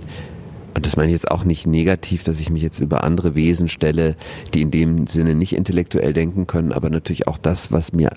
[0.75, 3.69] und das meine ich jetzt auch nicht negativ, dass ich mich jetzt über andere Wesen
[3.69, 4.17] stelle,
[4.53, 8.11] die in dem Sinne nicht intellektuell denken können, aber natürlich auch das, was mir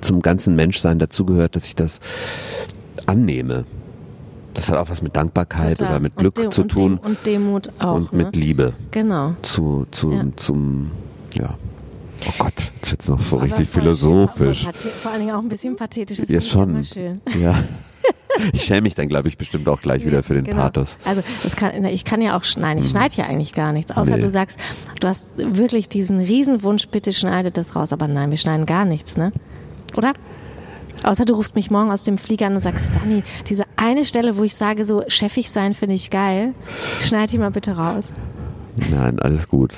[0.00, 2.00] zum ganzen Menschsein dazugehört, dass ich das
[3.06, 3.64] annehme.
[4.60, 5.92] Das hat auch was mit Dankbarkeit Total.
[5.92, 7.94] oder mit Und Glück Dem- zu und tun Dem, und Demut auch.
[7.94, 8.40] und mit ne?
[8.42, 9.32] Liebe Genau.
[9.40, 10.24] zu, zu, Ja.
[10.36, 10.90] zum,
[11.34, 11.54] ja.
[12.28, 14.64] Oh Gott, jetzt wird's noch so Aber richtig philosophisch.
[14.64, 16.18] Schön, vor allen Dingen auch ein bisschen pathetisch.
[16.18, 16.84] Das Ja, schon.
[16.84, 17.22] schön.
[17.40, 17.54] Ja.
[18.52, 20.58] ich schäme mich dann, glaube ich, bestimmt auch gleich wieder für den genau.
[20.58, 20.98] Pathos.
[21.06, 22.82] Also das kann, ich kann ja auch schneiden.
[22.84, 24.22] Ich schneide ja eigentlich gar nichts, außer Nee.
[24.22, 24.60] du sagst,
[25.00, 27.94] du hast wirklich diesen Riesenwunsch, bitte schneide das raus.
[27.94, 29.32] Aber nein, wir schneiden gar nichts, ne?
[29.96, 30.12] Oder?
[31.02, 34.36] Außer du rufst mich morgen aus dem Flieger an und sagst, Dani, diese eine Stelle,
[34.36, 36.54] wo ich sage, so chefig sein finde ich geil,
[37.02, 38.10] schneid die mal bitte raus.
[38.90, 39.74] Nein, alles gut.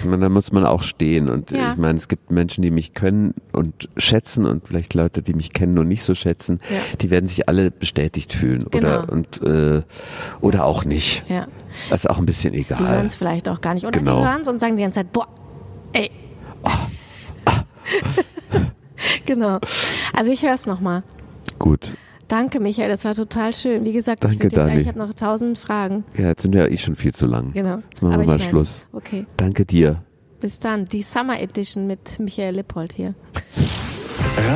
[0.00, 1.72] Ich meine, da muss man auch stehen und Ja.
[1.72, 5.52] ich meine, es gibt Menschen, die mich können und schätzen und vielleicht Leute, die mich
[5.54, 6.76] kennen und nicht so schätzen, Ja.
[7.00, 8.86] die werden sich alle bestätigt fühlen Genau.
[9.02, 9.82] oder und äh,
[10.42, 11.24] oder auch nicht.
[11.28, 11.46] Ja.
[11.90, 13.04] Das ist auch ein bisschen Die hören egal.
[13.06, 13.84] es vielleicht auch gar nicht.
[13.86, 14.20] Oder Genau.
[14.20, 15.28] die hören es und sagen die ganze Zeit, boah,
[15.94, 16.10] ey.
[19.26, 19.58] genau.
[20.12, 21.02] Also ich höre es nochmal.
[21.58, 21.96] Gut.
[22.28, 23.84] Danke, Michael, das war total schön.
[23.84, 26.04] Wie gesagt, Danke, ich, jetzt ich habe noch tausend Fragen.
[26.16, 27.52] Ja, jetzt sind wir ja eh schon viel zu lang.
[27.52, 27.78] Genau.
[27.88, 28.40] Jetzt machen Aber wir mal.
[28.40, 28.84] Schluss.
[28.92, 30.02] Okay, Danke dir.
[30.40, 30.84] bis dann.
[30.86, 33.14] Die Summer Edition mit Michael Lippold hier.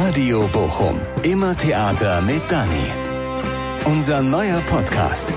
[0.05, 0.97] Radio Bochum.
[1.23, 2.91] Immer Theater mit Dani.
[3.87, 5.33] Unser neuer Podcast.